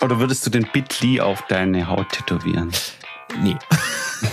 Oder 0.00 0.18
würdest 0.18 0.44
du 0.46 0.50
den 0.50 0.66
Bitly 0.72 1.20
auf 1.20 1.42
deine 1.48 1.88
Haut 1.88 2.10
tätowieren? 2.10 2.70
Nee. 3.42 3.56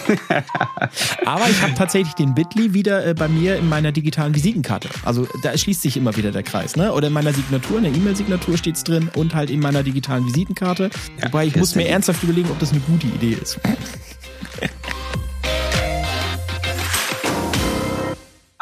Aber 1.25 1.49
ich 1.49 1.61
habe 1.61 1.73
tatsächlich 1.73 2.13
den 2.15 2.33
Bitly 2.35 2.73
wieder 2.73 3.05
äh, 3.05 3.13
bei 3.13 3.27
mir 3.27 3.57
in 3.57 3.67
meiner 3.67 3.91
digitalen 3.91 4.35
Visitenkarte. 4.35 4.89
Also 5.03 5.27
da 5.41 5.57
schließt 5.57 5.81
sich 5.81 5.97
immer 5.97 6.15
wieder 6.15 6.31
der 6.31 6.43
Kreis. 6.43 6.75
Ne? 6.75 6.91
Oder 6.93 7.07
in 7.07 7.13
meiner 7.13 7.33
Signatur, 7.33 7.77
in 7.77 7.83
der 7.83 7.93
E-Mail-Signatur 7.93 8.57
steht 8.57 8.75
es 8.75 8.83
drin 8.83 9.09
und 9.15 9.35
halt 9.35 9.49
in 9.49 9.59
meiner 9.59 9.83
digitalen 9.83 10.25
Visitenkarte. 10.25 10.89
Ja, 11.19 11.27
Wobei 11.27 11.47
ich 11.47 11.55
muss 11.55 11.75
mir 11.75 11.87
ernsthaft 11.87 12.23
überlegen, 12.23 12.49
ob 12.51 12.59
das 12.59 12.71
eine 12.71 12.81
gute 12.81 13.07
Idee 13.07 13.37
ist. 13.41 13.59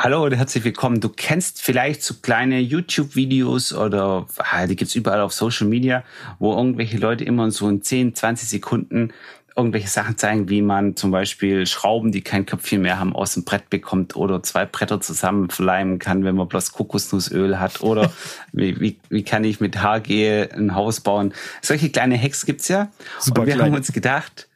Hallo 0.03 0.25
und 0.25 0.33
herzlich 0.33 0.63
willkommen. 0.63 0.99
Du 0.99 1.09
kennst 1.09 1.61
vielleicht 1.61 2.01
so 2.01 2.15
kleine 2.23 2.59
YouTube-Videos 2.59 3.71
oder 3.71 4.25
ah, 4.39 4.65
die 4.65 4.75
gibt's 4.75 4.95
überall 4.95 5.21
auf 5.21 5.31
Social 5.31 5.67
Media, 5.67 6.03
wo 6.39 6.57
irgendwelche 6.57 6.97
Leute 6.97 7.23
immer 7.23 7.51
so 7.51 7.69
in 7.69 7.83
10, 7.83 8.15
20 8.15 8.49
Sekunden 8.49 9.13
irgendwelche 9.55 9.89
Sachen 9.89 10.17
zeigen, 10.17 10.49
wie 10.49 10.63
man 10.63 10.95
zum 10.95 11.11
Beispiel 11.11 11.67
Schrauben, 11.67 12.11
die 12.11 12.23
kein 12.23 12.47
Köpfchen 12.47 12.81
mehr 12.81 12.97
haben, 12.99 13.15
aus 13.15 13.35
dem 13.35 13.43
Brett 13.43 13.69
bekommt 13.69 14.15
oder 14.15 14.41
zwei 14.41 14.65
Bretter 14.65 15.01
zusammenverleimen 15.01 15.99
kann, 15.99 16.23
wenn 16.23 16.33
man 16.33 16.47
bloß 16.47 16.71
Kokosnussöl 16.71 17.59
hat 17.59 17.81
oder 17.81 18.11
wie, 18.53 18.79
wie, 18.79 18.97
wie 19.09 19.23
kann 19.23 19.43
ich 19.43 19.59
mit 19.59 19.83
Haargehe 19.83 20.49
ein 20.51 20.73
Haus 20.73 21.01
bauen. 21.01 21.31
Solche 21.61 21.91
kleine 21.91 22.19
Hacks 22.19 22.47
gibt's 22.47 22.69
ja. 22.69 22.91
Super 23.19 23.41
und 23.41 23.47
wir 23.47 23.53
klein. 23.53 23.67
haben 23.67 23.77
uns 23.77 23.93
gedacht, 23.93 24.47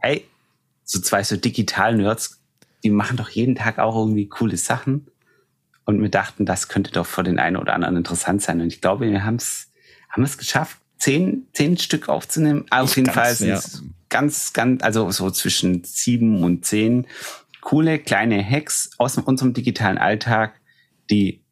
hey, 0.00 0.26
so 0.82 1.00
zwei 1.00 1.22
so 1.22 1.36
digitalen 1.36 1.98
Nerds, 1.98 2.40
die 2.84 2.90
machen 2.90 3.16
doch 3.16 3.30
jeden 3.30 3.56
Tag 3.56 3.78
auch 3.78 3.96
irgendwie 3.96 4.28
coole 4.28 4.56
Sachen. 4.56 5.06
Und 5.86 6.00
wir 6.00 6.10
dachten, 6.10 6.46
das 6.46 6.68
könnte 6.68 6.92
doch 6.92 7.06
für 7.06 7.22
den 7.22 7.38
einen 7.38 7.56
oder 7.56 7.74
anderen 7.74 7.96
interessant 7.96 8.42
sein. 8.42 8.60
Und 8.60 8.68
ich 8.68 8.80
glaube, 8.80 9.10
wir 9.10 9.24
haben 9.24 9.36
es 9.36 9.70
haben 10.10 10.22
es 10.22 10.38
geschafft, 10.38 10.78
zehn, 10.98 11.46
zehn 11.52 11.76
Stück 11.76 12.08
aufzunehmen. 12.08 12.66
Auf 12.70 12.96
jeden 12.96 13.10
Fall 13.10 13.34
sind 13.34 13.50
es 13.50 13.82
ganz, 14.08 14.52
ganz, 14.52 14.82
also 14.82 15.10
so 15.10 15.30
zwischen 15.30 15.82
sieben 15.82 16.44
und 16.44 16.64
zehn 16.64 17.06
coole 17.60 17.98
kleine 17.98 18.48
Hacks 18.48 18.90
aus 18.98 19.18
unserem 19.18 19.54
digitalen 19.54 19.98
Alltag, 19.98 20.60
die, 21.10 21.42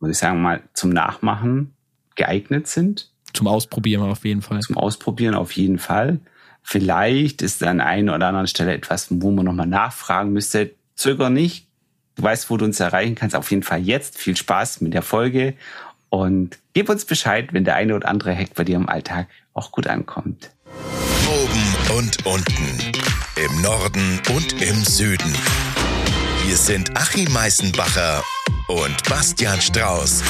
muss 0.00 0.10
ich 0.10 0.18
sagen, 0.18 0.42
mal 0.42 0.62
zum 0.74 0.90
Nachmachen 0.90 1.74
geeignet 2.16 2.66
sind. 2.66 3.12
Zum 3.32 3.46
Ausprobieren 3.46 4.02
auf 4.02 4.24
jeden 4.24 4.42
Fall. 4.42 4.60
Zum 4.60 4.76
Ausprobieren 4.76 5.34
auf 5.34 5.52
jeden 5.52 5.78
Fall. 5.78 6.20
Vielleicht 6.62 7.42
ist 7.42 7.62
an 7.62 7.80
einer 7.80 8.14
oder 8.14 8.28
anderen 8.28 8.46
Stelle 8.46 8.72
etwas, 8.74 9.08
wo 9.10 9.30
man 9.30 9.44
nochmal 9.44 9.66
nachfragen 9.66 10.32
müsste. 10.32 10.72
Zöger 10.94 11.30
nicht. 11.30 11.66
Du 12.14 12.22
weißt, 12.22 12.50
wo 12.50 12.56
du 12.56 12.64
uns 12.64 12.80
erreichen 12.80 13.14
kannst. 13.14 13.34
Auf 13.34 13.50
jeden 13.50 13.62
Fall 13.62 13.80
jetzt. 13.80 14.18
Viel 14.18 14.36
Spaß 14.36 14.80
mit 14.80 14.94
der 14.94 15.02
Folge. 15.02 15.54
Und 16.08 16.58
gib 16.72 16.88
uns 16.88 17.04
Bescheid, 17.04 17.52
wenn 17.52 17.64
der 17.64 17.76
eine 17.76 17.96
oder 17.96 18.08
andere 18.08 18.36
Hack 18.36 18.54
bei 18.54 18.64
dir 18.64 18.76
im 18.76 18.88
Alltag 18.88 19.28
auch 19.54 19.72
gut 19.72 19.86
ankommt 19.86 20.50
und 21.96 22.24
unten, 22.26 22.92
im 23.36 23.62
Norden 23.62 24.20
und 24.34 24.60
im 24.62 24.84
Süden. 24.84 25.34
Hier 26.44 26.56
sind 26.56 26.96
Achim 26.96 27.30
Meißenbacher 27.32 28.22
und 28.68 29.08
Bastian 29.08 29.60
Strauß. 29.60 30.22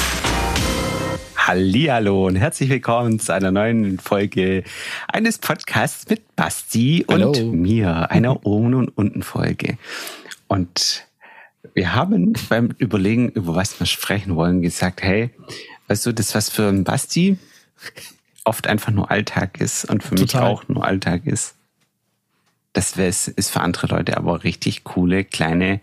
Hallihallo 1.45 2.27
und 2.27 2.37
herzlich 2.37 2.69
willkommen 2.69 3.19
zu 3.19 3.33
einer 3.33 3.51
neuen 3.51 3.99
Folge 3.99 4.63
eines 5.09 5.39
Podcasts 5.39 6.07
mit 6.07 6.37
Basti 6.37 7.03
Hallo. 7.11 7.31
und 7.31 7.51
mir, 7.51 8.09
einer 8.09 8.45
Oben- 8.45 8.75
und 8.75 8.97
Unten-Folge. 8.97 9.77
Und 10.47 11.05
wir 11.73 11.93
haben 11.93 12.31
beim 12.47 12.69
Überlegen, 12.77 13.27
über 13.27 13.55
was 13.55 13.77
wir 13.77 13.87
sprechen 13.87 14.37
wollen, 14.37 14.61
gesagt, 14.61 15.03
hey, 15.03 15.31
weißt 15.89 16.05
du, 16.05 16.13
das 16.13 16.33
was 16.33 16.49
für 16.49 16.69
ein 16.69 16.85
Basti 16.85 17.37
oft 18.45 18.65
einfach 18.65 18.91
nur 18.91 19.11
Alltag 19.11 19.59
ist 19.59 19.83
und 19.83 20.01
für 20.01 20.15
Total. 20.15 20.43
mich 20.43 20.49
auch 20.49 20.69
nur 20.69 20.85
Alltag 20.85 21.25
ist. 21.25 21.55
Das 22.71 22.95
ist 22.95 23.49
für 23.51 23.59
andere 23.59 23.87
Leute 23.87 24.15
aber 24.15 24.45
richtig 24.45 24.85
coole 24.85 25.25
kleine 25.25 25.81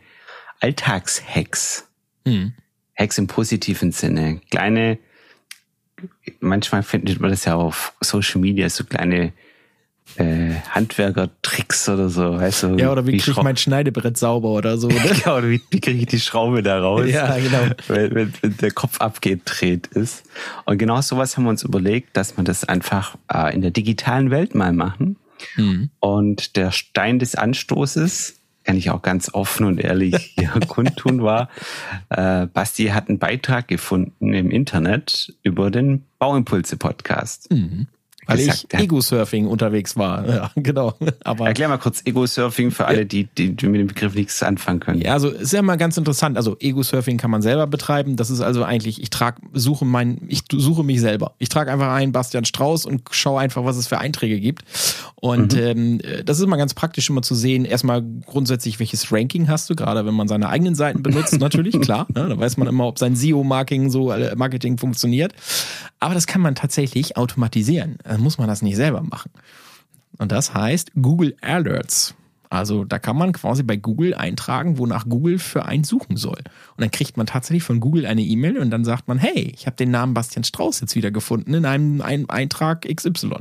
Alltagshacks. 0.60 1.86
Mhm. 2.24 2.54
Hacks 2.96 3.18
im 3.18 3.26
positiven 3.26 3.92
Sinne. 3.92 4.40
Kleine, 4.50 4.98
manchmal 6.40 6.82
findet 6.82 7.20
man 7.20 7.30
das 7.30 7.44
ja 7.44 7.56
auf 7.56 7.92
Social 8.00 8.40
Media, 8.40 8.68
so 8.68 8.84
kleine 8.84 9.32
äh, 10.16 10.54
Handwerker-Tricks 10.70 11.88
oder 11.88 12.08
so, 12.08 12.36
weißt 12.36 12.64
du? 12.64 12.66
Ja, 12.76 12.90
oder 12.90 13.06
wie, 13.06 13.12
wie 13.12 13.18
kriege 13.18 13.36
ich 13.38 13.42
mein 13.42 13.56
Schneidebrett 13.56 14.16
sauber 14.16 14.50
oder 14.50 14.76
so. 14.78 14.88
Ne? 14.88 14.96
ja, 15.24 15.36
oder 15.36 15.48
wie, 15.48 15.60
wie 15.70 15.80
kriege 15.80 16.00
ich 16.00 16.06
die 16.06 16.20
Schraube 16.20 16.62
da 16.62 16.80
raus? 16.80 17.06
ja, 17.08 17.36
genau. 17.36 17.74
Wenn, 17.88 18.14
wenn, 18.14 18.32
wenn 18.40 18.56
der 18.56 18.72
Kopf 18.72 19.00
abgedreht 19.00 19.86
ist. 19.88 20.24
Und 20.64 20.78
genau 20.78 21.00
sowas 21.00 21.36
haben 21.36 21.44
wir 21.44 21.50
uns 21.50 21.62
überlegt, 21.62 22.16
dass 22.16 22.36
wir 22.36 22.44
das 22.44 22.64
einfach 22.64 23.16
äh, 23.32 23.54
in 23.54 23.60
der 23.60 23.70
digitalen 23.70 24.30
Welt 24.30 24.54
mal 24.54 24.72
machen. 24.72 25.16
Mhm. 25.56 25.90
Und 26.00 26.56
der 26.56 26.72
Stein 26.72 27.18
des 27.18 27.34
Anstoßes, 27.34 28.39
kann 28.64 28.76
ich 28.76 28.90
auch 28.90 29.02
ganz 29.02 29.32
offen 29.32 29.66
und 29.66 29.80
ehrlich 29.80 30.34
hier 30.38 30.52
kundtun, 30.68 31.22
war, 31.22 31.48
äh, 32.08 32.46
Basti 32.46 32.86
hat 32.86 33.08
einen 33.08 33.18
Beitrag 33.18 33.68
gefunden 33.68 34.32
im 34.32 34.50
Internet 34.50 35.34
über 35.42 35.70
den 35.70 36.04
Bauimpulse-Podcast. 36.18 37.50
Mhm. 37.50 37.86
Weil 38.26 38.40
ich 38.40 38.66
Ego-Surfing 38.72 39.46
unterwegs 39.46 39.96
war. 39.96 40.20
Ja, 40.30 40.50
genau. 40.54 40.94
Aber 41.24 41.46
Erklär 41.46 41.68
mal 41.68 41.78
kurz 41.78 42.02
Ego-Surfing 42.04 42.70
für 42.70 42.86
alle, 42.86 43.04
die, 43.04 43.24
die, 43.24 43.56
die 43.56 43.66
mit 43.66 43.80
dem 43.80 43.86
Begriff 43.88 44.14
nichts 44.14 44.40
anfangen 44.42 44.78
können. 44.78 45.00
Ja, 45.00 45.12
also 45.14 45.28
ist 45.28 45.52
ja 45.52 45.60
mal 45.60 45.76
ganz 45.76 45.96
interessant. 45.96 46.36
Also 46.36 46.56
Ego-Surfing 46.60 47.16
kann 47.16 47.30
man 47.32 47.42
selber 47.42 47.66
betreiben. 47.66 48.16
Das 48.16 48.30
ist 48.30 48.40
also 48.40 48.62
eigentlich, 48.62 49.02
ich 49.02 49.10
trage, 49.10 49.42
suche 49.52 49.84
mein, 49.84 50.20
ich 50.28 50.42
suche 50.52 50.84
mich 50.84 51.00
selber. 51.00 51.34
Ich 51.38 51.48
trage 51.48 51.72
einfach 51.72 51.92
ein 51.92 52.12
Bastian 52.12 52.44
Strauß 52.44 52.86
und 52.86 53.02
schaue 53.10 53.40
einfach, 53.40 53.64
was 53.64 53.76
es 53.76 53.88
für 53.88 53.98
Einträge 53.98 54.38
gibt. 54.38 54.62
Und 55.16 55.54
mhm. 55.54 55.60
ähm, 55.60 56.00
das 56.24 56.38
ist 56.38 56.44
immer 56.44 56.56
ganz 56.56 56.74
praktisch, 56.74 57.10
immer 57.10 57.22
zu 57.22 57.34
sehen, 57.34 57.64
erstmal 57.64 58.02
grundsätzlich, 58.26 58.78
welches 58.78 59.10
Ranking 59.12 59.48
hast 59.48 59.68
du, 59.68 59.74
gerade 59.74 60.06
wenn 60.06 60.14
man 60.14 60.28
seine 60.28 60.48
eigenen 60.48 60.74
Seiten 60.74 61.02
benutzt, 61.02 61.32
natürlich, 61.40 61.80
klar. 61.80 62.06
Ne? 62.14 62.28
Da 62.28 62.38
weiß 62.38 62.56
man 62.56 62.68
immer, 62.68 62.86
ob 62.86 62.98
sein 62.98 63.16
SEO-Marketing 63.16 63.90
so 63.90 64.12
äh, 64.12 64.34
Marketing 64.36 64.78
funktioniert. 64.78 65.32
Aber 65.98 66.14
das 66.14 66.26
kann 66.26 66.40
man 66.40 66.54
tatsächlich 66.54 67.16
automatisieren. 67.16 67.98
Dann 68.20 68.24
muss 68.24 68.36
man 68.36 68.48
das 68.48 68.60
nicht 68.60 68.76
selber 68.76 69.02
machen. 69.02 69.30
Und 70.18 70.30
das 70.30 70.52
heißt 70.52 70.92
Google 71.00 71.34
Alerts. 71.40 72.14
Also 72.50 72.84
da 72.84 72.98
kann 72.98 73.16
man 73.16 73.32
quasi 73.32 73.62
bei 73.62 73.76
Google 73.76 74.12
eintragen, 74.12 74.76
wonach 74.76 75.08
Google 75.08 75.38
für 75.38 75.64
einen 75.64 75.84
suchen 75.84 76.16
soll. 76.16 76.36
Und 76.36 76.80
dann 76.80 76.90
kriegt 76.90 77.16
man 77.16 77.26
tatsächlich 77.26 77.62
von 77.62 77.80
Google 77.80 78.04
eine 78.04 78.20
E-Mail 78.20 78.58
und 78.58 78.70
dann 78.70 78.84
sagt 78.84 79.08
man, 79.08 79.18
hey, 79.18 79.52
ich 79.56 79.66
habe 79.66 79.76
den 79.76 79.90
Namen 79.90 80.12
Bastian 80.12 80.44
Strauß 80.44 80.80
jetzt 80.80 80.96
wieder 80.96 81.10
gefunden 81.10 81.54
in 81.54 81.64
einem, 81.64 82.02
einem, 82.02 82.28
Eintrag 82.28 82.86
XY. 82.94 83.36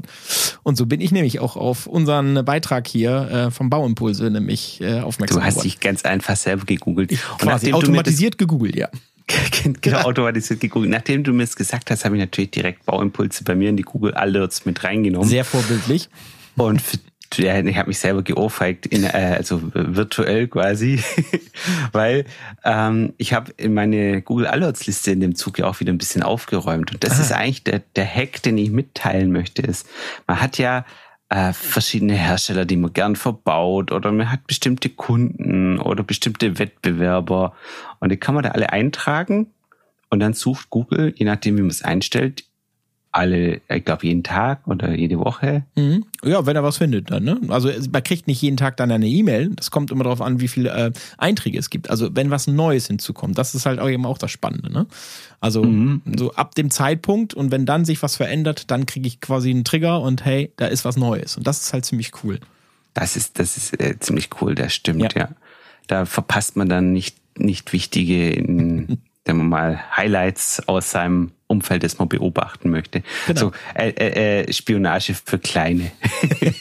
Und 0.63 0.77
so 0.77 0.85
bin 0.85 1.01
ich 1.01 1.11
nämlich 1.11 1.39
auch 1.39 1.57
auf 1.57 1.87
unseren 1.87 2.45
Beitrag 2.45 2.87
hier 2.87 3.31
äh, 3.31 3.51
vom 3.51 3.69
Bauimpulse 3.69 4.29
nämlich 4.29 4.79
äh, 4.79 5.01
aufmerksam 5.01 5.39
geworden. 5.39 5.53
Du 5.53 5.57
hast 5.57 5.65
dich 5.65 5.79
ganz 5.81 6.05
einfach 6.05 6.37
selber 6.37 6.65
gegoogelt. 6.65 7.11
Und 7.11 7.39
quasi 7.39 7.73
automatisiert 7.73 8.37
gegoogelt, 8.37 8.75
ja. 8.75 8.89
Genau, 9.81 10.01
automatisiert 10.01 10.59
gegoogelt. 10.59 10.91
Nachdem 10.91 11.23
du 11.23 11.33
mir 11.33 11.43
das 11.43 11.55
gesagt 11.55 11.91
hast, 11.91 12.05
habe 12.05 12.15
ich 12.15 12.21
natürlich 12.21 12.51
direkt 12.51 12.85
Bauimpulse 12.85 13.43
bei 13.43 13.55
mir 13.55 13.69
in 13.69 13.77
die 13.77 13.83
Google 13.83 14.13
Alerts 14.13 14.65
mit 14.65 14.83
reingenommen. 14.83 15.27
Sehr 15.27 15.45
vorbildlich. 15.45 16.09
Und 16.55 16.81
für 16.81 16.97
ja, 17.37 17.59
ich 17.59 17.77
habe 17.77 17.89
mich 17.89 17.99
selber 17.99 18.23
geohrfeigt, 18.23 18.87
in, 18.87 19.03
äh, 19.03 19.35
also 19.37 19.61
virtuell 19.73 20.47
quasi, 20.47 21.01
weil 21.91 22.25
ähm, 22.63 23.13
ich 23.17 23.33
habe 23.33 23.51
in 23.57 23.73
meine 23.73 24.21
Google 24.21 24.47
Alerts 24.47 24.87
Liste 24.87 25.11
in 25.11 25.19
dem 25.19 25.35
Zug 25.35 25.59
ja 25.59 25.65
auch 25.67 25.79
wieder 25.79 25.93
ein 25.93 25.99
bisschen 25.99 26.23
aufgeräumt 26.23 26.91
und 26.91 27.03
das 27.03 27.19
ah. 27.19 27.21
ist 27.21 27.31
eigentlich 27.31 27.63
der 27.63 27.83
der 27.95 28.07
Hack, 28.07 28.41
den 28.41 28.57
ich 28.57 28.71
mitteilen 28.71 29.31
möchte. 29.31 29.61
Ist, 29.61 29.87
man 30.25 30.41
hat 30.41 30.57
ja 30.57 30.85
äh, 31.29 31.53
verschiedene 31.53 32.13
Hersteller, 32.13 32.65
die 32.65 32.77
man 32.77 32.93
gern 32.93 33.15
verbaut 33.15 33.91
oder 33.91 34.11
man 34.11 34.31
hat 34.31 34.47
bestimmte 34.47 34.89
Kunden 34.89 35.79
oder 35.79 36.03
bestimmte 36.03 36.59
Wettbewerber. 36.59 37.53
Und 37.99 38.11
die 38.11 38.17
kann 38.17 38.35
man 38.35 38.43
da 38.43 38.51
alle 38.51 38.71
eintragen 38.71 39.47
und 40.09 40.19
dann 40.19 40.33
sucht 40.33 40.69
Google, 40.69 41.13
je 41.15 41.25
nachdem 41.25 41.57
wie 41.57 41.61
man 41.61 41.69
es 41.69 41.83
einstellt, 41.83 42.45
alle, 43.11 43.61
ich 43.69 43.85
glaube, 43.85 44.05
jeden 44.05 44.23
Tag 44.23 44.67
oder 44.67 44.93
jede 44.93 45.19
Woche. 45.19 45.63
Mhm. 45.75 46.05
Ja, 46.23 46.45
wenn 46.45 46.55
er 46.55 46.63
was 46.63 46.77
findet 46.77 47.09
dann. 47.09 47.23
Ne? 47.23 47.39
Also 47.49 47.69
man 47.91 48.03
kriegt 48.03 48.27
nicht 48.27 48.41
jeden 48.41 48.57
Tag 48.57 48.77
dann 48.77 48.91
eine 48.91 49.07
E-Mail. 49.07 49.49
Das 49.55 49.71
kommt 49.71 49.89
immer 49.89 50.03
darauf 50.03 50.21
an, 50.21 50.39
wie 50.39 50.47
viele 50.47 50.69
äh, 50.69 50.91
Einträge 51.17 51.57
es 51.57 51.71
gibt. 51.71 51.89
Also 51.89 52.15
wenn 52.15 52.29
was 52.29 52.45
Neues 52.45 52.87
hinzukommt, 52.87 53.37
das 53.37 53.55
ist 53.55 53.65
halt 53.65 53.79
auch 53.79 53.89
eben 53.89 54.05
auch 54.05 54.19
das 54.19 54.29
Spannende. 54.29 54.71
Ne? 54.71 54.85
Also 55.39 55.63
mhm. 55.63 56.01
so 56.17 56.33
ab 56.33 56.53
dem 56.53 56.69
Zeitpunkt 56.69 57.33
und 57.33 57.51
wenn 57.51 57.65
dann 57.65 57.83
sich 57.83 58.03
was 58.03 58.15
verändert, 58.15 58.69
dann 58.69 58.85
kriege 58.85 59.07
ich 59.07 59.19
quasi 59.21 59.49
einen 59.49 59.63
Trigger 59.63 60.01
und 60.01 60.23
hey, 60.23 60.53
da 60.57 60.67
ist 60.67 60.85
was 60.85 60.95
Neues. 60.95 61.35
Und 61.35 61.47
das 61.47 61.61
ist 61.61 61.73
halt 61.73 61.85
ziemlich 61.85 62.11
cool. 62.23 62.39
Das 62.93 63.15
ist, 63.15 63.39
das 63.39 63.57
ist 63.57 63.79
äh, 63.79 63.97
ziemlich 63.99 64.29
cool, 64.41 64.53
das 64.53 64.73
stimmt, 64.73 65.13
ja. 65.13 65.21
ja. 65.21 65.29
Da 65.87 66.05
verpasst 66.05 66.55
man 66.55 66.69
dann 66.69 66.93
nicht, 66.93 67.17
nicht 67.37 67.73
wichtige, 67.73 68.29
in, 68.29 68.99
sagen 69.25 69.39
wir 69.39 69.45
mal, 69.45 69.79
Highlights 69.95 70.67
aus 70.67 70.91
seinem 70.91 71.31
Umfeld, 71.47 71.83
das 71.83 71.97
man 71.97 72.07
beobachten 72.09 72.69
möchte. 72.69 73.03
Genau. 73.27 73.39
So 73.39 73.51
äh, 73.73 73.89
äh, 73.89 74.43
äh 74.43 74.53
Spionage 74.53 75.13
für 75.13 75.39
Kleine. 75.39 75.91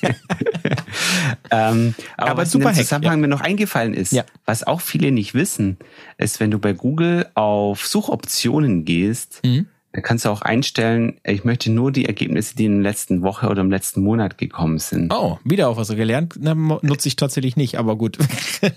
ähm, 1.50 1.94
aber, 2.16 2.31
aber 2.31 2.43
was 2.43 2.52
super 2.52 2.70
in 2.70 2.75
dem 2.75 2.82
Zusammenhang 2.82 3.14
ja. 3.14 3.20
mir 3.20 3.28
noch 3.28 3.40
eingefallen 3.43 3.94
ist, 3.94 4.12
ja. 4.12 4.25
was 4.46 4.66
auch 4.66 4.81
viele 4.81 5.12
nicht 5.12 5.34
wissen, 5.34 5.76
ist, 6.16 6.40
wenn 6.40 6.50
du 6.50 6.58
bei 6.58 6.72
Google 6.72 7.26
auf 7.34 7.87
Suchoptionen 7.87 8.84
gehst, 8.84 9.40
mhm. 9.44 9.66
Da 9.93 10.02
kannst 10.02 10.26
du 10.26 10.28
auch 10.28 10.43
einstellen, 10.43 11.19
ich 11.25 11.44
möchte 11.44 11.72
nur 11.72 11.90
die 11.90 12.04
Ergebnisse, 12.04 12.54
die 12.54 12.66
in 12.66 12.82
der 12.82 12.93
letzten 12.93 13.22
Woche 13.22 13.49
oder 13.49 13.62
im 13.62 13.70
letzten 13.70 14.02
Monat 14.02 14.37
gekommen 14.37 14.78
sind. 14.78 15.12
Oh, 15.12 15.38
wieder 15.44 15.69
auch 15.69 15.78
was 15.78 15.88
gelernt. 15.88 16.34
Na, 16.38 16.54
nutze 16.54 17.08
ich 17.08 17.16
tatsächlich 17.16 17.56
nicht, 17.56 17.78
aber 17.78 17.96
gut. 17.96 18.19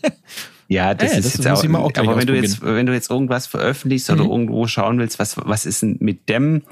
ja, 0.72 0.94
das 0.94 1.12
Ja, 1.12 1.18
ist 1.18 1.26
das 1.26 1.34
jetzt 1.46 1.48
auch, 1.48 1.74
auch 1.82 1.92
aber 1.98 2.18
wenn 2.18 2.28
du 2.28 2.36
jetzt, 2.36 2.62
wenn 2.64 2.86
du 2.86 2.94
jetzt 2.94 3.10
irgendwas 3.12 3.46
veröffentlichst 3.48 4.10
oder 4.10 4.24
Mhm. 4.24 4.30
irgendwo 4.32 4.68
schauen 4.68 5.00
willst, 5.00 5.20
was, 5.20 5.36
was 5.38 5.66
ist 5.66 5.82
denn 5.82 5.98
mit 6.00 6.30
dem, 6.30 6.64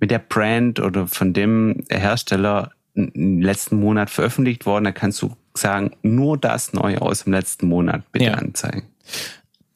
mit 0.00 0.10
der 0.10 0.18
Brand 0.18 0.80
oder 0.80 1.06
von 1.06 1.32
dem 1.32 1.84
Hersteller 1.88 2.72
im 2.94 3.40
letzten 3.40 3.78
Monat 3.78 4.10
veröffentlicht 4.10 4.66
worden, 4.66 4.84
dann 4.84 4.94
kannst 4.94 5.20
du 5.22 5.30
sagen, 5.54 5.92
nur 6.02 6.36
das 6.38 6.72
neu 6.72 6.96
aus 6.98 7.24
dem 7.24 7.32
letzten 7.34 7.68
Monat 7.68 8.02
bitte 8.10 8.24
Ja. 8.26 8.34
anzeigen. 8.34 8.88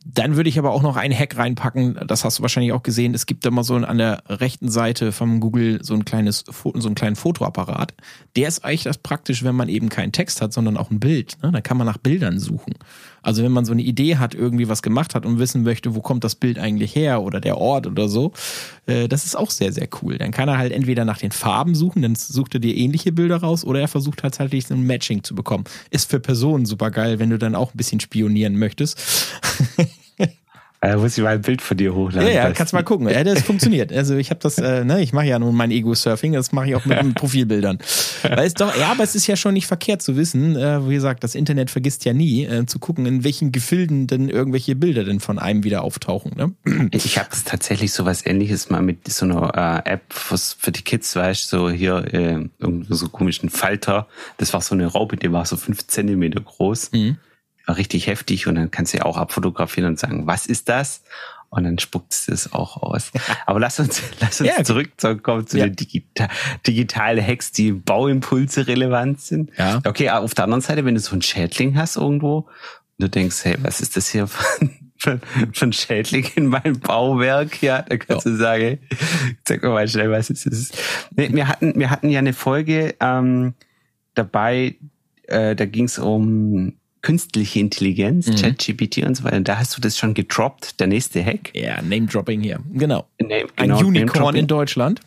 Dann 0.06 0.34
würde 0.34 0.48
ich 0.48 0.58
aber 0.58 0.70
auch 0.72 0.82
noch 0.82 0.96
einen 0.96 1.16
Hack 1.16 1.36
reinpacken. 1.36 1.98
Das 2.06 2.24
hast 2.24 2.38
du 2.38 2.42
wahrscheinlich 2.42 2.72
auch 2.72 2.82
gesehen. 2.82 3.12
Es 3.14 3.26
gibt 3.26 3.44
da 3.44 3.50
mal 3.50 3.62
so 3.62 3.76
an 3.76 3.98
der 3.98 4.22
rechten 4.28 4.70
Seite 4.70 5.12
vom 5.12 5.40
Google 5.40 5.78
so 5.82 5.92
ein 5.94 6.06
kleines, 6.06 6.44
so 6.48 6.72
einen 6.72 6.94
kleinen 6.94 7.16
Fotoapparat. 7.16 7.92
Der 8.34 8.48
ist 8.48 8.64
eigentlich 8.64 8.84
das 8.84 8.96
praktisch, 8.98 9.44
wenn 9.44 9.54
man 9.54 9.68
eben 9.68 9.90
keinen 9.90 10.10
Text 10.12 10.40
hat, 10.40 10.54
sondern 10.54 10.78
auch 10.78 10.90
ein 10.90 11.00
Bild. 11.00 11.36
Ne? 11.42 11.52
Da 11.52 11.60
kann 11.60 11.76
man 11.76 11.86
nach 11.86 11.98
Bildern 11.98 12.38
suchen. 12.38 12.74
Also 13.22 13.42
wenn 13.42 13.52
man 13.52 13.64
so 13.64 13.72
eine 13.72 13.82
Idee 13.82 14.16
hat, 14.16 14.34
irgendwie 14.34 14.68
was 14.68 14.82
gemacht 14.82 15.14
hat 15.14 15.26
und 15.26 15.38
wissen 15.38 15.62
möchte, 15.62 15.94
wo 15.94 16.00
kommt 16.00 16.24
das 16.24 16.34
Bild 16.34 16.58
eigentlich 16.58 16.94
her 16.94 17.22
oder 17.22 17.40
der 17.40 17.58
Ort 17.58 17.86
oder 17.86 18.08
so, 18.08 18.32
äh, 18.86 19.08
das 19.08 19.24
ist 19.24 19.36
auch 19.36 19.50
sehr, 19.50 19.72
sehr 19.72 19.88
cool. 20.02 20.18
Dann 20.18 20.30
kann 20.30 20.48
er 20.48 20.58
halt 20.58 20.72
entweder 20.72 21.04
nach 21.04 21.18
den 21.18 21.32
Farben 21.32 21.74
suchen, 21.74 22.02
dann 22.02 22.14
sucht 22.14 22.54
er 22.54 22.60
dir 22.60 22.76
ähnliche 22.76 23.12
Bilder 23.12 23.38
raus 23.38 23.64
oder 23.64 23.80
er 23.80 23.88
versucht 23.88 24.22
halt 24.22 24.34
so 24.34 24.74
ein 24.74 24.86
Matching 24.86 25.22
zu 25.22 25.34
bekommen. 25.34 25.64
Ist 25.90 26.10
für 26.10 26.20
Personen 26.20 26.66
super 26.66 26.90
geil, 26.90 27.18
wenn 27.18 27.30
du 27.30 27.38
dann 27.38 27.54
auch 27.54 27.74
ein 27.74 27.76
bisschen 27.76 28.00
spionieren 28.00 28.56
möchtest. 28.56 29.00
Da 30.82 30.96
muss 30.96 31.18
ich 31.18 31.22
mal 31.22 31.34
ein 31.34 31.42
Bild 31.42 31.60
von 31.60 31.76
dir 31.76 31.94
hochladen. 31.94 32.26
Ja, 32.26 32.46
ja, 32.46 32.50
kannst 32.52 32.72
mal 32.72 32.82
gucken. 32.82 33.06
Ja, 33.08 33.22
das 33.22 33.42
funktioniert. 33.42 33.92
Also 33.92 34.16
ich 34.16 34.30
habe 34.30 34.40
das, 34.40 34.56
äh, 34.56 34.82
ne, 34.82 35.02
ich 35.02 35.12
mache 35.12 35.26
ja 35.26 35.38
nun 35.38 35.54
mein 35.54 35.70
Ego-Surfing, 35.70 36.32
das 36.32 36.52
mache 36.52 36.68
ich 36.68 36.74
auch 36.74 36.86
mit, 36.86 37.02
mit 37.04 37.14
Profilbildern. 37.16 37.78
Weil 38.22 38.46
es 38.46 38.54
doch, 38.54 38.74
ja, 38.74 38.90
aber 38.90 39.04
es 39.04 39.14
ist 39.14 39.26
ja 39.26 39.36
schon 39.36 39.52
nicht 39.52 39.66
verkehrt 39.66 40.00
zu 40.00 40.16
wissen, 40.16 40.56
äh, 40.56 40.88
wie 40.88 40.94
gesagt, 40.94 41.22
das 41.22 41.34
Internet 41.34 41.70
vergisst 41.70 42.06
ja 42.06 42.14
nie, 42.14 42.46
äh, 42.46 42.64
zu 42.64 42.78
gucken, 42.78 43.04
in 43.04 43.24
welchen 43.24 43.52
Gefilden 43.52 44.06
denn 44.06 44.30
irgendwelche 44.30 44.74
Bilder 44.74 45.04
denn 45.04 45.20
von 45.20 45.38
einem 45.38 45.64
wieder 45.64 45.82
auftauchen. 45.82 46.32
Ne? 46.34 46.88
Ich 46.92 47.18
habe 47.18 47.28
tatsächlich 47.44 47.92
so 47.92 48.06
was 48.06 48.24
ähnliches 48.24 48.70
mal 48.70 48.80
mit 48.80 49.06
so 49.06 49.26
einer 49.26 49.84
äh, 49.84 49.90
App 49.90 50.10
fürs, 50.10 50.56
für 50.58 50.72
die 50.72 50.82
Kids, 50.82 51.14
weißt 51.14 51.52
du, 51.52 51.58
so 51.58 51.70
hier 51.70 52.14
äh, 52.14 52.48
irgendwie 52.58 52.94
so 52.94 53.08
komischen 53.08 53.50
Falter. 53.50 54.06
Das 54.38 54.54
war 54.54 54.62
so 54.62 54.74
eine 54.74 54.86
Raupe, 54.86 55.18
die 55.18 55.30
war 55.30 55.44
so 55.44 55.58
fünf 55.58 55.86
Zentimeter 55.86 56.40
groß. 56.40 56.92
Mhm. 56.92 57.18
Richtig 57.72 58.06
heftig 58.06 58.46
und 58.46 58.54
dann 58.56 58.70
kannst 58.70 58.92
du 58.92 58.98
ja 58.98 59.04
auch 59.04 59.16
abfotografieren 59.16 59.90
und 59.90 59.98
sagen, 59.98 60.26
was 60.26 60.46
ist 60.46 60.68
das? 60.68 61.02
Und 61.52 61.64
dann 61.64 61.78
spuckt 61.80 62.12
es 62.12 62.26
das 62.26 62.52
auch 62.52 62.76
aus. 62.80 63.10
Aber 63.46 63.58
lass 63.58 63.80
uns, 63.80 64.02
lass 64.20 64.40
uns 64.40 64.50
Ja. 64.56 64.62
zurückkommen 64.62 65.46
zu 65.46 65.58
Ja. 65.58 65.66
den 65.66 65.74
Digita 65.76 66.28
digitalen 66.66 67.26
Hacks, 67.26 67.50
die 67.52 67.68
im 67.68 67.82
Bauimpulse 67.82 68.66
relevant 68.68 69.20
sind. 69.20 69.50
Ja. 69.58 69.80
Okay, 69.84 70.10
auf 70.10 70.32
der 70.34 70.44
anderen 70.44 70.60
Seite, 70.60 70.84
wenn 70.84 70.94
du 70.94 71.00
so 71.00 71.12
einen 71.12 71.22
Schädling 71.22 71.76
hast 71.76 71.96
irgendwo 71.96 72.38
und 72.38 72.46
du 72.98 73.08
denkst, 73.08 73.38
hey, 73.44 73.56
was 73.62 73.80
ist 73.80 73.96
das 73.96 74.08
hier 74.10 74.28
für, 74.96 75.18
für 75.52 75.64
ein 75.64 75.72
Schädling 75.72 76.24
in 76.36 76.46
meinem 76.46 76.78
Bauwerk? 76.78 77.60
Ja, 77.62 77.82
dann 77.82 77.98
kannst 77.98 78.26
du 78.26 78.36
sagen, 78.36 78.78
sag 79.48 79.60
mir 79.62 79.70
mal 79.70 79.88
schnell, 79.88 80.10
was 80.12 80.30
ist 80.30 80.46
das? 80.46 80.70
Nee, 81.16 81.30
wir 81.32 81.48
hatten, 81.48 81.74
wir 81.76 81.90
hatten 81.90 82.10
ja 82.10 82.20
eine 82.20 82.32
Folge 82.32 82.94
ähm, 83.00 83.54
dabei, 84.14 84.76
äh, 85.26 85.56
da 85.56 85.66
ging 85.66 85.86
es 85.86 85.98
um 85.98 86.74
künstliche 87.02 87.60
Intelligenz, 87.60 88.26
Mhm. 88.26 88.36
ChatGPT 88.36 88.98
und 89.04 89.16
so 89.16 89.24
weiter. 89.24 89.40
Da 89.40 89.58
hast 89.58 89.76
du 89.76 89.80
das 89.80 89.96
schon 89.98 90.14
gedroppt, 90.14 90.80
der 90.80 90.86
nächste 90.86 91.24
Hack. 91.24 91.50
Ja, 91.54 91.80
Name-Dropping 91.82 92.40
hier. 92.42 92.60
Genau. 92.72 93.06
Nee, 93.20 93.44
Ein 93.56 93.68
genau, 93.68 93.78
Unicorn 93.78 93.94
Name-Dropping. 94.06 94.40
in 94.40 94.46
Deutschland. 94.46 95.00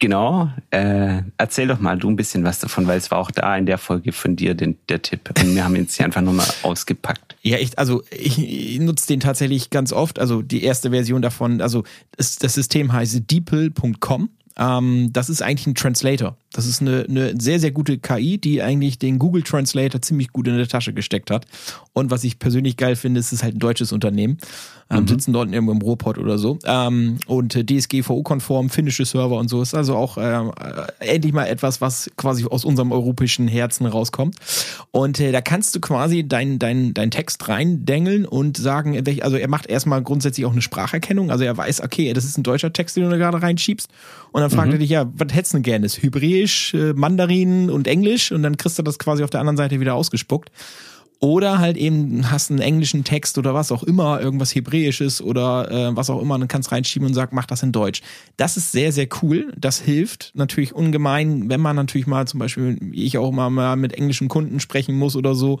Genau. 0.00 0.50
Äh, 0.70 1.22
erzähl 1.38 1.68
doch 1.68 1.78
mal 1.80 1.96
du 1.96 2.10
ein 2.10 2.16
bisschen 2.16 2.44
was 2.44 2.58
davon, 2.58 2.86
weil 2.86 2.98
es 2.98 3.10
war 3.10 3.18
auch 3.18 3.30
da 3.30 3.56
in 3.56 3.64
der 3.64 3.78
Folge 3.78 4.12
von 4.12 4.36
dir 4.36 4.54
den, 4.54 4.76
der 4.88 5.00
Tipp. 5.00 5.30
Und 5.40 5.54
wir 5.54 5.64
haben 5.64 5.74
ihn 5.76 5.82
jetzt 5.82 5.96
hier 5.96 6.04
einfach 6.04 6.20
nochmal 6.20 6.46
ausgepackt. 6.62 7.36
Ja, 7.42 7.58
ich, 7.58 7.78
also 7.78 8.02
ich, 8.10 8.38
ich 8.38 8.80
nutze 8.80 9.06
den 9.06 9.20
tatsächlich 9.20 9.70
ganz 9.70 9.92
oft. 9.92 10.18
Also 10.18 10.42
die 10.42 10.62
erste 10.64 10.90
Version 10.90 11.22
davon, 11.22 11.60
also 11.62 11.84
das, 12.16 12.36
das 12.36 12.54
System 12.54 12.92
heißt 12.92 13.30
deeple.com. 13.30 14.28
Ähm, 14.56 15.10
das 15.12 15.30
ist 15.30 15.42
eigentlich 15.42 15.66
ein 15.68 15.74
Translator. 15.74 16.36
Das 16.54 16.66
ist 16.66 16.80
eine, 16.80 17.04
eine 17.08 17.34
sehr, 17.40 17.58
sehr 17.58 17.72
gute 17.72 17.98
KI, 17.98 18.38
die 18.38 18.62
eigentlich 18.62 18.98
den 18.98 19.18
Google 19.18 19.42
Translator 19.42 20.00
ziemlich 20.00 20.32
gut 20.32 20.46
in 20.46 20.56
der 20.56 20.68
Tasche 20.68 20.92
gesteckt 20.92 21.30
hat. 21.30 21.46
Und 21.92 22.10
was 22.10 22.22
ich 22.24 22.38
persönlich 22.38 22.76
geil 22.76 22.96
finde, 22.96 23.20
ist, 23.20 23.26
es 23.26 23.32
ist 23.34 23.42
halt 23.42 23.56
ein 23.56 23.58
deutsches 23.58 23.92
Unternehmen. 23.92 24.38
Ähm, 24.90 25.08
Sitzen 25.08 25.32
dort 25.32 25.50
irgendwo 25.50 25.72
im 25.72 25.80
Ruhrpott 25.80 26.18
oder 26.18 26.36
so. 26.38 26.58
Ähm, 26.64 27.18
und 27.26 27.56
äh, 27.56 27.64
DSGVO-konform, 27.64 28.68
finnische 28.68 29.04
Server 29.04 29.36
und 29.38 29.48
so. 29.48 29.62
Ist 29.62 29.74
also 29.74 29.96
auch 29.96 30.18
ähm, 30.18 30.52
äh, 30.60 31.06
endlich 31.14 31.32
mal 31.32 31.46
etwas, 31.46 31.80
was 31.80 32.10
quasi 32.16 32.44
aus 32.44 32.64
unserem 32.64 32.92
europäischen 32.92 33.48
Herzen 33.48 33.86
rauskommt. 33.86 34.36
Und 34.90 35.18
äh, 35.20 35.32
da 35.32 35.40
kannst 35.40 35.74
du 35.74 35.80
quasi 35.80 36.28
deinen 36.28 36.58
dein, 36.58 36.92
dein 36.92 37.10
Text 37.10 37.48
reindengeln 37.48 38.26
und 38.26 38.58
sagen, 38.58 39.02
also 39.22 39.36
er 39.36 39.48
macht 39.48 39.66
erstmal 39.66 40.02
grundsätzlich 40.02 40.44
auch 40.44 40.52
eine 40.52 40.62
Spracherkennung. 40.62 41.30
Also 41.30 41.44
er 41.44 41.56
weiß, 41.56 41.80
okay, 41.80 42.12
das 42.12 42.24
ist 42.24 42.36
ein 42.36 42.42
deutscher 42.42 42.72
Text, 42.72 42.96
den 42.96 43.04
du 43.04 43.10
da 43.10 43.16
gerade 43.16 43.40
reinschiebst. 43.40 43.88
Und 44.32 44.40
dann 44.40 44.50
fragt 44.50 44.72
er 44.72 44.78
dich, 44.78 44.90
ja, 44.90 45.10
was 45.14 45.32
hättest 45.32 45.52
du 45.52 45.58
denn 45.58 45.62
gerne? 45.62 45.86
Ist 45.86 46.02
Hebräisch, 46.02 46.43
äh, 46.74 46.92
Mandarin 46.94 47.70
und 47.70 47.86
Englisch? 47.86 48.32
Und 48.32 48.42
dann 48.42 48.56
kriegst 48.56 48.78
du 48.78 48.82
das 48.82 48.98
quasi 48.98 49.22
auf 49.24 49.30
der 49.30 49.40
anderen 49.40 49.56
Seite 49.56 49.80
wieder 49.80 49.94
ausgespuckt. 49.94 50.50
Oder 51.20 51.58
halt 51.58 51.78
eben 51.78 52.30
hast 52.30 52.50
einen 52.50 52.60
englischen 52.60 53.02
Text 53.02 53.38
oder 53.38 53.54
was 53.54 53.72
auch 53.72 53.82
immer, 53.82 54.20
irgendwas 54.20 54.54
Hebräisches 54.54 55.22
oder 55.22 55.70
äh, 55.70 55.96
was 55.96 56.10
auch 56.10 56.20
immer, 56.20 56.38
dann 56.38 56.48
kannst 56.48 56.70
reinschieben 56.70 57.08
und 57.08 57.14
sag, 57.14 57.32
mach 57.32 57.46
das 57.46 57.62
in 57.62 57.72
Deutsch. 57.72 58.02
Das 58.36 58.58
ist 58.58 58.72
sehr, 58.72 58.92
sehr 58.92 59.08
cool. 59.22 59.52
Das 59.56 59.80
hilft 59.80 60.32
natürlich 60.34 60.74
ungemein, 60.74 61.48
wenn 61.48 61.62
man 61.62 61.76
natürlich 61.76 62.06
mal 62.06 62.26
zum 62.26 62.40
Beispiel, 62.40 62.78
ich 62.92 63.16
auch 63.16 63.30
immer 63.30 63.48
mal 63.48 63.76
mit 63.76 63.94
englischen 63.94 64.28
Kunden 64.28 64.60
sprechen 64.60 64.96
muss 64.96 65.16
oder 65.16 65.34
so. 65.34 65.60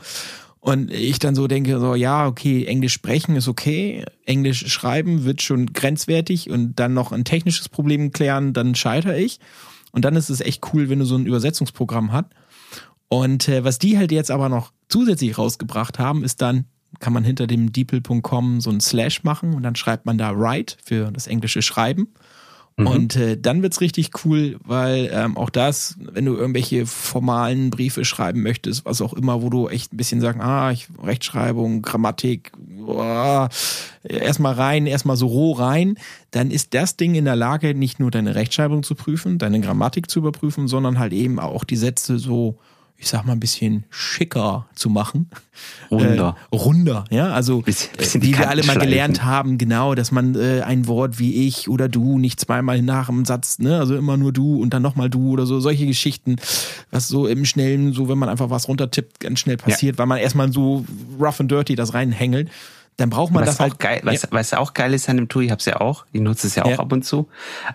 Und 0.60 0.90
ich 0.90 1.18
dann 1.18 1.34
so 1.34 1.46
denke, 1.46 1.78
so, 1.78 1.94
ja, 1.94 2.26
okay, 2.26 2.64
Englisch 2.64 2.94
sprechen 2.94 3.36
ist 3.36 3.48
okay, 3.48 4.04
Englisch 4.24 4.66
schreiben 4.66 5.24
wird 5.24 5.42
schon 5.42 5.72
grenzwertig 5.72 6.50
und 6.50 6.76
dann 6.80 6.94
noch 6.94 7.12
ein 7.12 7.24
technisches 7.24 7.68
Problem 7.68 8.12
klären, 8.12 8.54
dann 8.54 8.74
scheitere 8.74 9.18
ich. 9.18 9.40
Und 9.94 10.04
dann 10.04 10.16
ist 10.16 10.28
es 10.28 10.40
echt 10.40 10.74
cool, 10.74 10.88
wenn 10.88 10.98
du 10.98 11.04
so 11.04 11.14
ein 11.14 11.24
Übersetzungsprogramm 11.24 12.12
hast. 12.12 12.26
Und 13.08 13.48
äh, 13.48 13.62
was 13.62 13.78
die 13.78 13.96
halt 13.96 14.10
jetzt 14.10 14.32
aber 14.32 14.48
noch 14.48 14.72
zusätzlich 14.88 15.38
rausgebracht 15.38 16.00
haben, 16.00 16.24
ist 16.24 16.42
dann, 16.42 16.64
kann 16.98 17.12
man 17.12 17.22
hinter 17.22 17.46
dem 17.46 17.70
deeple.com 17.70 18.60
so 18.60 18.70
ein 18.70 18.80
Slash 18.80 19.22
machen 19.22 19.54
und 19.54 19.62
dann 19.62 19.76
schreibt 19.76 20.04
man 20.04 20.18
da 20.18 20.36
write 20.36 20.76
für 20.84 21.12
das 21.12 21.28
englische 21.28 21.62
Schreiben. 21.62 22.08
Und 22.76 23.14
äh, 23.14 23.38
dann 23.38 23.62
wird's 23.62 23.80
richtig 23.80 24.10
cool, 24.24 24.56
weil 24.64 25.08
ähm, 25.12 25.36
auch 25.36 25.50
das, 25.50 25.96
wenn 25.98 26.24
du 26.24 26.34
irgendwelche 26.34 26.86
formalen 26.86 27.70
Briefe 27.70 28.04
schreiben 28.04 28.42
möchtest, 28.42 28.84
was 28.84 29.00
auch 29.00 29.12
immer, 29.12 29.42
wo 29.42 29.50
du 29.50 29.68
echt 29.68 29.92
ein 29.92 29.96
bisschen 29.96 30.20
sagen, 30.20 30.40
ah, 30.40 30.72
ich, 30.72 30.88
Rechtschreibung, 31.00 31.82
Grammatik, 31.82 32.50
boah, 32.56 33.48
erstmal 34.02 34.54
rein, 34.54 34.86
erstmal 34.86 35.16
so 35.16 35.28
roh 35.28 35.52
rein, 35.52 35.96
dann 36.32 36.50
ist 36.50 36.74
das 36.74 36.96
Ding 36.96 37.14
in 37.14 37.26
der 37.26 37.36
Lage, 37.36 37.76
nicht 37.76 38.00
nur 38.00 38.10
deine 38.10 38.34
Rechtschreibung 38.34 38.82
zu 38.82 38.96
prüfen, 38.96 39.38
deine 39.38 39.60
Grammatik 39.60 40.10
zu 40.10 40.18
überprüfen, 40.18 40.66
sondern 40.66 40.98
halt 40.98 41.12
eben 41.12 41.38
auch 41.38 41.62
die 41.62 41.76
Sätze 41.76 42.18
so, 42.18 42.58
ich 42.96 43.08
sag 43.08 43.24
mal, 43.26 43.32
ein 43.32 43.40
bisschen 43.40 43.84
schicker 43.90 44.66
zu 44.74 44.88
machen. 44.88 45.28
Runder. 45.90 46.36
Äh, 46.50 46.56
runder, 46.56 47.04
ja, 47.10 47.28
also 47.32 47.60
Bisschen- 47.60 47.92
äh, 47.94 47.98
bisschen 47.98 48.22
wie 48.22 48.36
wir 48.38 48.48
alle 48.48 48.62
mal 48.64 48.78
gelernt 48.78 49.22
haben, 49.24 49.58
genau, 49.58 49.94
dass 49.94 50.10
man 50.10 50.34
äh, 50.34 50.62
ein 50.62 50.86
Wort 50.86 51.18
wie 51.18 51.46
ich 51.46 51.68
oder 51.68 51.88
du 51.88 52.18
nicht 52.18 52.40
zweimal 52.40 52.80
nach 52.82 53.06
dem 53.06 53.24
Satz, 53.24 53.58
ne, 53.58 53.78
also 53.78 53.94
immer 53.94 54.16
nur 54.16 54.32
du 54.32 54.60
und 54.62 54.70
dann 54.72 54.82
nochmal 54.82 55.10
du 55.10 55.30
oder 55.30 55.44
so, 55.46 55.60
solche 55.60 55.86
Geschichten, 55.86 56.36
was 56.90 57.08
so 57.08 57.26
im 57.26 57.44
Schnellen, 57.44 57.92
so 57.92 58.08
wenn 58.08 58.18
man 58.18 58.28
einfach 58.28 58.50
was 58.50 58.68
runtertippt, 58.68 59.20
ganz 59.20 59.38
schnell 59.40 59.56
passiert, 59.58 59.98
weil 59.98 60.06
man 60.06 60.18
erstmal 60.18 60.52
so 60.52 60.84
rough 61.20 61.40
and 61.40 61.50
dirty 61.50 61.74
das 61.74 61.94
reinhängelt, 61.94 62.48
dann 62.96 63.10
braucht 63.10 63.32
man 63.32 63.42
Was 63.42 63.50
das 63.50 63.56
auch 63.56 63.62
halt. 63.70 63.78
geil, 63.80 64.00
was, 64.04 64.28
was 64.30 64.54
auch 64.54 64.72
geil 64.72 64.94
ist 64.94 65.08
an 65.08 65.16
dem 65.16 65.28
Tool, 65.28 65.44
ich 65.44 65.50
habe 65.50 65.58
es 65.58 65.64
ja 65.66 65.80
auch, 65.80 66.06
ich 66.12 66.20
nutze 66.20 66.46
es 66.46 66.54
ja 66.54 66.64
auch 66.64 66.70
Ja. 66.70 66.78
ab 66.78 66.92
und 66.92 67.04
zu, 67.04 67.28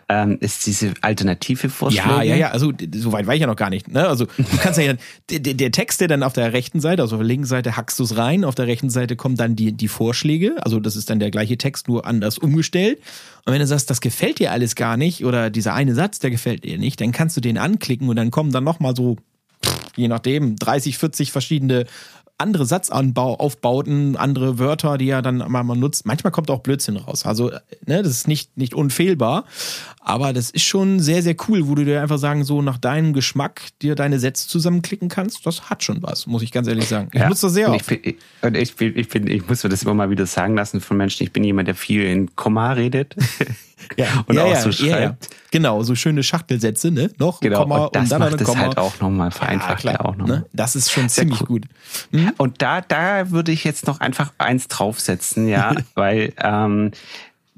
ähm, 0.08 0.38
ist 0.40 0.66
diese 0.66 0.94
alternative 1.02 1.70
Vorschläge. 1.70 2.08
Ja, 2.08 2.22
ja, 2.24 2.36
ja, 2.36 2.50
also 2.52 2.72
so 2.96 3.12
weit 3.12 3.28
war 3.28 3.34
ich 3.36 3.42
ja 3.42 3.48
noch 3.48 3.58
gar 3.58 3.70
nicht. 3.70 3.90
Ne? 3.90 4.08
Also 4.08 4.26
du 4.26 4.58
kannst 4.62 4.80
ja, 4.80 4.94
der, 5.30 5.40
der- 5.40 5.54
der 5.56 5.72
Text, 5.72 6.00
der 6.00 6.08
dann 6.08 6.24
auf 6.24 6.32
der 6.34 6.54
rechten 6.54 6.80
Seite, 6.80 7.02
also 7.02 7.16
auf 7.18 7.20
der 7.22 7.28
linken 7.28 7.46
Seite 7.46 7.76
hackst 7.76 8.00
du 8.00 8.04
es 8.04 8.16
rein, 8.16 8.46
auf 8.46 8.56
der 8.56 8.68
rechten 8.68 8.90
Seite 8.90 9.16
kommen 9.18 9.36
dann 9.36 9.56
die, 9.58 9.74
die 9.74 9.88
Vorschläge, 9.90 10.56
also 10.64 10.80
das 10.80 10.96
ist 10.96 11.10
dann 11.10 11.20
der 11.20 11.32
gleiche 11.32 11.58
Text, 11.58 11.90
nur 11.90 12.06
anders 12.06 12.38
umgestellt. 12.38 13.00
Und 13.46 13.54
wenn 13.54 13.60
du 13.60 13.68
sagst, 13.68 13.90
das 13.90 14.00
gefällt 14.00 14.40
dir 14.40 14.52
alles 14.54 14.76
gar 14.76 14.96
nicht 14.96 15.26
oder 15.26 15.50
dieser 15.50 15.74
eine 15.74 15.96
Satz, 15.96 16.20
der 16.20 16.30
gefällt 16.32 16.64
dir 16.64 16.78
nicht, 16.78 17.02
dann 17.02 17.12
kannst 17.12 17.36
du 17.36 17.42
den 17.42 17.58
anklicken 17.58 18.08
und 18.08 18.16
dann 18.16 18.32
kommen 18.32 18.52
dann 18.52 18.64
nochmal 18.64 18.96
so, 18.96 19.18
je 19.96 20.08
nachdem, 20.08 20.56
30, 20.56 20.98
40 20.98 21.32
verschiedene 21.34 21.86
andere 22.40 22.66
Satzaufbauten, 22.66 24.16
andere 24.16 24.58
Wörter, 24.60 24.98
die 24.98 25.10
er 25.10 25.22
dann 25.22 25.38
mal, 25.38 25.64
nutzt. 25.64 26.06
Manchmal 26.06 26.32
kommt 26.32 26.50
auch 26.50 26.60
Blödsinn 26.62 26.98
raus. 26.98 27.26
Also, 27.26 27.50
ne, 27.86 28.02
das 28.02 28.08
ist 28.08 28.28
nicht, 28.28 28.58
nicht 28.58 28.74
unfehlbar. 28.74 29.46
Aber 30.00 30.34
das 30.34 30.50
ist 30.50 30.64
schon 30.64 31.00
sehr, 31.00 31.22
sehr 31.22 31.36
cool, 31.48 31.68
wo 31.68 31.76
du 31.76 31.86
dir 31.86 32.02
einfach 32.02 32.18
sagen, 32.18 32.44
so 32.44 32.62
nach 32.62 32.78
deinem 32.78 33.14
Geschmack 33.14 33.62
dir 33.82 33.94
deine 33.96 34.20
Sätze 34.20 34.48
zusammenklicken 34.48 35.10
kannst. 35.10 35.46
Das 35.46 35.70
hat 35.70 35.84
schon 35.84 36.02
was, 36.02 36.26
muss 36.26 36.42
ich 36.42 36.52
ganz 36.52 36.68
ehrlich 36.68 36.88
sagen. 36.88 37.10
Ich 37.14 37.20
Ja. 37.20 37.30
nutze 37.30 37.48
das 37.48 37.54
sehr 37.54 37.72
oft. 37.72 37.92
Ich, 37.92 38.02
bin- 38.02 38.16
und 38.42 38.56
ich, 38.58 38.80
ich, 38.82 39.10
bin, 39.10 39.28
ich 39.28 39.48
muss 39.48 39.64
mir 39.64 39.70
das 39.70 39.84
immer 39.84 39.94
mal 39.94 40.10
wieder 40.10 40.26
sagen 40.26 40.56
lassen 40.56 40.82
von 40.82 40.98
Menschen. 40.98 41.24
Ich 41.24 41.32
bin 41.34 41.44
jemand, 41.44 41.68
der 41.68 41.76
viel 41.76 42.04
in 42.04 42.36
Komma 42.36 42.72
redet. 42.72 43.16
und 44.28 44.38
auch 44.40 44.56
so 44.56 44.72
schreibt. 44.72 45.30
Genau, 45.52 45.82
so 45.84 45.96
schöne 45.96 46.22
Schachtelsätze, 46.24 46.92
ne? 46.92 47.10
Noch 47.18 47.40
Genau, 47.40 47.62
Komma 47.62 47.86
und 47.86 47.96
das 47.96 48.04
und 48.04 48.10
dann 48.12 48.22
noch 48.22 48.30
macht 48.32 48.42
es 48.42 48.48
Komma. 48.48 48.60
halt 48.62 48.78
auch 48.78 49.00
nochmal, 49.00 49.32
vereinfacht 49.32 49.84
ja, 49.84 50.00
auch 50.02 50.16
nochmal. 50.16 50.40
ne? 50.40 50.46
Das 50.54 50.76
ist 50.76 50.92
schon 50.92 51.10
Sehr 51.10 51.24
ziemlich 51.24 51.42
cool. 51.42 51.62
gut. 51.62 51.66
Und 52.38 52.62
da, 52.62 52.82
da 52.82 53.32
würde 53.32 53.52
ich 53.52 53.64
jetzt 53.64 53.88
noch 53.88 54.00
einfach 54.00 54.32
eins 54.38 54.68
draufsetzen, 54.68 55.48
ja, 55.48 55.74
weil 55.96 56.34
ähm, 56.38 56.92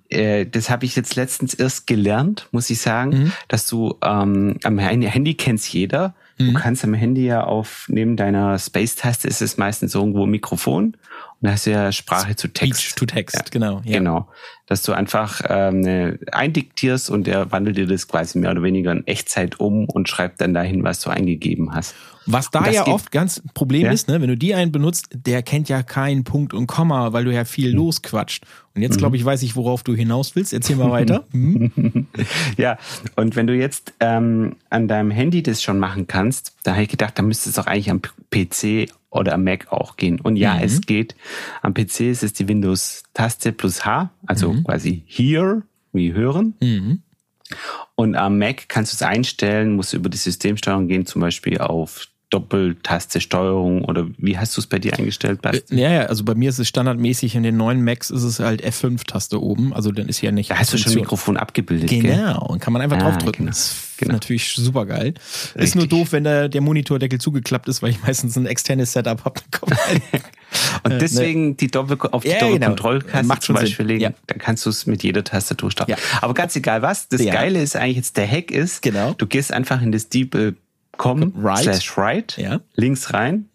äh, 0.10 0.46
das 0.46 0.70
habe 0.70 0.86
ich 0.86 0.96
jetzt 0.96 1.16
letztens 1.16 1.54
erst 1.54 1.86
gelernt, 1.88 2.48
muss 2.52 2.70
ich 2.70 2.80
sagen, 2.82 3.10
Mhm. 3.12 3.32
dass 3.50 3.68
du 3.68 3.98
ähm, 4.02 4.58
am 4.64 4.80
Handy, 4.80 5.08
Handy 5.08 5.34
kennst 5.34 5.72
jeder. 5.74 6.14
Mhm. 6.38 6.48
Du 6.48 6.54
kannst 6.54 6.84
am 6.86 6.94
Handy 6.94 7.26
ja 7.26 7.44
auf 7.44 7.86
neben 7.90 8.16
deiner 8.16 8.58
Space-Taste 8.58 9.28
ist 9.28 9.42
es 9.42 9.58
meistens 9.58 9.96
irgendwo 9.96 10.26
ein 10.26 10.30
Mikrofon 10.32 10.96
und 11.42 11.48
da 11.48 11.54
hast 11.54 11.66
du 11.66 11.72
ja 11.72 11.92
Sprache 11.92 12.36
zu 12.36 12.48
Text. 12.50 12.82
Speech 12.84 12.96
to 12.96 13.06
Text, 13.08 13.36
Ja. 13.36 13.44
genau. 13.50 13.82
Ja. 13.84 13.98
Genau. 13.98 14.30
Dass 14.68 14.84
du 14.84 14.94
einfach 14.94 15.42
ähm, 15.50 15.82
ne, 15.82 16.20
eindiktierst 16.32 17.10
und 17.10 17.26
der 17.26 17.52
wandelt 17.52 17.78
dir 17.78 17.88
das 17.88 18.08
quasi 18.08 18.38
mehr 18.38 18.52
oder 18.52 18.62
weniger 18.62 18.92
in 18.92 19.06
Echtzeit 19.08 19.60
um 19.60 19.86
und 19.86 20.08
schreibt 20.08 20.40
dann 20.40 20.54
dahin, 20.54 20.84
was 20.84 21.00
du 21.02 21.10
eingegeben 21.10 21.74
hast. 21.74 21.96
Was 22.32 22.50
da 22.52 22.70
ja 22.70 22.84
geht- 22.84 22.94
oft 22.94 23.12
ganz 23.12 23.42
Problem 23.54 23.84
Ja. 23.86 23.92
ist, 23.92 24.08
ne, 24.08 24.22
wenn 24.22 24.28
du 24.30 24.38
die 24.38 24.54
einen 24.56 24.72
benutzt, 24.72 25.08
der 25.14 25.44
kennt 25.44 25.70
ja 25.70 25.84
keinen 25.84 26.24
Punkt 26.24 26.54
und 26.54 26.68
Komma, 26.68 27.14
weil 27.14 27.26
du 27.26 27.34
ja 27.34 27.46
viel 27.46 27.72
losquatscht. 27.72 28.46
Und 28.74 28.82
jetzt 28.82 28.96
Mhm. 28.96 29.00
glaube 29.00 29.18
ich, 29.18 29.26
weiß 29.26 29.42
ich, 29.44 29.56
worauf 29.56 29.84
du 29.84 29.94
hinaus 29.96 30.36
willst. 30.36 30.54
Erzähl 30.54 30.76
mal 30.78 30.92
weiter. 30.92 31.26
Hm? 31.32 32.08
Ja, 32.58 32.78
und 33.16 33.36
wenn 33.36 33.48
du 33.48 33.56
jetzt 33.56 33.94
ähm, 34.00 34.56
an 34.70 34.88
deinem 34.88 35.12
Handy 35.12 35.44
das 35.44 35.62
schon 35.64 35.78
machen 35.80 36.08
kannst, 36.08 36.54
da 36.64 36.72
habe 36.74 36.84
ich 36.84 36.90
gedacht, 36.90 37.18
da 37.18 37.24
müsste 37.24 37.50
es 37.50 37.56
doch 37.56 37.68
eigentlich 37.68 37.90
am 37.92 38.02
PC 38.30 38.90
oder 39.10 39.34
am 39.34 39.44
Mac 39.44 39.72
auch 39.72 39.98
gehen. 39.98 40.20
Und 40.22 40.38
ja, 40.38 40.58
es 40.60 40.82
geht. 40.82 41.16
Am 41.62 41.74
PC 41.74 42.10
ist 42.12 42.24
es 42.24 42.32
die 42.34 42.48
Windows-Taste 42.48 43.52
plus 43.52 43.86
H, 43.86 44.10
also 44.26 44.54
quasi 44.64 45.04
Here, 45.06 45.64
wie 45.92 46.14
hören. 46.14 46.54
Und 47.96 48.16
am 48.16 48.38
Mac 48.38 48.70
kannst 48.70 48.94
du 48.94 48.96
es 48.96 49.02
einstellen, 49.02 49.76
musst 49.76 49.92
du 49.92 49.98
über 49.98 50.10
die 50.10 50.18
Systemsteuerung 50.18 50.88
gehen, 50.88 51.06
zum 51.06 51.22
Beispiel 51.22 51.58
auf 51.58 52.08
Doppeltaste 52.32 53.22
Steuerung 53.22 53.84
oder 53.86 54.08
wie 54.18 54.38
hast 54.38 54.56
du 54.58 54.62
es 54.62 54.68
bei 54.68 54.80
dir 54.80 54.98
eingestellt, 54.98 55.42
Basti? 55.42 55.76
Ja, 55.80 55.92
ja, 55.92 56.02
also 56.06 56.24
bei 56.24 56.34
mir 56.34 56.50
ist 56.50 56.60
es 56.60 56.68
standardmäßig 56.68 57.36
in 57.36 57.44
den 57.44 57.58
neuen 57.58 57.84
Macs 57.84 58.10
ist 58.10 58.24
es 58.24 58.40
halt 58.40 58.66
F5-Taste 58.66 59.40
oben. 59.42 59.74
Also 59.74 59.92
dann 59.92 60.08
ist 60.08 60.22
ja 60.22 60.32
nicht. 60.32 60.50
Da 60.50 60.56
hast 60.58 60.72
du 60.74 60.78
schon. 60.78 60.94
Mikrofon 60.96 61.36
abgebildet, 61.38 61.90
gell? 61.90 62.02
Genau, 62.02 62.46
und 62.48 62.60
kann 62.60 62.72
man 62.74 62.82
einfach 62.82 62.98
Ah, 62.98 63.02
draufdrücken. 63.12 63.46
genau, 63.46 63.50
Das 63.52 63.72
ist 63.72 63.98
genau. 63.98 64.14
natürlich 64.14 64.48
super 64.54 64.86
geil. 64.86 65.14
Ist 65.56 65.76
nur 65.76 65.88
doof, 65.88 66.14
wenn 66.14 66.24
der, 66.24 66.48
der 66.50 66.62
Monitordeckel 66.62 67.20
zugekappt 67.20 67.68
ist, 67.68 67.82
weil 67.84 67.90
ich 67.92 68.02
meistens 68.02 68.38
ein 68.38 68.46
externes 68.46 68.94
Setup 68.94 69.26
habe. 69.26 69.42
Und 70.84 71.02
deswegen 71.02 71.58
die 71.58 71.68
Doppel 71.68 71.98
auf 72.12 72.24
die 72.24 72.30
Äh, 72.30 72.34
ne. 72.34 72.40
Ja, 72.40 72.46
genau. 72.48 72.56
Doppelkontrolltaste 72.76 73.26
Macht 73.28 73.44
zum 73.44 73.56
Beispiel 73.56 73.76
Sinn. 73.76 73.88
legen. 73.88 74.02
Ja. 74.02 74.12
Dann 74.28 74.38
kannst 74.40 74.66
du 74.66 74.70
es 74.70 74.86
mit 74.86 75.04
jeder 75.04 75.24
Tastatur 75.24 75.70
starten. 75.72 75.92
Ja. 75.92 75.98
Aber 76.22 76.34
ganz 76.34 76.56
egal 76.56 76.82
was, 76.82 77.08
das. 77.08 77.22
Geile 77.24 77.62
ist 77.62 77.76
eigentlich 77.76 77.98
jetzt 77.98 78.18
der 78.18 78.28
Hack 78.30 78.52
ist, 78.52 78.82
Genau. 78.82 79.14
du 79.18 79.28
gehst 79.28 79.52
einfach 79.54 79.82
in 79.82 79.92
das 79.92 80.10
DeepL.com 80.98 81.34
Right. 81.44 81.64
slash 81.64 81.98
right, 81.98 82.38
Ja. 82.38 82.60
links 82.76 83.14
rein, 83.14 83.46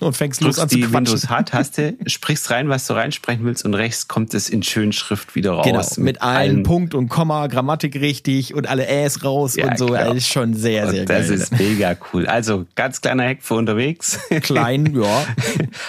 Und 0.00 0.16
fängst 0.16 0.40
los 0.42 0.58
an 0.58 0.68
zu 0.68 0.76
die 0.76 0.82
quatschen. 0.82 0.94
Windows 1.06 1.28
H-Taste, 1.28 1.94
sprichst 2.06 2.50
rein, 2.50 2.68
was 2.68 2.86
du 2.86 2.94
reinsprechen 2.94 3.44
willst 3.44 3.64
und 3.64 3.74
rechts 3.74 4.08
kommt 4.08 4.34
es 4.34 4.48
in 4.48 4.62
schön 4.62 4.92
Schrift 4.92 5.34
wieder 5.34 5.52
raus. 5.52 5.64
Genau, 5.66 5.84
mit 5.98 6.22
allen 6.22 6.62
Punkt 6.64 6.94
und 6.94 7.08
Komma, 7.08 7.46
Grammatik 7.46 7.94
richtig 8.00 8.54
und 8.54 8.66
alle 8.68 8.86
Äs 8.86 9.22
raus 9.24 9.56
Ja, 9.56 9.68
und 9.68 9.78
so. 9.78 9.86
genau. 9.86 9.98
Das 10.08 10.16
ist 10.16 10.28
schon 10.28 10.54
sehr, 10.54 10.88
sehr 10.90 11.00
und 11.02 11.08
geil. 11.08 11.20
das 11.20 11.30
ist 11.30 11.52
mega 11.58 11.96
cool. 12.12 12.26
Also 12.26 12.66
ganz 12.74 13.00
kleiner 13.00 13.24
Hack 13.24 13.38
für 13.42 13.54
unterwegs. 13.54 14.18
klein, 14.42 14.94
ja. 15.00 15.26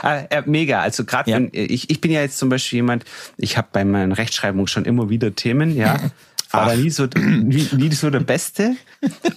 Ah, 0.04 0.18
äh, 0.30 0.44
mega. 0.46 0.82
Also 0.82 1.04
gerade 1.06 1.32
Ja. 1.32 1.38
wenn 1.38 1.50
ich, 1.54 1.90
ich 1.90 2.00
bin 2.02 2.12
ja 2.12 2.22
jetzt 2.22 2.38
zum 2.38 2.50
Beispiel 2.50 2.78
jemand, 2.78 3.04
ich 3.38 3.58
habe 3.58 3.68
bei 3.72 3.84
meinen 3.84 4.12
Rechtschreibungen 4.12 4.68
schon 4.68 4.86
immer 4.86 5.10
wieder 5.10 5.34
Themen, 5.36 5.76
ja. 5.76 5.98
War 6.52 6.68
da 6.68 6.76
nie 6.76 6.90
so, 6.90 7.06
nie, 7.06 7.68
nie 7.74 7.92
so 7.94 8.10
der 8.10 8.22
Beste. 8.22 8.76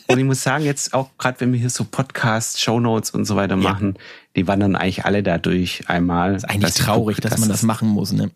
Und 0.07 0.19
ich 0.19 0.25
muss 0.25 0.43
sagen, 0.43 0.65
jetzt 0.65 0.95
auch 0.95 1.11
gerade 1.19 1.41
wenn 1.41 1.53
wir 1.53 1.61
hier 1.61 1.71
so 1.71 1.85
Podcasts, 1.85 2.61
Shownotes 2.61 3.11
und 3.11 3.25
so 3.25 3.37
weiter 3.37 3.57
machen, 3.57 3.97
die 4.37 4.47
wandern 4.47 4.77
eigentlich 4.77 5.05
alle 5.05 5.23
dadurch 5.23 5.83
einmal. 5.89 6.35
Ist 6.37 6.45
eigentlich 6.45 6.75
dass 6.75 6.75
traurig, 6.75 7.17
gucke, 7.17 7.29
dass 7.29 7.41
man 7.41 7.49
das 7.49 7.63
machen 7.63 7.89
muss, 7.89 8.13
ne? 8.13 8.31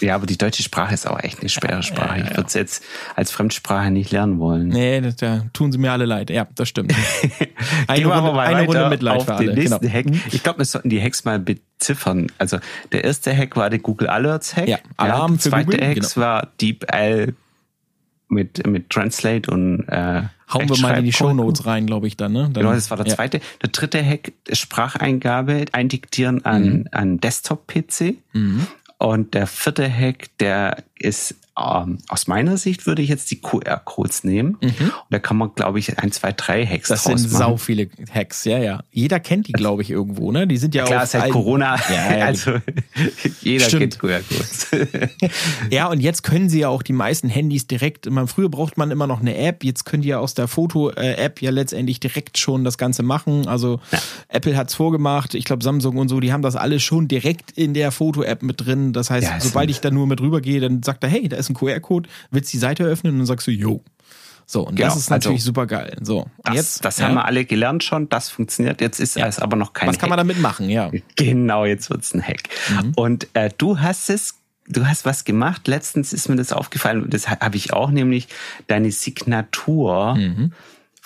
Ja, 0.00 0.14
aber 0.14 0.26
die 0.26 0.36
deutsche 0.36 0.62
Sprache 0.62 0.94
ist 0.94 1.08
auch 1.08 1.18
echt 1.18 1.40
eine 1.40 1.48
schwere 1.48 1.82
Sprache. 1.82 2.20
Ich 2.20 2.30
würde 2.30 2.46
es 2.46 2.54
jetzt 2.54 2.84
als 3.14 3.30
Fremdsprache 3.30 3.90
nicht 3.90 4.12
lernen 4.12 4.38
wollen. 4.38 4.68
Nee, 4.68 5.00
das, 5.00 5.16
da 5.16 5.46
tun 5.52 5.72
sie 5.72 5.78
mir 5.78 5.90
alle 5.90 6.04
leid. 6.04 6.30
Ja, 6.30 6.46
das 6.54 6.68
stimmt. 6.68 6.94
Eine, 7.88 8.00
Gehen 8.00 8.08
wir 8.08 8.14
aber 8.14 8.28
Runde, 8.28 8.36
mal 8.36 8.46
eine 8.46 8.66
Runde 8.66 8.88
Mitleid 8.90 9.16
auf 9.16 9.24
für 9.24 9.36
den 9.36 9.50
alle. 9.50 9.54
nächsten 9.54 9.80
Genau. 9.80 9.94
Hack. 9.94 10.06
Ich 10.32 10.42
glaube, 10.42 10.58
wir 10.58 10.64
sollten 10.66 10.90
die 10.90 11.02
Hacks 11.02 11.24
mal 11.24 11.38
beziffern. 11.38 12.28
Also 12.38 12.58
der 12.92 13.04
erste 13.04 13.36
Hack 13.36 13.56
war 13.56 13.70
der 13.70 13.78
Google 13.78 14.08
Alerts 14.08 14.54
Hack. 14.54 14.68
Ja, 14.68 14.78
Alarm 14.96 15.32
der 15.32 15.40
für 15.40 15.50
zweite 15.50 15.84
Hack 15.84 15.94
genau. 15.94 16.08
war 16.16 16.48
DeepL 16.60 17.34
mit, 18.28 18.66
mit 18.66 18.90
Translate 18.90 19.50
und 19.50 19.84
äh, 19.88 20.22
Hauen 20.52 20.68
wir 20.68 20.78
mal 20.80 20.98
in 20.98 21.04
die. 21.04 21.12
Shownotes 21.12 21.66
rein, 21.66 21.86
glaube 21.86 22.06
ich, 22.06 22.16
dann, 22.16 22.32
ne? 22.32 22.42
Dann, 22.44 22.52
Genau, 22.52 22.72
das 22.72 22.88
war 22.90 22.96
der 22.96 23.06
ja. 23.06 23.14
zweite. 23.16 23.40
Der 23.62 23.70
dritte 23.70 24.04
Hack, 24.04 24.32
Spracheingabe, 24.52 25.64
eindiktieren 25.72 26.44
an, 26.44 26.62
Mhm. 26.64 26.88
an 26.92 27.18
Desktop-PC. 27.20 28.16
Und 28.98 29.34
der 29.34 29.46
vierte 29.46 29.90
Hack, 29.92 30.28
der 30.40 30.84
ist 30.98 31.34
ähm, 31.58 31.98
aus 32.08 32.26
meiner 32.26 32.58
Sicht 32.58 32.86
würde 32.86 33.00
ich 33.00 33.08
jetzt 33.08 33.30
die 33.30 33.40
QR-Codes 33.40 34.24
nehmen. 34.24 34.56
Und 34.60 34.72
da 35.08 35.18
kann 35.18 35.38
man, 35.38 35.54
glaube 35.54 35.78
ich, 35.78 35.98
ein, 35.98 36.12
zwei, 36.12 36.32
drei 36.32 36.66
Hacks 36.66 36.90
Mhm. 36.90 36.94
Das 36.94 37.04
sind 37.04 37.14
machen. 37.32 37.38
sau 37.38 37.56
viele 37.56 37.88
Hacks, 38.12 38.44
ja, 38.44 38.58
ja. 38.58 38.82
Jeder 38.92 39.20
kennt 39.20 39.48
die, 39.48 39.52
glaube 39.52 39.80
ich, 39.80 39.90
irgendwo, 39.90 40.32
ne? 40.32 40.46
Die 40.46 40.58
sind 40.58 40.74
ja 40.74 40.84
Klar, 40.84 41.04
auf 41.04 41.08
seit 41.08 41.22
allen- 41.22 41.32
Corona, 41.32 41.76
Ja, 41.90 42.16
ja, 42.18 42.24
also 42.26 42.56
jeder 43.40 43.64
Stimmt. 43.66 43.98
kennt 43.98 43.98
QR-Codes. 44.00 44.66
Ja, 45.70 45.88
und 45.88 46.00
jetzt 46.00 46.22
können 46.22 46.48
sie 46.48 46.60
ja 46.60 46.68
auch 46.68 46.82
die 46.82 46.92
meisten 46.92 47.28
Handys 47.28 47.66
direkt, 47.66 48.08
man, 48.10 48.28
früher 48.28 48.48
braucht 48.48 48.76
man 48.76 48.90
immer 48.90 49.06
noch 49.06 49.20
eine 49.20 49.36
App, 49.36 49.64
jetzt 49.64 49.84
können 49.84 50.02
die 50.02 50.08
ja 50.10 50.18
aus 50.18 50.34
der 50.34 50.48
Foto-App 50.48 51.40
ja 51.42 51.50
letztendlich 51.50 52.00
direkt 52.00 52.38
schon 52.38 52.64
das 52.64 52.78
Ganze 52.78 53.02
machen. 53.02 53.48
Also 53.48 53.80
Apple 54.28 54.56
hat's 54.56 54.74
vorgemacht, 54.74 55.34
ich 55.34 55.44
glaube 55.44 55.64
Samsung 55.64 55.96
und 55.96 56.08
so, 56.08 56.20
die 56.20 56.32
haben 56.32 56.42
das 56.42 56.56
alles 56.56 56.82
schon 56.82 57.08
direkt 57.08 57.52
in 57.52 57.74
der 57.74 57.90
Foto-App 57.92 58.42
mit 58.42 58.64
drin. 58.64 58.92
Das 58.92 59.10
heißt, 59.10 59.26
Ja, 59.26 59.36
es 59.38 59.44
sobald 59.44 59.70
ich 59.70 59.80
da 59.80 59.90
nur 59.90 60.06
mit 60.06 60.20
rübergehe, 60.20 60.60
dann 60.60 60.82
sagt 60.86 61.04
er, 61.04 61.10
hey, 61.10 61.28
da 61.28 61.36
ist 61.36 61.50
ein 61.50 61.54
QR-Code, 61.54 62.08
willst 62.30 62.52
die 62.52 62.58
Seite 62.58 62.84
öffnen? 62.84 63.12
Und 63.12 63.18
dann 63.20 63.26
sagst 63.26 63.46
du, 63.46 63.50
yo. 63.50 63.82
So, 64.48 64.64
und 64.66 64.76
Genau, 64.76 64.88
das 64.90 64.96
ist 64.96 65.10
natürlich 65.10 65.38
also 65.40 65.46
super 65.46 65.66
geil. 65.66 65.96
So, 66.02 66.26
Das, 66.44 66.54
jetzt, 66.54 66.84
das 66.84 66.98
ja, 66.98 67.06
haben 67.08 67.14
wir 67.14 67.24
alle 67.24 67.44
gelernt 67.44 67.82
schon, 67.82 68.08
das 68.08 68.28
funktioniert. 68.30 68.80
Jetzt 68.80 69.00
ist 69.00 69.16
es 69.16 69.38
aber 69.40 69.56
noch 69.56 69.72
kein 69.72 69.88
was 69.88 69.98
kann 69.98 70.08
man 70.08 70.18
Hack. 70.20 70.26
damit 70.28 70.40
machen, 70.40 70.70
ja. 70.70 70.90
Genau, 71.16 71.64
jetzt 71.64 71.90
wird's 71.90 72.14
ein 72.14 72.22
Hack. 72.22 72.44
Mhm. 72.70 72.92
Und 72.94 73.26
äh, 73.34 73.50
du 73.58 73.80
hast 73.80 74.08
es, 74.08 74.34
du 74.68 74.86
hast 74.86 75.04
was 75.04 75.24
gemacht. 75.24 75.66
Letztens 75.66 76.12
ist 76.12 76.28
mir 76.28 76.36
das 76.36 76.52
aufgefallen, 76.52 77.10
das 77.10 77.28
ha- 77.28 77.40
habe 77.40 77.56
ich 77.56 77.72
auch, 77.72 77.90
nämlich 77.90 78.28
deine 78.68 78.92
Signatur 78.92 80.14
Mhm. 80.14 80.52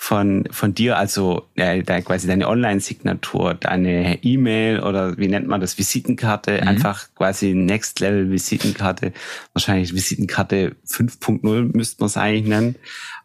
Von, 0.03 0.45
von 0.49 0.73
dir, 0.73 0.97
also 0.97 1.43
äh, 1.53 1.83
de, 1.83 2.01
quasi 2.01 2.25
deine 2.25 2.47
Online-Signatur, 2.47 3.53
deine 3.53 4.23
E-Mail 4.23 4.79
oder 4.79 5.15
wie 5.19 5.27
nennt 5.27 5.47
man 5.47 5.61
das, 5.61 5.77
Visitenkarte, 5.77 6.53
Mhm. 6.59 6.67
einfach 6.67 7.07
quasi 7.13 7.53
Next-Level-Visitenkarte, 7.53 9.13
wahrscheinlich 9.53 9.93
Visitenkarte 9.93 10.75
5.0 10.87 11.77
müsste 11.77 12.01
man 12.01 12.07
es 12.07 12.17
eigentlich 12.17 12.47
nennen, 12.47 12.75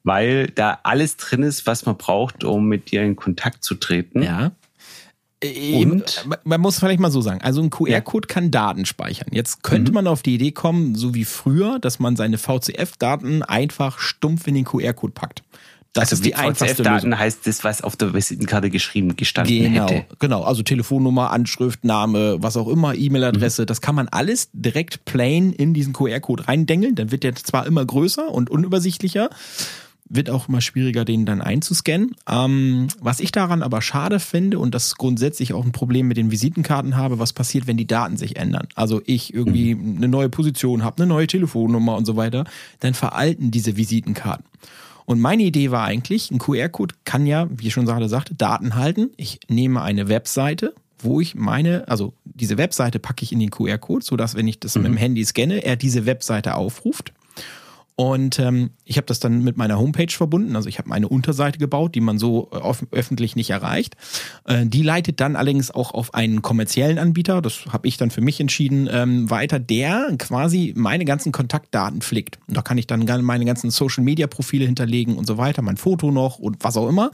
weil 0.04 0.49
da 0.49 0.78
alles 0.83 1.16
drin 1.16 1.42
ist, 1.45 1.66
was 1.66 1.87
man 1.87 1.97
braucht, 1.97 2.45
um 2.45 2.68
mit 2.68 2.90
dir 2.90 3.02
in 3.04 3.16
Kontakt 3.16 3.64
zu 3.64 3.76
treten. 3.76 4.23
Ja. 4.23 4.52
Eben, 5.42 5.92
Und? 5.92 6.26
man 6.45 6.61
muss 6.61 6.78
vielleicht 6.78 7.00
mal 7.00 7.11
so 7.11 7.23
sagen, 7.23 7.40
also 7.40 7.62
ein 7.62 7.71
QR-Code 7.71 8.26
kann 8.26 8.50
Daten 8.50 8.85
speichern. 8.85 9.28
Jetzt 9.33 9.62
könnte 9.62 9.92
man 9.92 10.06
auf 10.06 10.23
die 10.23 10.35
Idee 10.35 10.52
kommen, 10.52 10.95
so 10.95 11.14
wie 11.14 11.25
früher, 11.25 11.78
dass 11.78 11.99
man 11.99 12.16
seine 12.16 12.37
VCF-Daten 12.37 13.42
einfach 13.42 13.99
stumpf 13.99 14.47
in 14.47 14.54
den 14.54 14.64
QR-Code 14.64 15.12
packt. 15.14 15.42
Das 15.96 16.12
Also 16.12 16.14
ist 16.16 16.24
die 16.26 16.34
einfachste 16.34 16.82
Lösung. 16.82 16.84
VCF-Daten 16.84 17.18
heißt 17.18 17.46
das, 17.46 17.64
was 17.64 17.82
auf 17.82 17.96
der 17.96 18.12
Visitenkarte 18.14 18.70
geschrieben 18.70 19.16
gestanden 19.16 19.72
Genau, 19.72 19.88
hätte. 19.88 20.04
genau. 20.18 20.42
Also 20.42 20.62
Telefonnummer, 20.62 21.30
Anschrift, 21.30 21.84
Name, 21.84 22.36
was 22.40 22.56
auch 22.56 22.68
immer, 22.68 22.94
E-Mail-Adresse, 22.94 23.62
Mhm. 23.62 23.66
das 23.66 23.80
kann 23.80 23.94
man 23.94 24.08
alles 24.08 24.50
direkt 24.52 25.04
plain 25.04 25.52
in 25.52 25.74
diesen 25.74 25.92
QR-Code 25.92 26.48
reindengeln. 26.48 26.94
Dann 26.94 27.10
wird 27.10 27.22
der 27.22 27.34
zwar 27.34 27.66
immer 27.66 27.84
größer 27.84 28.28
und 28.28 28.50
unübersichtlicher, 28.50 29.30
wird 30.08 30.30
auch 30.30 30.48
immer 30.48 30.60
schwieriger, 30.60 31.04
den 31.04 31.26
dann 31.26 31.40
einzuscannen. 31.42 32.14
Ähm, 32.28 32.86
was 33.00 33.18
ich 33.18 33.32
daran 33.32 33.62
aber 33.64 33.82
schade 33.82 34.20
finde 34.20 34.60
und 34.60 34.72
das 34.72 34.94
grundsätzlich 34.94 35.52
auch 35.52 35.64
ein 35.64 35.72
Problem 35.72 36.06
mit 36.06 36.16
den 36.16 36.30
Visitenkarten 36.30 36.96
habe, 36.96 37.18
was 37.18 37.32
passiert, 37.32 37.66
wenn 37.66 37.76
die 37.76 37.88
Daten 37.88 38.16
sich 38.16 38.36
ändern. 38.36 38.68
Also 38.76 39.02
ich 39.04 39.34
irgendwie 39.34 39.74
Mhm. 39.74 39.96
eine 39.96 40.08
neue 40.08 40.28
Position 40.28 40.84
habe, 40.84 40.98
eine 41.02 41.06
neue 41.08 41.26
Telefonnummer 41.26 41.96
und 41.96 42.04
so 42.04 42.14
weiter, 42.16 42.44
dann 42.80 42.94
veralten 42.94 43.50
diese 43.50 43.76
Visitenkarten. 43.76 44.44
Und 45.06 45.20
meine 45.20 45.44
Idee 45.44 45.70
war 45.70 45.84
eigentlich, 45.84 46.30
ein 46.30 46.38
QR-Code 46.38 46.94
kann 47.04 47.26
ja, 47.26 47.48
wie 47.50 47.68
ich 47.68 47.72
schon 47.72 47.86
gerade 47.86 48.08
sagte, 48.08 48.34
Daten 48.34 48.75
halten. 48.75 49.10
Ich 49.16 49.40
nehme 49.48 49.80
eine 49.80 50.08
Webseite, 50.08 50.75
wo 50.98 51.20
ich 51.20 51.34
meine, 51.36 51.86
also 51.88 52.12
diese 52.25 52.58
Webseite 52.58 52.98
packe 52.98 53.22
ich 53.22 53.32
in 53.32 53.38
den 53.38 53.50
QR-Code, 53.50 54.04
sodass, 54.04 54.34
wenn 54.34 54.48
ich 54.48 54.58
das 54.58 54.75
mhm. 54.75 54.82
mit 54.82 54.92
dem 54.92 54.96
Handy 54.98 55.25
scanne, 55.25 55.64
er 55.64 55.76
diese 55.76 56.06
Webseite 56.06 56.56
aufruft. 56.56 57.12
Und 57.98 58.38
ähm, 58.38 58.70
ich 58.84 58.98
habe 58.98 59.06
das 59.06 59.20
dann 59.20 59.42
mit 59.42 59.56
meiner 59.56 59.78
Homepage 59.78 60.12
verbunden. 60.12 60.54
Also 60.54 60.68
ich 60.68 60.78
habe 60.78 60.92
eine 60.92 61.08
Unterseite 61.08 61.58
gebaut, 61.58 61.94
die 61.94 62.02
man 62.02 62.18
so 62.18 62.50
äh, 62.52 62.74
öffentlich 62.94 63.36
nicht 63.36 63.48
erreicht. 63.48 63.96
Äh, 64.44 64.66
die 64.66 64.82
leitet 64.82 65.18
dann 65.18 65.34
allerdings 65.34 65.70
auch 65.70 65.94
auf 65.94 66.12
einen 66.12 66.42
kommerziellen 66.42 66.98
Anbieter, 66.98 67.40
das 67.40 67.64
habe 67.70 67.88
ich 67.88 67.96
dann 67.96 68.10
für 68.10 68.20
mich 68.20 68.38
entschieden, 68.38 68.86
ähm, 68.92 69.30
weiter, 69.30 69.58
der 69.58 70.14
quasi 70.18 70.74
meine 70.76 71.06
ganzen 71.06 71.32
Kontaktdaten 71.32 72.02
pflegt. 72.02 72.38
Und 72.46 72.58
da 72.58 72.60
kann 72.60 72.76
ich 72.76 72.86
dann 72.86 73.06
meine 73.24 73.46
ganzen 73.46 73.70
Social-Media-Profile 73.70 74.66
hinterlegen 74.66 75.16
und 75.16 75.26
so 75.26 75.38
weiter, 75.38 75.62
mein 75.62 75.78
Foto 75.78 76.10
noch 76.10 76.38
und 76.38 76.62
was 76.62 76.76
auch 76.76 76.90
immer. 76.90 77.12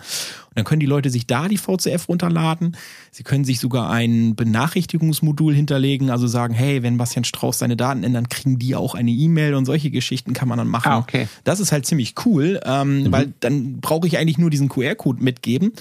Und 0.52 0.58
dann 0.58 0.64
können 0.64 0.80
die 0.80 0.86
Leute 0.86 1.08
sich 1.08 1.26
da 1.26 1.48
die 1.48 1.56
VCF 1.56 2.08
runterladen. 2.08 2.76
Sie 3.10 3.22
können 3.22 3.44
sich 3.44 3.58
sogar 3.58 3.90
ein 3.90 4.36
Benachrichtigungsmodul 4.36 5.54
hinterlegen, 5.54 6.10
also 6.10 6.26
sagen, 6.26 6.52
hey, 6.52 6.82
wenn 6.82 6.98
Bastian 6.98 7.24
Strauß 7.24 7.58
seine 7.58 7.76
Daten 7.76 8.04
ändert, 8.04 8.28
kriegen 8.28 8.58
die 8.58 8.74
auch 8.74 8.94
eine 8.94 9.10
E-Mail 9.10 9.54
und 9.54 9.64
solche 9.64 9.90
Geschichten 9.90 10.34
kann 10.34 10.48
man 10.48 10.58
dann 10.58 10.68
machen. 10.68 10.92
Ah, 10.92 10.98
okay. 10.98 11.26
Das 11.44 11.58
ist 11.58 11.72
halt 11.72 11.86
ziemlich 11.86 12.14
cool, 12.26 12.60
ähm, 12.64 13.04
mhm. 13.04 13.12
weil 13.12 13.32
dann 13.40 13.80
brauche 13.80 14.06
ich 14.06 14.18
eigentlich 14.18 14.38
nur 14.38 14.50
diesen 14.50 14.68
QR-Code 14.68 15.22
mitgeben 15.22 15.72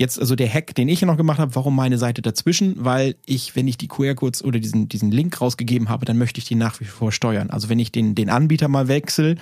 Jetzt 0.00 0.18
also 0.18 0.34
der 0.34 0.48
Hack, 0.48 0.74
den 0.74 0.88
ich 0.88 1.02
ja 1.02 1.06
noch 1.06 1.18
gemacht 1.18 1.38
habe, 1.38 1.54
warum 1.54 1.76
meine 1.76 1.98
Seite 1.98 2.22
dazwischen? 2.22 2.74
Weil 2.78 3.16
ich, 3.26 3.54
wenn 3.54 3.68
ich 3.68 3.76
die 3.76 3.86
QR-Codes 3.86 4.42
oder 4.42 4.58
diesen, 4.58 4.88
diesen 4.88 5.10
Link 5.10 5.38
rausgegeben 5.42 5.90
habe, 5.90 6.06
dann 6.06 6.16
möchte 6.16 6.38
ich 6.38 6.46
die 6.46 6.54
nach 6.54 6.80
wie 6.80 6.86
vor 6.86 7.12
steuern. 7.12 7.50
Also 7.50 7.68
wenn 7.68 7.78
ich 7.78 7.92
den, 7.92 8.14
den 8.14 8.30
Anbieter 8.30 8.68
mal 8.68 8.88
wechsle, 8.88 9.34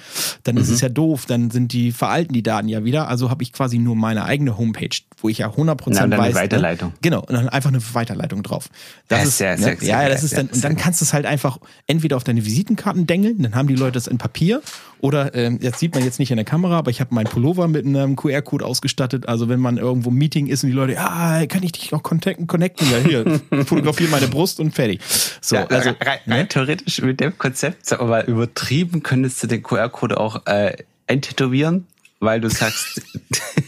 dann 0.43 0.57
mhm. 0.57 0.63
ist 0.63 0.71
es 0.71 0.81
ja 0.81 0.89
doof, 0.89 1.27
dann 1.27 1.53
sind 1.53 1.73
die, 1.73 1.93
veralten 1.93 2.33
die 2.33 2.43
Daten 2.43 2.67
ja 2.67 2.83
wieder. 2.83 3.07
Also 3.07 3.31
habe 3.31 3.45
ich 3.45 3.53
quasi 3.53 3.79
nur 3.79 3.95
meine 3.95 4.25
eigene 4.25 4.59
Homepage, 4.59 4.89
wo 5.19 5.29
ich 5.29 5.39
ja 5.39 5.49
100% 5.49 5.55
Na, 5.61 6.03
und 6.03 6.11
dann 6.11 6.11
weiß. 6.11 6.19
Eine 6.19 6.27
ne? 6.27 6.35
Weiterleitung. 6.35 6.89
Ne? 6.89 6.95
Genau, 7.03 7.21
und 7.21 7.35
dann 7.35 7.49
einfach 7.49 7.71
eine 7.71 7.95
Weiterleitung 7.95 8.43
drauf. 8.43 8.69
Das, 9.07 9.21
das 9.21 9.29
ist 9.29 9.39
sehr, 9.39 9.59
ne? 9.59 9.77
Ja, 9.81 10.09
das 10.09 10.25
ist 10.25 10.37
dann, 10.37 10.49
und 10.49 10.65
dann 10.65 10.77
kannst 10.77 11.01
du 11.01 11.05
es 11.05 11.13
halt 11.13 11.25
einfach 11.25 11.59
entweder 11.87 12.17
auf 12.17 12.25
deine 12.25 12.45
Visitenkarten 12.45 13.07
dengeln, 13.07 13.43
dann 13.43 13.55
haben 13.55 13.69
die 13.69 13.77
Leute 13.77 13.93
das 13.93 14.09
in 14.09 14.19
Papier 14.19 14.61
oder 15.01 15.35
ähm, 15.35 15.59
jetzt 15.63 15.79
sieht 15.79 15.95
man 15.95 16.05
jetzt 16.05 16.19
nicht 16.19 16.31
in 16.31 16.37
der 16.37 16.45
Kamera, 16.45 16.79
aber 16.79 16.91
ich 16.91 17.01
habe 17.01 17.15
meinen 17.15 17.27
Pullover 17.27 17.69
mit 17.69 17.87
einem 17.87 18.17
QR-Code 18.17 18.65
ausgestattet. 18.65 19.29
Also 19.29 19.49
wenn 19.49 19.61
man 19.61 19.79
irgendwo 19.79 20.11
im 20.11 20.19
Meeting 20.49 20.53
ist 20.53 20.65
und 20.65 20.71
die 20.71 20.75
Leute, 20.75 20.95
ja, 20.95 21.47
kann 21.47 21.63
ich 21.63 21.73
dich 21.73 21.91
noch 21.91 22.03
connecten? 22.03 22.47
connecten? 22.47 22.87
Ja, 22.91 22.99
hier, 22.99 23.41
fotografiere 23.65 24.11
meine 24.11 24.29
Brust 24.29 24.61
und 24.61 24.75
fertig. 24.75 25.01
So, 25.41 25.57
ja, 25.57 25.67
also 25.67 25.91
rein, 25.91 26.19
rein 26.27 26.39
ne? 26.41 26.49
theoretisch 26.49 27.01
mit 27.03 27.21
dem 27.21 27.37
Konzept, 27.39 27.91
mal, 28.01 28.25
übertrieben 28.25 29.03
könntest 29.03 29.43
du 29.43 29.47
den 29.47 29.63
QR-Code 29.63 30.19
auch 30.19 30.47
äh, 30.47 30.77
enttätowieren 31.07 31.87
weil 32.21 32.41
du 32.41 32.51
sagst, 32.51 33.01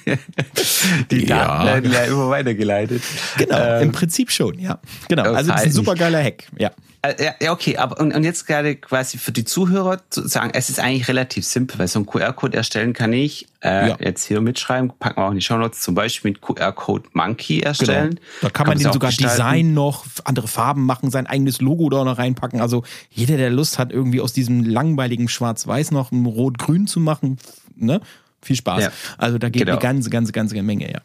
die 1.10 1.26
Daten 1.26 1.66
ja. 1.66 1.66
werden 1.66 1.92
ja 1.92 2.04
immer 2.04 2.30
weitergeleitet. 2.30 3.02
Genau, 3.38 3.58
ähm, 3.58 3.82
im 3.84 3.92
Prinzip 3.92 4.30
schon, 4.30 4.58
ja. 4.58 4.80
Genau, 5.08 5.22
also 5.22 5.50
das 5.50 5.60
ist 5.60 5.66
ein 5.66 5.72
super 5.72 5.94
geiler 5.94 6.22
Hack, 6.22 6.44
ja. 6.58 6.70
Äh, 7.02 7.32
ja, 7.40 7.52
okay, 7.52 7.78
aber 7.78 7.98
und, 7.98 8.14
und 8.14 8.24
jetzt 8.24 8.46
gerade 8.46 8.76
quasi 8.76 9.16
für 9.16 9.32
die 9.32 9.46
Zuhörer 9.46 10.02
zu 10.10 10.28
sagen, 10.28 10.50
es 10.52 10.68
ist 10.68 10.80
eigentlich 10.80 11.08
relativ 11.08 11.46
simpel, 11.46 11.78
weil 11.78 11.88
so 11.88 11.98
ein 11.98 12.04
QR-Code 12.04 12.54
erstellen 12.54 12.92
kann 12.92 13.14
ich 13.14 13.48
äh, 13.62 13.88
ja. 13.88 13.96
jetzt 14.00 14.24
hier 14.24 14.42
mitschreiben, 14.42 14.92
packen 14.98 15.18
wir 15.18 15.24
auch 15.24 15.30
in 15.30 15.36
die 15.36 15.42
Show 15.42 15.56
Notes, 15.56 15.80
zum 15.80 15.94
Beispiel 15.94 16.32
mit 16.32 16.42
QR-Code 16.42 17.08
Monkey 17.14 17.60
erstellen. 17.60 18.10
Genau. 18.10 18.20
Da 18.42 18.50
kann, 18.50 18.52
kann 18.52 18.66
man 18.66 18.78
den 18.78 18.92
sogar 18.92 19.12
Design 19.12 19.72
noch, 19.72 20.04
andere 20.24 20.46
Farben 20.46 20.84
machen, 20.84 21.10
sein 21.10 21.26
eigenes 21.26 21.62
Logo 21.62 21.88
da 21.88 22.04
noch 22.04 22.18
reinpacken. 22.18 22.60
Also 22.60 22.82
jeder, 23.10 23.38
der 23.38 23.48
Lust 23.48 23.78
hat, 23.78 23.92
irgendwie 23.92 24.20
aus 24.20 24.34
diesem 24.34 24.62
langweiligen 24.62 25.28
Schwarz-Weiß 25.30 25.92
noch 25.92 26.12
ein 26.12 26.26
Rot-Grün 26.26 26.86
zu 26.86 27.00
machen, 27.00 27.38
ne? 27.76 28.02
Viel 28.42 28.56
Spaß. 28.56 28.84
Ja. 28.84 28.92
Also 29.18 29.38
da 29.38 29.48
geht 29.48 29.62
genau. 29.62 29.72
eine 29.72 29.80
ganze, 29.80 30.10
ganze, 30.10 30.32
ganze 30.32 30.60
Menge, 30.62 30.90
ja. 30.90 31.00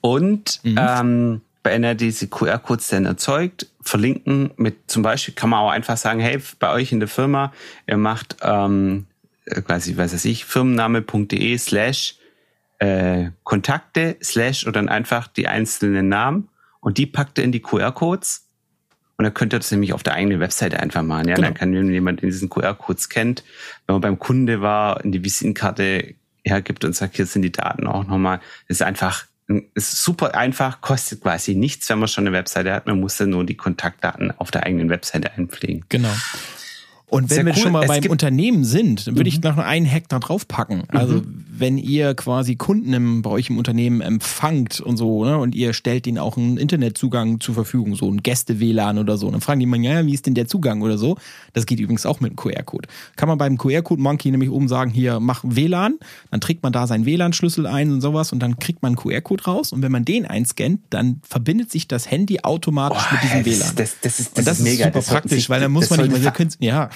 Und 0.00 0.60
mhm. 0.62 0.76
ähm, 0.78 1.40
wenn 1.62 1.84
er 1.84 1.94
diese 1.94 2.28
QR-Codes 2.28 2.88
dann 2.88 3.06
erzeugt, 3.06 3.66
verlinken 3.82 4.50
mit 4.56 4.90
zum 4.90 5.02
Beispiel 5.02 5.34
kann 5.34 5.50
man 5.50 5.60
auch 5.60 5.70
einfach 5.70 5.96
sagen, 5.96 6.20
hey, 6.20 6.38
bei 6.58 6.72
euch 6.72 6.92
in 6.92 7.00
der 7.00 7.08
Firma, 7.08 7.52
ihr 7.86 7.96
macht 7.96 8.36
ähm, 8.42 9.06
äh, 9.44 9.60
quasi, 9.60 9.96
was 9.96 10.12
weiß 10.12 10.24
ich, 10.24 10.44
firmenname.de 10.44 11.58
slash 11.58 12.16
äh, 12.78 13.30
Kontakte 13.44 14.16
slash 14.22 14.64
oder 14.64 14.72
dann 14.72 14.88
einfach 14.88 15.28
die 15.28 15.48
einzelnen 15.48 16.08
Namen 16.08 16.48
und 16.80 16.98
die 16.98 17.06
packt 17.06 17.38
ihr 17.38 17.44
in 17.44 17.52
die 17.52 17.60
QR-Codes 17.60 18.46
und 19.18 19.24
dann 19.24 19.34
könnt 19.34 19.52
ihr 19.52 19.58
das 19.58 19.70
nämlich 19.70 19.92
auf 19.92 20.02
der 20.02 20.14
eigenen 20.14 20.40
Webseite 20.40 20.80
einfach 20.80 21.02
machen. 21.02 21.28
Ja, 21.28 21.34
genau. 21.34 21.48
dann 21.48 21.54
kann, 21.54 21.74
wenn 21.74 21.90
jemand 21.90 22.22
diesen 22.22 22.48
QR-Codes 22.48 23.10
kennt, 23.10 23.44
wenn 23.86 23.94
man 23.94 24.00
beim 24.00 24.18
Kunde 24.18 24.62
war, 24.62 25.04
in 25.04 25.12
die 25.12 25.22
Visitenkarte 25.22 26.14
hergibt 26.44 26.84
und 26.84 26.94
sagt, 26.94 27.16
hier 27.16 27.26
sind 27.26 27.42
die 27.42 27.52
Daten 27.52 27.86
auch 27.86 28.06
nochmal, 28.06 28.40
ist 28.68 28.82
einfach 28.82 29.26
ist 29.74 30.02
super 30.04 30.34
einfach, 30.34 30.80
kostet 30.80 31.22
quasi 31.22 31.54
nichts, 31.54 31.88
wenn 31.88 31.98
man 31.98 32.08
schon 32.08 32.26
eine 32.26 32.36
Webseite 32.36 32.72
hat. 32.72 32.86
Man 32.86 33.00
muss 33.00 33.16
dann 33.16 33.30
nur 33.30 33.44
die 33.44 33.56
Kontaktdaten 33.56 34.32
auf 34.38 34.50
der 34.50 34.64
eigenen 34.64 34.88
Webseite 34.90 35.32
einpflegen. 35.32 35.84
Genau. 35.88 36.12
Und 37.10 37.28
wenn 37.28 37.34
Sehr 37.34 37.46
wir 37.46 37.54
cool. 37.54 37.62
schon 37.62 37.72
mal 37.72 37.82
es 37.82 37.88
beim 37.88 38.10
Unternehmen 38.10 38.64
sind, 38.64 39.06
würde 39.06 39.22
mhm. 39.22 39.26
ich 39.26 39.42
noch 39.42 39.58
einen 39.58 39.90
Hack 39.90 40.08
da 40.08 40.20
draufpacken. 40.20 40.84
Also 40.88 41.16
mhm. 41.16 41.44
wenn 41.50 41.76
ihr 41.76 42.14
quasi 42.14 42.54
Kunden 42.54 42.92
im, 42.92 43.22
bei 43.22 43.30
euch 43.30 43.50
im 43.50 43.58
Unternehmen 43.58 44.00
empfangt 44.00 44.80
und 44.80 44.96
so, 44.96 45.24
ne, 45.24 45.36
und 45.36 45.56
ihr 45.56 45.72
stellt 45.72 46.06
ihnen 46.06 46.18
auch 46.18 46.36
einen 46.36 46.56
Internetzugang 46.56 47.40
zur 47.40 47.56
Verfügung, 47.56 47.96
so 47.96 48.08
ein 48.08 48.22
Gäste-WLAN 48.22 48.98
oder 48.98 49.18
so, 49.18 49.28
dann 49.28 49.40
fragen 49.40 49.58
die 49.58 49.66
mal, 49.66 49.80
ja, 49.80 50.06
wie 50.06 50.14
ist 50.14 50.26
denn 50.26 50.34
der 50.34 50.46
Zugang 50.46 50.82
oder 50.82 50.98
so. 50.98 51.16
Das 51.52 51.66
geht 51.66 51.80
übrigens 51.80 52.06
auch 52.06 52.20
mit 52.20 52.30
dem 52.30 52.36
QR-Code. 52.36 52.88
Kann 53.16 53.28
man 53.28 53.38
beim 53.38 53.58
QR-Code 53.58 54.00
Monkey 54.00 54.30
nämlich 54.30 54.50
oben 54.50 54.68
sagen, 54.68 54.92
hier, 54.92 55.18
mach 55.18 55.42
WLAN, 55.44 55.98
dann 56.30 56.40
trägt 56.40 56.62
man 56.62 56.72
da 56.72 56.86
seinen 56.86 57.06
WLAN-Schlüssel 57.06 57.66
ein 57.66 57.90
und 57.90 58.02
sowas 58.02 58.32
und 58.32 58.38
dann 58.38 58.60
kriegt 58.60 58.82
man 58.82 58.90
einen 58.90 58.96
QR-Code 58.96 59.44
raus 59.44 59.72
und 59.72 59.82
wenn 59.82 59.90
man 59.90 60.04
den 60.04 60.26
einscannt, 60.26 60.80
dann 60.90 61.20
verbindet 61.28 61.72
sich 61.72 61.88
das 61.88 62.08
Handy 62.08 62.38
automatisch 62.44 63.02
oh, 63.10 63.14
mit 63.14 63.24
diesem 63.24 63.38
das 63.38 63.46
WLAN. 63.46 63.76
Das, 63.76 63.96
das, 64.00 64.20
ist, 64.20 64.30
das, 64.30 64.38
und 64.38 64.46
das 64.46 64.58
ist 64.60 64.64
mega. 64.64 64.84
super 64.84 65.02
praktisch, 65.02 65.50
weil 65.50 65.60
dann 65.60 65.72
muss 65.72 65.90
man 65.90 66.00
nicht 66.00 66.12
mehr, 66.12 66.32
ja. 66.60 66.90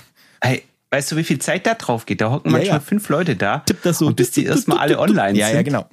Hey, 0.45 0.63
weißt 0.91 1.13
du, 1.13 1.17
wie 1.17 1.25
viel 1.25 1.39
Zeit 1.39 1.67
da 1.67 1.75
drauf 1.75 2.07
geht? 2.07 2.21
Da 2.21 2.31
hocken 2.31 2.51
ja, 2.51 2.59
manchmal 2.59 2.79
ja. 2.79 2.81
fünf 2.81 3.09
Leute 3.09 3.35
da. 3.37 3.59
Tipp 3.61 3.79
das 3.83 3.99
so. 3.99 4.07
Und 4.07 4.17
bis 4.17 4.31
die 4.31 4.45
erstmal 4.45 4.79
alle 4.79 4.99
online 4.99 5.39
ja, 5.39 5.47
sind. 5.47 5.55
Ja, 5.55 5.61
ja, 5.61 5.63
genau. 5.63 5.87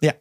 Ja. 0.00 0.12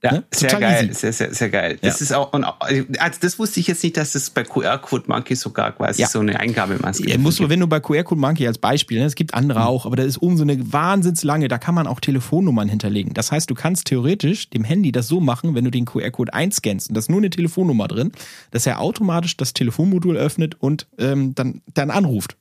Ja, 0.00 0.12
ne? 0.12 0.24
sehr 0.30 0.60
geil, 0.60 0.94
sehr, 0.94 1.12
sehr, 1.12 1.34
sehr 1.34 1.50
geil. 1.50 1.76
Das 1.82 2.00
ist 2.00 2.12
auch, 2.12 2.32
und 2.32 2.44
also 2.44 3.18
das 3.20 3.38
wusste 3.40 3.58
ich 3.58 3.66
jetzt 3.66 3.82
nicht, 3.82 3.96
dass 3.96 4.14
es 4.14 4.30
bei 4.30 4.44
QR-Code 4.44 5.06
Monkey 5.08 5.34
sogar 5.34 5.72
quasi 5.72 6.04
so 6.04 6.20
eine 6.20 6.38
Eingabemaske 6.38 7.02
gibt. 7.02 7.16
Ja, 7.16 7.20
musst 7.20 7.40
du, 7.40 7.48
wenn 7.48 7.58
du 7.58 7.66
bei 7.66 7.80
QR-Code 7.80 8.20
Monkey 8.20 8.46
als 8.46 8.58
Beispiel, 8.58 9.00
ne, 9.00 9.06
es 9.06 9.16
gibt 9.16 9.34
andere 9.34 9.58
mhm. 9.58 9.66
auch, 9.66 9.86
aber 9.86 9.96
da 9.96 10.04
ist 10.04 10.22
oben 10.22 10.36
so 10.36 10.44
eine 10.44 10.72
wahnsinnslange, 10.72 11.48
da 11.48 11.58
kann 11.58 11.74
man 11.74 11.88
auch 11.88 11.98
Telefonnummern 11.98 12.68
hinterlegen. 12.68 13.12
Das 13.12 13.32
heißt, 13.32 13.50
du 13.50 13.56
kannst 13.56 13.86
theoretisch 13.86 14.50
dem 14.50 14.62
Handy 14.62 14.92
das 14.92 15.08
so 15.08 15.18
machen, 15.18 15.56
wenn 15.56 15.64
du 15.64 15.72
den 15.72 15.84
QR-Code 15.84 16.32
einscannst 16.32 16.90
und 16.90 16.94
da 16.94 17.00
ist 17.00 17.10
nur 17.10 17.18
eine 17.18 17.30
Telefonnummer 17.30 17.88
drin, 17.88 18.12
dass 18.52 18.66
er 18.66 18.80
automatisch 18.80 19.36
das 19.36 19.52
Telefonmodul 19.52 20.16
öffnet 20.16 20.54
und 20.60 20.86
ähm, 20.98 21.34
dann, 21.34 21.60
dann 21.74 21.90
anruft. 21.90 22.36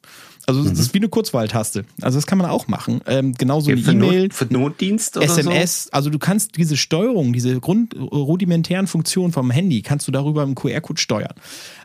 Also 0.48 0.62
mhm. 0.62 0.70
das 0.70 0.80
ist 0.80 0.94
wie 0.94 1.00
eine 1.00 1.10
Kurzwahltaste. 1.10 1.84
Also 2.02 2.18
das 2.18 2.26
kann 2.26 2.38
man 2.38 2.50
auch 2.50 2.68
machen. 2.68 3.02
Ähm, 3.06 3.34
genauso 3.34 3.70
ja, 3.70 3.76
eine 3.76 4.06
E-Mail. 4.06 4.30
Für 4.32 4.46
Notdienst 4.46 5.18
oder 5.18 5.26
SMS. 5.26 5.84
So? 5.84 5.90
Also 5.92 6.10
du 6.10 6.20
kannst 6.20 6.56
diese 6.56 6.78
Steuerung, 6.78 7.34
diese 7.34 7.60
Grund 7.60 7.96
rudimentären 7.96 8.88
Funktionen 8.88 9.34
vom 9.34 9.52
Handy, 9.52 9.82
kannst 9.82 10.08
du 10.08 10.12
darüber 10.12 10.44
im 10.44 10.56
QR-Code 10.56 11.02
steuern. 11.02 11.34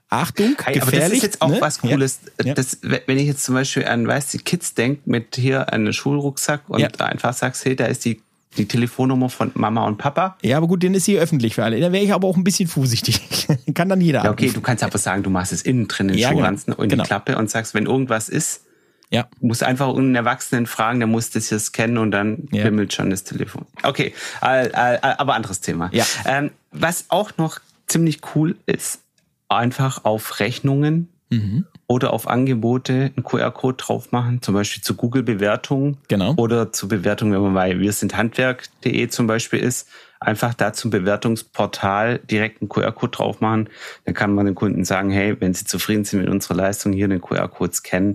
Achtung, 0.09 0.55
hey, 0.63 0.75
gefährlich. 0.75 0.95
Aber 0.95 1.09
das 1.09 1.13
ist 1.13 1.23
jetzt 1.23 1.43
auch 1.43 1.49
ne? 1.49 1.61
was 1.61 1.81
Cooles. 1.81 2.21
Ja. 2.45 2.55
Das, 2.55 2.79
wenn 2.83 3.19
ich 3.19 3.27
jetzt 3.27 3.43
zum 3.45 3.55
Beispiel 3.57 3.87
an, 3.87 4.07
weißt 4.07 4.33
die 4.33 4.39
Kids 4.39 4.75
denkt 4.75 5.09
mit 5.09 5.35
hier 5.37 5.73
einen 5.73 5.93
Schulrucksack 5.93 6.69
und 6.69 6.81
ja. 6.81 6.89
einfach 6.99 7.33
sagst, 7.33 7.65
hey, 7.65 7.75
da 7.75 7.87
ist 7.87 8.05
die 8.05 8.21
die 8.57 8.67
Telefonnummer 8.67 9.29
von 9.29 9.51
Mama 9.55 9.87
und 9.87 9.99
Papa. 9.99 10.37
Ja, 10.43 10.57
aber 10.57 10.67
gut, 10.67 10.85
dann 10.85 10.95
ist 10.95 11.05
sie 11.05 11.19
öffentlich 11.19 11.55
für 11.55 11.65
alle. 11.65 11.81
Da 11.81 11.93
wäre 11.93 12.05
ich 12.05 12.13
aber 12.13 12.29
auch 12.29 12.37
ein 12.37 12.45
bisschen 12.45 12.69
vorsichtig. 12.69 13.47
Kann 13.75 13.89
dann 13.89 14.01
jeder. 14.01 14.25
Ja, 14.25 14.31
okay, 14.31 14.45
anrufen. 14.45 14.55
du 14.55 14.61
kannst 14.61 14.85
aber 14.85 14.99
sagen, 14.99 15.23
du 15.23 15.31
machst 15.31 15.53
es 15.53 15.63
innen 15.63 15.89
drin 15.89 16.11
in 16.11 16.19
ja, 16.19 16.31
Schuhranzen 16.31 16.73
genau. 16.73 16.83
und 16.83 16.89
genau. 16.89 17.03
die 17.03 17.07
Klappe 17.07 17.37
und 17.39 17.51
sagst, 17.51 17.75
wenn 17.75 17.87
irgendwas 17.87 18.29
ist, 18.29 18.65
ja. 19.11 19.27
musst 19.41 19.63
einfach 19.63 19.95
einen 19.95 20.15
Erwachsenen 20.15 20.67
fragen, 20.67 21.01
der 21.01 21.07
muss 21.07 21.31
das 21.31 21.49
hier 21.49 21.59
scannen 21.59 21.99
und 21.99 22.11
dann 22.11 22.49
ja. 22.53 22.65
bimmelt 22.65 22.93
schon 22.93 23.11
das 23.11 23.25
Telefon. 23.25 23.67
Okay, 23.83 24.15
aber 24.41 25.35
anderes 25.35 25.61
Thema. 25.61 25.91
Ja. 25.93 26.05
Ähm, 26.25 26.51
was 26.71 27.07
auch 27.09 27.37
noch 27.37 27.61
ziemlich 27.87 28.21
cool 28.35 28.57
ist, 28.67 29.01
einfach 29.49 30.05
auf 30.05 30.41
Rechnungen 30.41 31.09
mhm 31.31 31.67
oder 31.93 32.15
auf 32.15 32.27
Angebote 32.27 33.13
einen 33.15 33.23
QR-Code 33.23 33.77
drauf 33.77 34.13
machen, 34.13 34.41
zum 34.41 34.55
Beispiel 34.55 34.83
zu 34.83 34.95
Google-Bewertungen 34.95 35.99
genau. 36.09 36.33
oder 36.39 36.73
zu 36.73 36.89
Bewertungen, 36.89 37.35
wenn 37.35 37.43
man 37.43 37.53
bei 37.53 37.79
wir 37.79 37.93
sind 37.93 38.17
handwerk.de 38.17 39.09
zum 39.09 39.27
Beispiel 39.27 39.59
ist, 39.59 39.89
einfach 40.19 40.55
da 40.55 40.73
zum 40.73 40.91
Bewertungsportal 40.91 42.19
direkt 42.21 42.63
einen 42.63 42.71
QR-Code 42.71 43.13
drauf 43.13 43.41
machen. 43.43 43.69
Dann 44.07 44.15
kann 44.15 44.35
man 44.35 44.47
den 44.47 44.55
Kunden 44.55 44.87
sagen, 44.87 45.11
hey, 45.11 45.39
wenn 45.39 45.53
sie 45.53 45.67
zufrieden 45.67 46.05
sind 46.05 46.21
mit 46.21 46.31
unserer 46.31 46.55
Leistung, 46.55 46.95
hier 46.95 47.09
den 47.09 47.21
QR-Code 47.21 47.75
scannen 47.75 48.15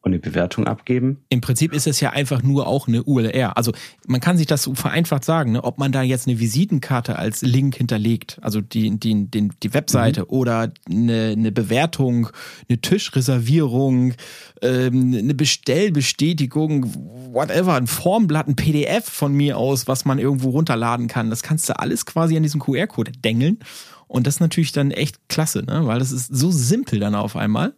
und 0.00 0.12
eine 0.12 0.20
Bewertung 0.20 0.66
abgeben. 0.66 1.24
Im 1.28 1.40
Prinzip 1.40 1.72
ist 1.72 1.88
es 1.88 1.98
ja 2.00 2.10
einfach 2.10 2.42
nur 2.42 2.68
auch 2.68 2.86
eine 2.86 3.02
URL. 3.02 3.52
Also 3.56 3.72
man 4.06 4.20
kann 4.20 4.38
sich 4.38 4.46
das 4.46 4.62
so 4.62 4.74
vereinfacht 4.74 5.24
sagen, 5.24 5.52
ne? 5.52 5.64
ob 5.64 5.78
man 5.78 5.90
da 5.90 6.02
jetzt 6.02 6.28
eine 6.28 6.38
Visitenkarte 6.38 7.18
als 7.18 7.42
Link 7.42 7.74
hinterlegt, 7.74 8.38
also 8.40 8.60
die, 8.60 8.96
die, 8.98 9.28
die, 9.28 9.50
die 9.60 9.74
Webseite 9.74 10.20
mhm. 10.20 10.26
oder 10.28 10.72
eine, 10.88 11.34
eine 11.36 11.50
Bewertung, 11.50 12.28
eine 12.68 12.80
Tischreservierung, 12.80 14.14
ähm, 14.62 15.14
eine 15.14 15.34
Bestellbestätigung, 15.34 17.32
whatever, 17.32 17.74
ein 17.74 17.88
Formblatt, 17.88 18.46
ein 18.46 18.56
PDF 18.56 19.04
von 19.04 19.32
mir 19.34 19.58
aus, 19.58 19.88
was 19.88 20.04
man 20.04 20.20
irgendwo 20.20 20.50
runterladen 20.50 21.08
kann. 21.08 21.28
Das 21.28 21.42
kannst 21.42 21.68
du 21.68 21.78
alles 21.78 22.06
quasi 22.06 22.36
an 22.36 22.44
diesem 22.44 22.60
QR-Code 22.60 23.12
dengeln. 23.12 23.58
Und 24.06 24.26
das 24.26 24.36
ist 24.36 24.40
natürlich 24.40 24.72
dann 24.72 24.92
echt 24.92 25.28
klasse, 25.28 25.64
ne? 25.64 25.86
weil 25.86 25.98
das 25.98 26.12
ist 26.12 26.34
so 26.34 26.52
simpel 26.52 27.00
dann 27.00 27.16
auf 27.16 27.34
einmal. 27.34 27.74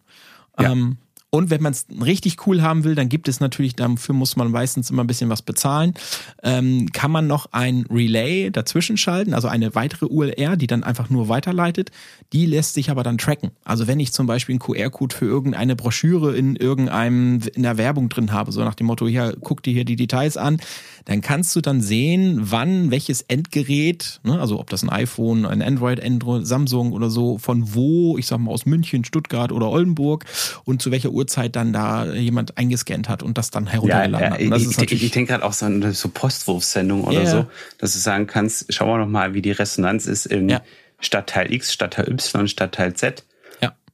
Ja. 0.58 0.72
Ähm, 0.72 0.98
und 1.30 1.50
wenn 1.50 1.62
man 1.62 1.72
es 1.72 1.86
richtig 2.04 2.46
cool 2.46 2.60
haben 2.60 2.82
will, 2.82 2.96
dann 2.96 3.08
gibt 3.08 3.28
es 3.28 3.38
natürlich, 3.38 3.76
dafür 3.76 4.14
muss 4.14 4.34
man 4.34 4.50
meistens 4.50 4.90
immer 4.90 5.04
ein 5.04 5.06
bisschen 5.06 5.30
was 5.30 5.42
bezahlen, 5.42 5.94
ähm, 6.42 6.90
kann 6.92 7.12
man 7.12 7.28
noch 7.28 7.46
ein 7.52 7.86
Relay 7.88 8.50
dazwischen 8.50 8.96
schalten, 8.96 9.32
also 9.32 9.46
eine 9.46 9.76
weitere 9.76 10.06
URL, 10.06 10.56
die 10.56 10.66
dann 10.66 10.82
einfach 10.82 11.08
nur 11.08 11.28
weiterleitet. 11.28 11.92
Die 12.32 12.46
lässt 12.46 12.74
sich 12.74 12.90
aber 12.90 13.04
dann 13.04 13.16
tracken. 13.16 13.52
Also 13.64 13.86
wenn 13.86 14.00
ich 14.00 14.12
zum 14.12 14.26
Beispiel 14.26 14.54
einen 14.54 14.60
QR-Code 14.60 15.14
für 15.14 15.26
irgendeine 15.26 15.76
Broschüre 15.76 16.36
in 16.36 16.56
irgendeinem, 16.56 17.40
in 17.54 17.62
der 17.62 17.78
Werbung 17.78 18.08
drin 18.08 18.32
habe, 18.32 18.50
so 18.50 18.64
nach 18.64 18.74
dem 18.74 18.88
Motto, 18.88 19.06
hier, 19.06 19.36
guck 19.40 19.62
dir 19.62 19.72
hier 19.72 19.84
die 19.84 19.96
Details 19.96 20.36
an, 20.36 20.60
dann 21.04 21.20
kannst 21.20 21.54
du 21.54 21.60
dann 21.60 21.80
sehen, 21.80 22.40
wann 22.42 22.90
welches 22.90 23.22
Endgerät, 23.22 24.20
ne, 24.24 24.40
also 24.40 24.58
ob 24.58 24.68
das 24.70 24.82
ein 24.82 24.90
iPhone, 24.90 25.46
ein 25.46 25.62
Android, 25.62 26.02
Android, 26.02 26.46
Samsung 26.46 26.92
oder 26.92 27.08
so, 27.08 27.38
von 27.38 27.74
wo, 27.74 28.18
ich 28.18 28.26
sag 28.26 28.38
mal 28.38 28.50
aus 28.50 28.66
München, 28.66 29.04
Stuttgart 29.04 29.52
oder 29.52 29.70
Oldenburg 29.70 30.24
und 30.64 30.82
zu 30.82 30.90
welcher 30.90 31.12
Uhrzeit 31.20 31.54
dann 31.56 31.72
da 31.72 32.06
jemand 32.06 32.58
eingescannt 32.58 33.08
hat 33.08 33.22
und 33.22 33.38
das 33.38 33.50
dann 33.50 33.66
heruntergeladen 33.66 34.26
ja, 34.26 34.54
hat. 34.54 34.60
ich, 34.60 34.92
ich, 34.92 35.02
ich 35.04 35.10
denke 35.12 35.32
gerade 35.32 35.44
auch 35.44 35.52
so 35.52 35.66
eine 35.66 35.92
so 35.92 36.08
Postwurfsendung 36.08 37.04
oder 37.04 37.22
yeah. 37.22 37.30
so, 37.30 37.46
dass 37.78 37.92
du 37.92 37.98
sagen 37.98 38.26
kannst, 38.26 38.72
schauen 38.72 38.88
wir 38.88 38.98
noch 38.98 39.06
mal, 39.06 39.34
wie 39.34 39.42
die 39.42 39.52
Resonanz 39.52 40.06
ist 40.06 40.26
in 40.26 40.48
ja. 40.48 40.60
Stadtteil 40.98 41.52
X, 41.52 41.72
Stadtteil 41.72 42.10
Y, 42.10 42.48
Stadtteil 42.48 42.94
Z 42.94 43.24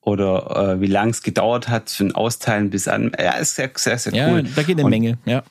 oder 0.07 0.75
äh, 0.75 0.81
wie 0.81 0.87
lang 0.87 1.11
es 1.11 1.23
gedauert 1.23 1.69
hat 1.69 1.91
für 1.91 2.05
ein 2.05 2.15
Austeilen 2.15 2.71
bis 2.71 2.87
an. 2.87 3.11
Ja, 3.19 3.33
ist 3.33 3.57
sehr, 3.57 3.73
sehr, 3.75 3.99
sehr 3.99 4.13
cool. 4.13 4.45
Ja, 4.47 4.53
da 4.55 4.63
geht 4.63 4.77
eine 4.77 4.85
und, 4.85 4.91
Menge, 4.91 5.19
ja. 5.25 5.43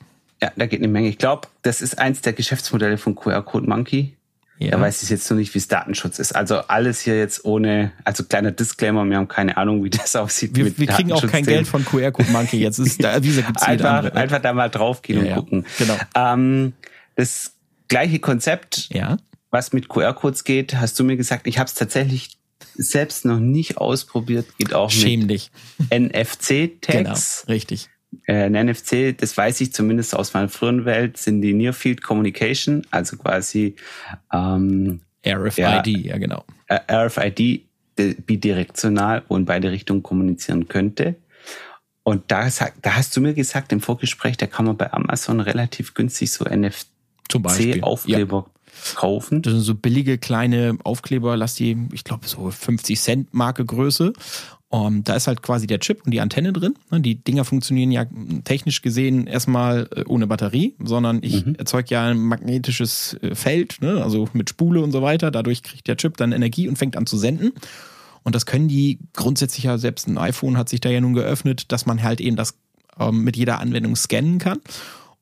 Ja, 0.42 0.50
da 0.56 0.66
geht 0.66 0.80
eine 0.80 0.88
Menge. 0.88 1.08
Ich 1.08 1.18
glaube, 1.18 1.48
das 1.60 1.82
ist 1.82 1.98
eins 1.98 2.22
der 2.22 2.32
Geschäftsmodelle 2.32 2.96
von 2.96 3.14
QR 3.14 3.42
Code 3.42 3.68
Monkey. 3.68 4.15
Ja. 4.58 4.70
Da 4.70 4.80
weiß 4.80 5.02
ich 5.02 5.10
jetzt 5.10 5.30
noch 5.30 5.36
nicht, 5.36 5.54
wie 5.54 5.58
es 5.58 5.68
Datenschutz 5.68 6.18
ist. 6.18 6.34
Also 6.34 6.56
alles 6.56 7.00
hier 7.00 7.18
jetzt 7.18 7.44
ohne, 7.44 7.92
also 8.04 8.24
kleiner 8.24 8.52
Disclaimer, 8.52 9.04
wir 9.04 9.18
haben 9.18 9.28
keine 9.28 9.56
Ahnung, 9.56 9.84
wie 9.84 9.90
das 9.90 10.16
aussieht. 10.16 10.56
Wir, 10.56 10.76
wir 10.78 10.86
kriegen 10.86 11.12
auch 11.12 11.26
kein 11.26 11.44
Geld 11.44 11.66
von 11.66 11.84
QR 11.84 12.10
Code 12.10 12.30
Monkey. 12.30 12.58
Jetzt 12.58 12.78
ist 12.78 13.02
da, 13.02 13.22
Visa 13.22 13.42
gibt's 13.42 13.62
einfach, 13.62 14.12
einfach 14.12 14.40
da 14.40 14.52
mal 14.54 14.70
draufgehen 14.70 15.26
ja, 15.26 15.36
und 15.36 15.40
gucken. 15.40 15.66
Genau. 15.78 15.96
Ähm, 16.14 16.72
das 17.16 17.52
gleiche 17.88 18.18
Konzept, 18.18 18.88
ja. 18.92 19.18
was 19.50 19.72
mit 19.72 19.88
QR-Codes 19.88 20.44
geht, 20.44 20.74
hast 20.76 20.98
du 20.98 21.04
mir 21.04 21.16
gesagt. 21.16 21.46
Ich 21.46 21.58
habe 21.58 21.68
es 21.68 21.74
tatsächlich 21.74 22.38
selbst 22.74 23.24
noch 23.24 23.38
nicht 23.38 23.78
ausprobiert. 23.78 24.46
Geht 24.58 24.72
auch 24.72 24.90
Schämlich. 24.90 25.50
mit 25.78 26.14
NFC-Tags. 26.14 26.80
Genau, 26.86 27.54
richtig. 27.54 27.90
Äh, 28.26 28.44
ein 28.44 28.66
NFC, 28.66 29.16
das 29.16 29.36
weiß 29.36 29.60
ich 29.60 29.72
zumindest 29.72 30.14
aus 30.14 30.34
meiner 30.34 30.48
früheren 30.48 30.84
Welt, 30.84 31.16
sind 31.16 31.42
die 31.42 31.54
Near 31.54 31.72
Field 31.72 32.02
Communication, 32.02 32.86
also 32.90 33.16
quasi 33.16 33.76
ähm, 34.32 35.00
RFID, 35.26 35.58
ja, 35.58 35.82
ja 35.84 36.18
genau. 36.18 36.44
Äh, 36.68 36.80
RFID 36.92 37.66
bidirektional, 37.96 39.22
wo 39.28 39.36
in 39.36 39.46
beide 39.46 39.70
Richtungen 39.70 40.02
kommunizieren 40.02 40.68
könnte. 40.68 41.16
Und 42.02 42.24
da, 42.28 42.48
da 42.82 42.94
hast 42.94 43.16
du 43.16 43.20
mir 43.20 43.34
gesagt 43.34 43.72
im 43.72 43.80
Vorgespräch, 43.80 44.36
da 44.36 44.46
kann 44.46 44.66
man 44.66 44.76
bei 44.76 44.92
Amazon 44.92 45.40
relativ 45.40 45.94
günstig 45.94 46.30
so 46.30 46.44
NFC-Aufkleber 46.44 48.46
ja. 48.46 48.94
kaufen. 48.94 49.42
Das 49.42 49.54
sind 49.54 49.62
so 49.62 49.74
billige 49.74 50.18
kleine 50.18 50.78
Aufkleber, 50.84 51.36
lass 51.36 51.54
die, 51.54 51.76
ich 51.92 52.04
glaube, 52.04 52.28
so 52.28 52.50
50 52.50 53.00
Cent 53.00 53.34
Marke 53.34 53.64
Größe. 53.64 54.12
Um, 54.68 55.04
da 55.04 55.14
ist 55.14 55.28
halt 55.28 55.42
quasi 55.42 55.68
der 55.68 55.78
Chip 55.78 56.04
und 56.04 56.10
die 56.10 56.20
Antenne 56.20 56.52
drin. 56.52 56.74
Ne, 56.90 57.00
die 57.00 57.22
Dinger 57.22 57.44
funktionieren 57.44 57.92
ja 57.92 58.04
technisch 58.42 58.82
gesehen 58.82 59.28
erstmal 59.28 59.88
äh, 59.94 60.02
ohne 60.08 60.26
Batterie, 60.26 60.74
sondern 60.82 61.20
ich 61.22 61.46
mhm. 61.46 61.54
erzeuge 61.54 61.90
ja 61.90 62.06
ein 62.06 62.18
magnetisches 62.18 63.16
äh, 63.22 63.36
Feld, 63.36 63.80
ne? 63.80 64.02
also 64.02 64.28
mit 64.32 64.50
Spule 64.50 64.82
und 64.82 64.90
so 64.90 65.02
weiter. 65.02 65.30
Dadurch 65.30 65.62
kriegt 65.62 65.86
der 65.86 65.96
Chip 65.96 66.16
dann 66.16 66.32
Energie 66.32 66.68
und 66.68 66.78
fängt 66.78 66.96
an 66.96 67.06
zu 67.06 67.16
senden. 67.16 67.52
Und 68.24 68.34
das 68.34 68.44
können 68.44 68.66
die 68.66 68.98
grundsätzlich 69.12 69.64
ja, 69.64 69.78
selbst 69.78 70.08
ein 70.08 70.18
iPhone 70.18 70.58
hat 70.58 70.68
sich 70.68 70.80
da 70.80 70.88
ja 70.88 71.00
nun 71.00 71.14
geöffnet, 71.14 71.70
dass 71.70 71.86
man 71.86 72.02
halt 72.02 72.20
eben 72.20 72.34
das 72.34 72.54
ähm, 72.98 73.22
mit 73.22 73.36
jeder 73.36 73.60
Anwendung 73.60 73.94
scannen 73.94 74.40
kann. 74.40 74.58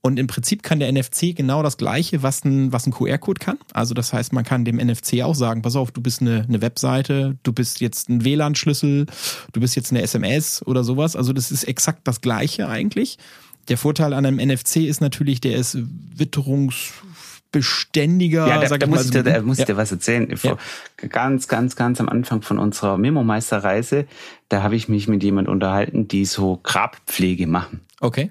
Und 0.06 0.18
im 0.18 0.26
Prinzip 0.26 0.62
kann 0.62 0.80
der 0.80 0.92
NFC 0.92 1.34
genau 1.34 1.62
das 1.62 1.78
Gleiche, 1.78 2.22
was 2.22 2.44
ein, 2.44 2.74
was 2.74 2.86
ein 2.86 2.92
QR-Code 2.92 3.38
kann. 3.38 3.56
Also 3.72 3.94
das 3.94 4.12
heißt, 4.12 4.34
man 4.34 4.44
kann 4.44 4.66
dem 4.66 4.76
NFC 4.76 5.22
auch 5.22 5.34
sagen, 5.34 5.62
pass 5.62 5.76
auf, 5.76 5.92
du 5.92 6.02
bist 6.02 6.20
eine, 6.20 6.44
eine 6.46 6.60
Webseite, 6.60 7.38
du 7.42 7.54
bist 7.54 7.80
jetzt 7.80 8.10
ein 8.10 8.22
WLAN-Schlüssel, 8.22 9.06
du 9.52 9.60
bist 9.60 9.76
jetzt 9.76 9.92
eine 9.92 10.02
SMS 10.02 10.62
oder 10.66 10.84
sowas. 10.84 11.16
Also 11.16 11.32
das 11.32 11.50
ist 11.50 11.64
exakt 11.64 12.00
das 12.04 12.20
Gleiche 12.20 12.68
eigentlich. 12.68 13.16
Der 13.68 13.78
Vorteil 13.78 14.12
an 14.12 14.26
einem 14.26 14.46
NFC 14.46 14.76
ist 14.76 15.00
natürlich, 15.00 15.40
der 15.40 15.56
ist 15.56 15.78
witterungsbeständiger. 16.14 18.46
Ja, 18.46 18.60
da, 18.60 18.76
da 18.76 18.86
muss, 18.86 19.06
ich 19.06 19.10
dir, 19.10 19.22
da 19.22 19.40
muss 19.40 19.56
ja. 19.56 19.64
dir 19.64 19.78
was 19.78 19.90
erzählen. 19.90 20.28
Ja. 20.42 20.58
Ganz, 21.08 21.48
ganz, 21.48 21.76
ganz 21.76 21.98
am 21.98 22.10
Anfang 22.10 22.42
von 22.42 22.58
unserer 22.58 22.98
Memo-Meisterreise, 22.98 24.04
da 24.50 24.62
habe 24.62 24.76
ich 24.76 24.90
mich 24.90 25.08
mit 25.08 25.22
jemand 25.22 25.48
unterhalten, 25.48 26.08
die 26.08 26.26
so 26.26 26.60
Grabpflege 26.62 27.46
machen. 27.46 27.80
Okay. 28.00 28.30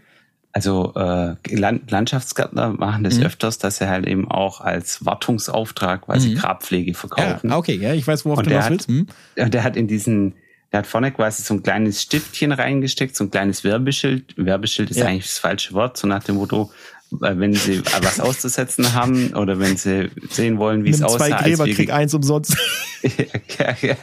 Also 0.56 0.94
äh, 0.96 1.36
Land 1.50 1.90
Landschaftsgärtner 1.90 2.70
machen 2.70 3.04
das 3.04 3.18
mhm. 3.18 3.26
öfters, 3.26 3.58
dass 3.58 3.78
sie 3.78 3.90
halt 3.90 4.06
eben 4.06 4.30
auch 4.30 4.62
als 4.62 5.04
Wartungsauftrag 5.04 6.04
quasi 6.04 6.30
mhm. 6.30 6.36
Grabpflege 6.36 6.94
verkaufen. 6.94 7.50
Ja, 7.50 7.58
okay, 7.58 7.76
ja, 7.76 7.94
ich 7.94 8.06
weiß, 8.06 8.24
worauf 8.24 8.38
und 8.38 8.48
du 8.48 8.56
was 8.56 8.70
willst. 8.70 8.88
Mhm. 8.88 9.08
Der 9.36 9.64
hat 9.64 9.76
in 9.76 9.88
diesen, 9.88 10.36
der 10.72 10.80
hat 10.80 10.88
vorne 10.88 11.12
quasi 11.12 11.42
so 11.42 11.56
ein 11.56 11.64
kleines 11.64 12.04
Stiftchen 12.04 12.52
reingesteckt, 12.52 13.16
so 13.16 13.24
ein 13.24 13.32
kleines 13.32 13.64
Werbeschild. 13.64 14.36
Werbeschild 14.38 14.92
ist 14.92 14.98
ja. 14.98 15.08
eigentlich 15.08 15.26
das 15.26 15.40
falsche 15.40 15.74
Wort, 15.74 15.98
so 15.98 16.08
nach 16.08 16.24
dem 16.24 16.36
Motto, 16.36 16.72
wenn 17.20 17.54
sie 17.54 17.82
was 18.02 18.20
auszusetzen 18.20 18.94
haben 18.94 19.34
oder 19.34 19.60
wenn 19.60 19.78
sie 19.78 20.10
sehen 20.30 20.58
wollen, 20.58 20.84
wie 20.84 20.92
Nimm 20.92 20.96
es 20.96 21.04
aussah. 21.04 21.28
Zwei 21.28 21.32
Gräber, 21.32 21.66
krieg 21.66 21.92
eins 21.92 22.14
umsonst. 22.14 22.56
ja, 23.04 23.76
ja, 23.82 23.96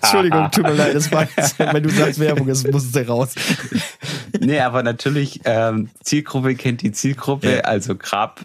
Entschuldigung, 0.00 0.50
tut 0.50 0.64
mir 0.64 0.74
leid, 0.74 0.94
das 0.94 1.10
war 1.10 1.28
jetzt, 1.36 1.58
wenn 1.58 1.82
du 1.82 1.90
sagst 1.90 2.20
Werbung, 2.20 2.46
das 2.46 2.66
muss 2.66 2.94
es 2.94 3.08
raus. 3.08 3.34
nee, 4.38 4.60
aber 4.60 4.82
natürlich, 4.82 5.40
ähm, 5.44 5.90
Zielgruppe 6.02 6.54
kennt 6.54 6.82
die 6.82 6.92
Zielgruppe, 6.92 7.64
also 7.64 7.94
Grab, 7.96 8.40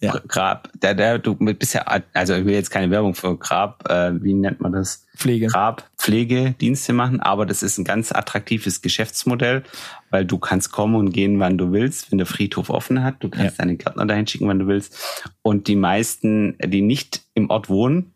ja. 0.00 0.18
Grab, 0.28 0.70
der, 0.80 0.94
der, 0.94 1.18
du 1.18 1.34
bisher, 1.36 1.86
also 2.14 2.34
ich 2.34 2.46
will 2.46 2.54
jetzt 2.54 2.70
keine 2.70 2.90
Werbung 2.90 3.14
für 3.14 3.36
Grab, 3.36 3.88
äh, 3.90 4.12
wie 4.22 4.32
nennt 4.32 4.60
man 4.60 4.72
das? 4.72 5.06
Pflege. 5.14 5.46
Grab, 5.46 5.90
Pflegedienste 5.98 6.94
machen, 6.94 7.20
aber 7.20 7.44
das 7.44 7.62
ist 7.62 7.76
ein 7.76 7.84
ganz 7.84 8.10
attraktives 8.10 8.80
Geschäftsmodell, 8.80 9.62
weil 10.08 10.24
du 10.24 10.38
kannst 10.38 10.72
kommen 10.72 10.94
und 10.94 11.10
gehen, 11.10 11.38
wann 11.38 11.58
du 11.58 11.72
willst, 11.72 12.10
wenn 12.10 12.18
der 12.18 12.26
Friedhof 12.26 12.70
offen 12.70 13.04
hat. 13.04 13.16
Du 13.22 13.28
kannst 13.28 13.58
ja. 13.58 13.64
deine 13.64 13.76
Gärtner 13.76 14.06
dahin 14.06 14.26
schicken, 14.26 14.48
wann 14.48 14.58
du 14.58 14.66
willst. 14.66 15.22
Und 15.42 15.68
die 15.68 15.76
meisten, 15.76 16.56
die 16.64 16.80
nicht 16.80 17.22
im 17.34 17.50
Ort 17.50 17.68
wohnen, 17.68 18.14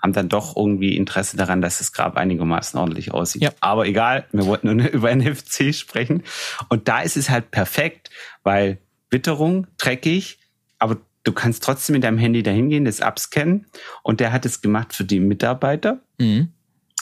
haben 0.00 0.14
dann 0.14 0.30
doch 0.30 0.56
irgendwie 0.56 0.96
Interesse 0.96 1.36
daran, 1.36 1.60
dass 1.60 1.78
das 1.78 1.92
Grab 1.92 2.16
einigermaßen 2.16 2.80
ordentlich 2.80 3.12
aussieht. 3.12 3.42
Ja. 3.42 3.50
Aber 3.60 3.86
egal, 3.86 4.24
wir 4.32 4.46
wollten 4.46 4.74
nur 4.74 4.88
über 4.90 5.14
NFC 5.14 5.74
sprechen. 5.74 6.22
Und 6.70 6.88
da 6.88 7.00
ist 7.02 7.18
es 7.18 7.28
halt 7.28 7.50
perfekt, 7.50 8.08
weil 8.42 8.78
Witterung, 9.10 9.66
dreckig, 9.76 10.38
aber 10.78 10.96
du 11.24 11.32
kannst 11.32 11.62
trotzdem 11.62 11.94
mit 11.94 12.04
deinem 12.04 12.18
Handy 12.18 12.42
dahin 12.42 12.68
gehen, 12.68 12.84
das 12.84 13.00
abscannen. 13.00 13.66
Und 14.02 14.20
der 14.20 14.32
hat 14.32 14.46
es 14.46 14.60
gemacht 14.60 14.94
für 14.94 15.04
die 15.04 15.20
Mitarbeiter. 15.20 16.00
Mhm 16.18 16.52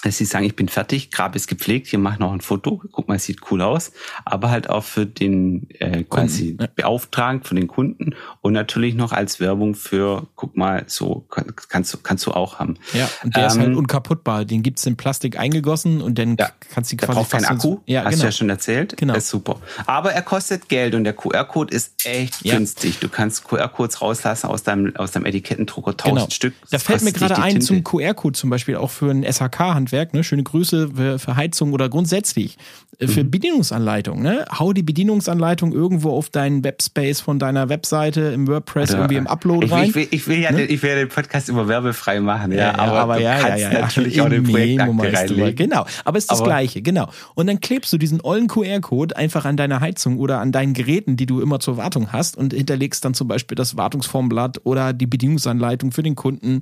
dass 0.03 0.19
sie 0.19 0.25
sagen, 0.25 0.45
ich 0.45 0.57
bin 0.57 0.69
fertig, 0.69 1.11
Grab 1.11 1.35
ist 1.35 1.49
gepflegt, 1.49 1.89
hier 1.89 1.99
mach 1.99 2.19
noch 2.19 2.33
ein 2.33 2.41
Foto, 2.41 2.83
guck 2.93 3.09
mal, 3.09 3.19
sieht 3.19 3.41
cool 3.51 3.63
aus, 3.63 3.93
aber 4.25 4.51
halt 4.51 4.71
auch 4.71 4.85
für 4.85 5.07
den 5.07 5.69
äh, 5.79 6.05
quasi 6.05 6.57
ja. 6.59 6.69
Beauftragten, 6.75 7.47
für 7.47 7.55
den 7.55 7.69
Kunden 7.69 8.15
und 8.41 8.53
natürlich 8.53 8.95
noch 8.95 9.13
als 9.13 9.41
Werbung 9.41 9.75
für, 9.75 10.27
guck 10.37 10.57
mal, 10.57 10.85
so 10.87 11.27
kannst 11.69 11.95
du 11.95 11.99
kannst 12.03 12.27
du 12.27 12.33
auch 12.33 12.59
haben. 12.59 12.77
Ja, 12.93 13.09
und 13.25 13.35
der 13.35 13.45
ähm, 13.45 13.49
ist 13.49 13.59
halt 13.59 13.69
ähm, 13.69 13.77
unkaputtbar, 13.79 14.45
den 14.45 14.63
gibt's 14.63 14.87
in 14.87 14.97
Plastik 14.97 15.39
eingegossen 15.39 16.01
und 16.01 16.19
dann 16.19 16.37
ja, 16.39 16.51
kannst 16.73 16.93
du 16.93 16.97
quasi 16.97 17.13
braucht 17.13 17.31
keinen 17.31 17.47
Akku, 17.47 17.79
ja, 17.87 18.05
hast 18.05 18.11
genau. 18.11 18.23
du 18.23 18.27
ja 18.27 18.33
schon 18.33 18.51
erzählt, 18.51 18.97
genau. 18.97 19.15
Das 19.15 19.25
ist 19.25 19.31
super. 19.31 19.61
Aber 19.87 20.13
er 20.13 20.23
kostet 20.23 20.69
Geld 20.69 20.95
und 20.95 21.05
der 21.05 21.15
QR-Code 21.15 21.75
ist 21.75 22.07
echt 22.07 22.45
ja. 22.45 22.57
günstig. 22.57 22.99
Du 23.01 23.09
kannst 23.09 23.45
QR-Codes 23.45 24.01
rauslassen 24.01 24.47
aus 24.47 24.63
deinem 24.63 24.95
aus 24.97 25.13
deinem 25.13 25.27
Etikettendrucker, 25.27 25.97
tausend 25.97 26.19
genau. 26.19 26.31
Stück. 26.31 26.55
Da 26.71 26.79
fällt 26.79 27.03
mir 27.03 27.13
gerade 27.13 27.39
ein 27.39 27.61
zum 27.61 27.83
QR-Code 27.83 28.39
zum 28.39 28.51
Beispiel 28.51 28.77
auch 28.77 28.91
für 28.91 29.11
ein 29.11 29.25
SHK 29.25 29.75
Handwerk, 29.89 30.15
ne? 30.15 30.23
schöne 30.23 30.43
Grüße 30.43 30.89
für, 30.95 31.19
für 31.19 31.37
Heizung 31.37 31.73
oder 31.73 31.89
grundsätzlich 31.89 32.59
für 33.07 33.23
Mhm. 33.23 33.31
Bedienungsanleitung. 33.31 34.23
Ne? 34.23 34.45
Hau 34.59 34.73
die 34.73 34.83
Bedienungsanleitung 34.83 35.73
irgendwo 35.73 36.11
auf 36.11 36.31
deinen 36.31 36.65
Webspace 36.65 37.21
von 37.21 37.39
deiner 37.39 37.69
Webseite 37.69 38.23
im 38.23 38.49
WordPress 38.49 38.91
irgendwie 38.91 39.15
im 39.15 39.29
Upload 39.29 39.67
ich, 39.67 39.71
will- 39.71 39.79
rein. 39.79 39.89
Ich 39.91 39.95
will, 39.95 40.09
ich 40.11 40.27
will 40.27 40.39
ja, 40.41 40.51
Ne? 40.51 40.59
den, 40.67 40.71
ich 40.75 40.83
will 40.83 40.95
den 40.97 41.09
Podcast 41.09 41.49
immer 41.49 41.69
werbefrei 41.69 42.19
machen, 42.19 42.51
ja, 42.51 42.59
Ja, 42.59 42.65
ja, 42.77 42.93
aber, 42.93 43.17
du 43.17 43.23
ja, 43.23 43.39
kannst 43.39 43.59
ja, 43.63 43.73
ja. 43.73 43.81
natürlich 43.83 44.21
auch 44.21 44.29
den 44.29 44.43
Projektakte 44.43 45.13
reinlegen. 45.13 45.55
Genau, 45.55 45.87
aber 46.05 46.19
es 46.19 46.25
ist 46.25 46.31
das 46.33 46.41
Aber- 46.41 46.49
Gleiche, 46.49 46.83
genau. 46.83 47.09
Und 47.37 47.47
dann 47.47 47.61
klebst 47.61 47.93
du 47.93 47.99
diesen 47.99 48.21
ollen 48.21 48.49
QR-Code 48.49 49.17
einfach 49.17 49.45
an 49.45 49.57
deiner 49.57 49.79
Heizung 49.81 50.19
oder 50.19 50.41
an 50.41 50.51
deinen 50.51 50.75
Geräten, 50.75 51.17
die 51.17 51.27
du 51.27 51.41
immer 51.41 51.61
zur 51.61 51.77
Wartung 51.77 52.11
hast 52.13 52.37
und 52.37 52.53
hinterlegst 52.53 53.05
dann 53.05 53.15
zum 53.15 53.29
Beispiel 53.29 53.55
das 53.55 53.77
Wartungsformblatt 53.77 54.63
oder 54.65 54.93
die 54.93 55.07
Bedienungsanleitung 55.07 55.93
für 55.93 56.03
den 56.03 56.17
Kunden. 56.17 56.61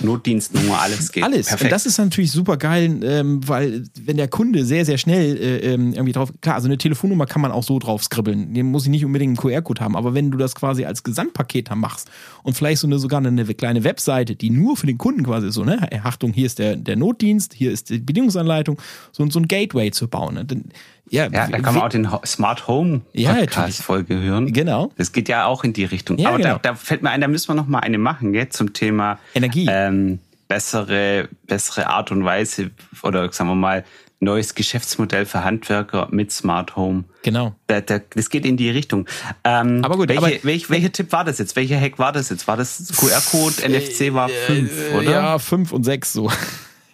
Notdienstnummer, 0.00 0.80
alles 0.80 1.12
geht. 1.12 1.22
Alles. 1.22 1.46
Perfekt. 1.48 1.64
Und 1.64 1.72
das 1.72 1.86
ist 1.86 1.98
natürlich 1.98 2.30
super 2.32 2.56
geil, 2.56 3.00
ähm, 3.04 3.40
weil 3.46 3.84
wenn 4.04 4.16
der 4.16 4.28
Kunde 4.28 4.64
sehr, 4.64 4.84
sehr 4.84 4.98
schnell 4.98 5.36
äh, 5.36 5.58
ähm, 5.62 5.92
irgendwie 5.92 6.12
drauf, 6.12 6.32
klar, 6.40 6.56
also 6.56 6.68
eine 6.68 6.78
Telefonnummer 6.78 7.26
kann 7.26 7.40
man 7.40 7.52
auch 7.52 7.62
so 7.62 7.78
drauf 7.78 8.04
skribbeln. 8.04 8.54
Den 8.54 8.66
muss 8.66 8.84
ich 8.84 8.90
nicht 8.90 9.04
unbedingt 9.04 9.30
einen 9.30 9.36
QR-Code 9.36 9.80
haben, 9.80 9.96
aber 9.96 10.14
wenn 10.14 10.30
du 10.30 10.38
das 10.38 10.54
quasi 10.54 10.84
als 10.84 11.02
Gesamtpaket 11.02 11.70
dann 11.70 11.78
machst 11.78 12.10
und 12.42 12.54
vielleicht 12.54 12.80
so 12.80 12.86
eine 12.86 12.98
sogar 12.98 13.18
eine 13.18 13.44
kleine 13.54 13.84
Webseite, 13.84 14.36
die 14.36 14.50
nur 14.50 14.76
für 14.76 14.86
den 14.86 14.98
Kunden 14.98 15.24
quasi 15.24 15.48
ist, 15.48 15.54
so, 15.54 15.64
ne, 15.64 15.88
Achtung, 16.04 16.32
hier 16.32 16.46
ist 16.46 16.58
der, 16.58 16.76
der 16.76 16.96
Notdienst, 16.96 17.54
hier 17.54 17.70
ist 17.70 17.90
die 17.90 17.98
Bedienungsanleitung, 17.98 18.78
so, 19.12 19.28
so 19.30 19.38
ein 19.38 19.48
Gateway 19.48 19.90
zu 19.90 20.08
bauen. 20.08 20.34
Ne? 20.34 20.44
Dann, 20.44 20.64
ja, 21.10 21.24
ja, 21.24 21.46
da 21.46 21.58
kann 21.58 21.74
man 21.74 21.82
auch 21.82 21.88
den 21.88 22.08
Smart 22.24 22.66
Home 22.68 23.02
Ja, 23.12 23.34
Podcast 23.34 23.82
Folge 23.82 24.18
hören. 24.18 24.52
Genau. 24.52 24.90
Das 24.96 25.12
geht 25.12 25.28
ja 25.28 25.44
auch 25.46 25.62
in 25.62 25.72
die 25.72 25.84
Richtung. 25.84 26.16
Ja, 26.18 26.30
Aber 26.30 26.38
genau. 26.38 26.54
da, 26.54 26.70
da 26.70 26.74
fällt 26.74 27.02
mir 27.02 27.10
ein, 27.10 27.20
da 27.20 27.28
müssen 27.28 27.48
wir 27.48 27.54
noch 27.54 27.66
mal 27.66 27.80
eine 27.80 27.98
machen, 27.98 28.32
gell, 28.32 28.48
zum 28.48 28.72
Thema 28.72 29.18
Energie. 29.34 29.66
Ähm, 29.68 30.20
bessere, 30.48 31.28
bessere 31.46 31.86
Art 31.86 32.10
und 32.12 32.24
Weise 32.24 32.70
oder 33.02 33.32
sagen 33.32 33.50
wir 33.50 33.54
mal 33.54 33.84
neues 34.22 34.54
Geschäftsmodell 34.54 35.26
für 35.26 35.44
Handwerker 35.44 36.08
mit 36.10 36.30
Smart 36.32 36.76
Home. 36.76 37.04
Genau. 37.22 37.54
Da, 37.66 37.80
da, 37.80 37.98
das 37.98 38.30
geht 38.30 38.46
in 38.46 38.56
die 38.56 38.70
Richtung. 38.70 39.06
Ähm, 39.44 39.84
Aber 39.84 39.96
gut, 39.96 40.08
welche, 40.08 40.22
aber- 40.24 40.44
welch, 40.44 40.70
welcher 40.70 40.92
Tipp 40.92 41.12
war 41.12 41.24
das 41.24 41.38
jetzt? 41.38 41.56
Welcher 41.56 41.78
Hack 41.80 41.98
war 41.98 42.12
das 42.12 42.30
jetzt? 42.30 42.46
War 42.48 42.56
das 42.56 42.92
QR-Code? 42.96 43.68
NFC 43.68 44.14
war 44.14 44.28
5, 44.28 44.70
oder? 44.94 45.02
Äh, 45.02 45.12
Ja, 45.12 45.38
fünf 45.38 45.72
und 45.72 45.84
sechs 45.84 46.12
so. 46.12 46.30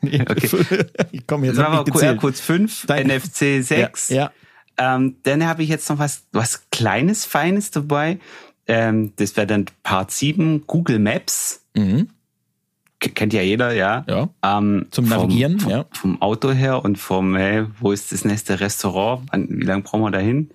Nee, 0.01 0.21
Okay. 0.29 0.49
Ich 1.11 1.27
komme 1.27 1.47
jetzt 1.49 1.57
Sagen 1.57 1.75
wir. 1.85 1.93
QR-Code 1.93 2.37
5, 2.37 2.87
Dein- 2.87 3.09
NFC 3.09 3.61
6. 3.62 4.11
Ja, 4.11 4.17
ja. 4.79 4.95
Ähm, 4.97 5.17
dann 5.25 5.45
habe 5.45 5.64
ich 5.64 5.69
jetzt 5.69 5.91
noch 5.91 5.99
was, 5.99 6.23
was 6.31 6.71
Kleines, 6.71 7.25
Feines 7.25 7.73
dabei. 7.73 8.21
Ähm, 8.69 9.12
das 9.17 9.37
wäre 9.37 9.49
dann 9.49 9.64
Part 9.83 10.12
7, 10.12 10.69
Google 10.69 11.01
Maps. 11.01 11.62
Mhm. 11.75 12.11
Kennt 13.01 13.33
ja 13.33 13.43
jeder, 13.43 13.73
ja. 13.73 14.05
Ja. 14.09 14.29
Ähm, 14.43 14.87
Zum 14.91 15.09
Navigieren, 15.09 15.61
vom, 15.61 15.71
ja. 15.71 15.85
Vom 15.93 16.21
Auto 16.21 16.51
her 16.51 16.85
und 16.85 16.99
vom, 16.99 17.37
hey, 17.37 17.65
wo 17.81 17.93
ist 17.93 18.11
das 18.11 18.25
nächste 18.25 18.59
Restaurant? 18.59 19.23
Wie 19.33 19.65
lange 19.65 19.83
brauchen 19.83 20.03
wir 20.03 20.11
dahin? 20.11 20.51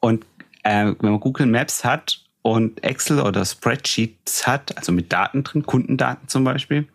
Und 0.00 0.24
äh, 0.64 0.86
wenn 1.00 1.10
man 1.12 1.20
Google 1.20 1.46
Maps 1.46 1.84
hat 1.84 2.20
und 2.42 2.82
Excel 2.82 3.20
oder 3.20 3.44
Spreadsheets 3.44 4.46
hat, 4.48 4.76
also 4.76 4.90
mit 4.90 5.12
Daten 5.12 5.44
drin, 5.44 5.64
Kundendaten 5.64 6.28
zum 6.28 6.42
Beispiel, 6.42 6.86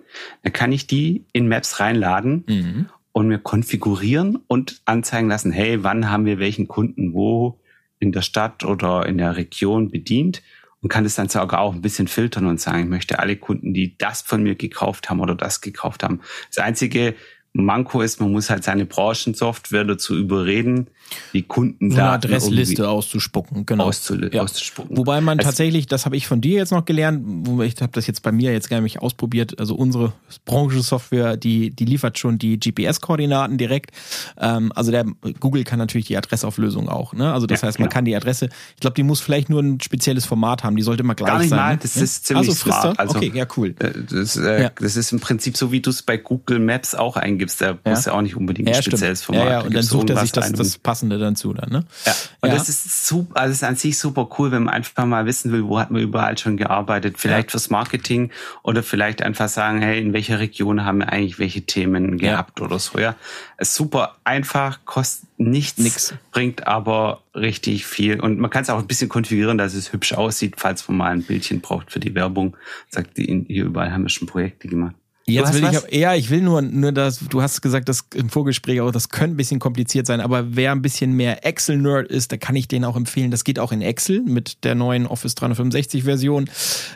dann 0.44 0.52
kann 0.52 0.74
ich 0.74 0.88
die 0.88 1.24
in 1.32 1.48
Maps 1.48 1.80
reinladen 1.80 2.44
Mhm. 2.48 2.86
und 3.14 3.28
mir 3.30 3.40
konfigurieren 3.40 4.40
und 4.48 4.82
anzeigen 4.84 5.30
lassen, 5.30 5.52
hey, 5.54 5.84
wann 5.84 6.10
haben 6.10 6.26
wir 6.26 6.38
welchen 6.40 6.68
Kunden 6.68 7.14
wo 7.14 7.58
in 8.00 8.12
der 8.12 8.24
Stadt 8.24 8.66
oder 8.66 9.06
in 9.06 9.18
der 9.18 9.38
Region 9.38 9.90
bedient 9.90 10.42
und 10.82 10.90
kann 10.90 11.04
das 11.04 11.16
dann 11.16 11.30
sogar 11.30 11.60
auch 11.60 11.74
ein 11.74 11.82
bisschen 11.82 12.08
filtern 12.08 12.48
und 12.48 12.60
sagen, 12.60 12.84
ich 12.84 12.90
möchte 12.90 13.20
alle 13.20 13.38
Kunden, 13.38 13.74
die 13.74 13.98
das 13.98 14.22
von 14.22 14.44
mir 14.44 14.56
gekauft 14.56 15.10
haben 15.10 15.20
oder 15.20 15.36
das 15.36 15.62
gekauft 15.62 16.04
haben. 16.04 16.22
Das 16.50 16.64
einzige 16.64 17.16
Manko 17.54 18.02
ist, 18.02 18.20
man 18.20 18.32
muss 18.32 18.50
halt 18.50 18.64
seine 18.64 18.86
Branchensoftware 18.86 19.84
dazu 19.84 20.18
überreden, 20.18 20.88
die 21.34 21.44
Kunden 21.44 21.92
So 21.92 21.98
eine 21.98 22.10
Adressliste 22.12 22.88
auszuspucken, 22.90 23.66
genau. 23.66 23.90
auszul- 23.90 24.34
Ja. 24.34 24.42
auszuspucken. 24.44 24.98
Wobei 24.98 25.22
man 25.22 25.40
Es- 25.40 25.46
tatsächlich, 25.46 25.88
das 25.88 26.06
habe 26.06 26.16
ich 26.18 26.28
von 26.28 26.42
dir 26.42 26.58
jetzt 26.58 26.72
noch 26.72 26.86
gelernt, 26.86 27.48
ich 27.64 27.82
habe 27.82 27.92
das 27.94 28.08
jetzt 28.08 28.22
bei 28.24 28.32
mir 28.32 28.52
jetzt 28.52 28.70
gar 28.70 28.82
nicht 28.82 29.00
ausprobiert. 29.02 29.60
Also 29.60 29.76
unsere 29.76 30.14
Branchensoftware, 30.46 31.38
die 31.38 31.72
die 31.72 31.86
liefert 31.86 32.20
schon 32.20 32.38
die 32.38 32.60
GPS-Koordinaten 32.60 33.58
direkt. 33.58 33.92
Ähm, 34.40 34.72
also 34.76 34.92
der 34.92 35.06
Google 35.40 35.64
kann 35.64 35.80
natürlich 35.80 36.08
die 36.08 36.18
Adressauflösung 36.18 36.90
auch. 36.90 37.14
Ne? 37.14 37.34
Also 37.34 37.48
das 37.48 37.62
Ja, 37.62 37.68
heißt, 37.68 37.80
man 37.80 37.88
genau. 37.90 37.94
kann 37.96 38.06
die 38.06 38.16
Adresse. 38.16 38.50
Ich 38.76 38.82
glaube, 38.82 38.94
die 38.96 39.04
muss 39.04 39.20
vielleicht 39.22 39.50
nur 39.50 39.62
ein 39.62 39.80
spezielles 39.82 40.26
Format 40.26 40.64
haben. 40.64 40.76
Die 40.76 40.82
sollte 40.84 41.04
immer 41.04 41.16
gleich 41.16 41.30
Gar 41.30 41.40
nicht 41.40 41.50
sein. 41.50 41.60
mal, 41.60 41.72
ne? 41.74 41.80
das 41.82 41.96
Ja? 41.96 42.04
ist 42.04 42.26
ziemlich 42.26 42.50
also, 42.50 42.64
smart. 42.64 43.00
Also, 43.00 43.16
okay, 43.18 43.32
ja 43.34 43.46
cool. 43.58 43.76
Äh, 43.80 43.92
Das, 44.12 44.36
äh, 44.38 44.64
Ja. 44.64 44.72
das 44.80 44.96
ist 44.96 45.12
im 45.12 45.20
Prinzip 45.20 45.58
so, 45.58 45.72
wie 45.72 45.80
du 45.82 45.90
es 45.90 46.02
bei 46.02 46.18
Google 46.18 46.60
Maps 46.60 46.96
auch 46.96 47.16
eingibst. 47.18 47.62
Da 47.62 47.78
musst 47.86 48.08
du 48.08 48.12
auch 48.14 48.22
nicht 48.22 48.36
unbedingt 48.36 48.68
ein 48.68 48.74
Ja, 48.76 48.82
spezielles 48.82 49.24
stimmt. 49.24 49.38
Format. 49.38 49.52
Ja, 49.54 49.60
ja, 49.60 49.66
und 49.66 49.74
dann 49.74 49.84
sucht 49.84 50.10
er 50.10 50.18
sich 50.18 50.32
das, 50.32 50.52
das 50.54 50.78
Passende 51.02 51.18
dann 51.18 51.36
zu 51.36 51.54
dann, 51.54 51.70
ne? 51.72 51.84
Ja, 52.06 52.14
und 52.42 52.50
Ja. 52.50 52.56
das 52.56 52.70
ist 52.70 53.08
super, 53.08 53.40
also 53.42 53.52
ist 53.54 53.64
an 53.64 53.76
sich 53.76 53.98
super 53.98 54.30
cool, 54.38 54.52
wenn 54.52 54.64
man 54.64 54.74
einfach 54.76 55.06
mal 55.06 55.26
wissen 55.26 55.52
will, 55.52 55.64
wo 55.66 55.80
hat 55.80 55.90
man 55.90 56.00
überall 56.02 56.38
schon 56.38 56.58
gearbeitet, 56.58 57.16
vielleicht 57.18 57.48
Ja. 57.48 57.52
fürs 57.52 57.70
Marketing 57.72 58.30
oder 58.62 58.84
vielleicht 58.84 59.24
einfach 59.24 59.50
sagen, 59.50 59.82
hey, 59.82 60.00
in 60.00 60.14
welcher 60.14 60.38
Region 60.40 60.86
haben 60.86 61.00
wir 61.00 61.10
eigentlich 61.12 61.40
welche 61.40 61.64
Themen 61.64 62.20
Ja. 62.20 62.32
gehabt 62.34 62.62
oder 62.62 62.78
so, 62.78 63.00
ja. 63.00 63.16
Ist 63.58 63.74
super 63.74 64.16
einfach, 64.24 64.80
kostet 64.86 65.28
nichts, 65.38 65.80
Nix. 65.80 66.14
bringt 66.32 66.68
aber 66.68 67.22
richtig 67.34 67.86
viel 67.88 68.20
und 68.20 68.38
man 68.40 68.52
kann 68.52 68.62
es 68.62 68.70
auch 68.70 68.78
ein 68.80 68.88
bisschen 68.88 69.10
konfigurieren, 69.10 69.58
dass 69.58 69.74
es 69.74 69.92
hübsch 69.92 70.14
aussieht, 70.14 70.56
falls 70.58 70.88
man 70.88 70.98
mal 70.98 71.12
ein 71.12 71.24
Bildchen 71.24 71.62
braucht 71.62 71.92
für 71.92 72.00
die 72.00 72.14
Werbung. 72.14 72.56
Sagt 72.90 73.18
die, 73.18 73.46
hier 73.48 73.66
überall 73.66 73.92
haben 73.92 74.04
wir 74.04 74.10
schon 74.10 74.28
Projekte 74.28 74.68
gemacht. 74.68 74.94
Jetzt 75.26 75.54
will 75.54 75.64
ich, 75.64 75.76
was? 75.76 75.88
ja, 75.92 76.16
ich 76.16 76.30
will 76.30 76.42
nur, 76.42 76.62
nur 76.62 76.92
das, 76.92 77.20
du 77.20 77.42
hast 77.42 77.62
gesagt, 77.62 77.88
das 77.90 78.06
im 78.16 78.30
Vorgespräch 78.30 78.82
auch, 78.82 78.92
das 78.92 79.10
könnte 79.10 79.36
ein 79.36 79.38
bisschen 79.38 79.60
kompliziert 79.60 80.08
sein, 80.08 80.20
aber 80.20 80.56
wer 80.56 80.72
ein 80.72 80.82
bisschen 80.82 81.14
mehr 81.14 81.46
Excel-Nerd 81.46 82.08
ist, 82.08 82.32
da 82.32 82.38
kann 82.38 82.56
ich 82.56 82.68
den 82.68 82.84
auch 82.84 82.96
empfehlen. 82.96 83.30
Das 83.30 83.44
geht 83.44 83.60
auch 83.60 83.72
in 83.72 83.82
Excel 83.82 84.22
mit 84.22 84.64
der 84.64 84.74
neuen 84.74 85.06
Office 85.06 85.36
365 85.36 86.04
Version. 86.04 86.50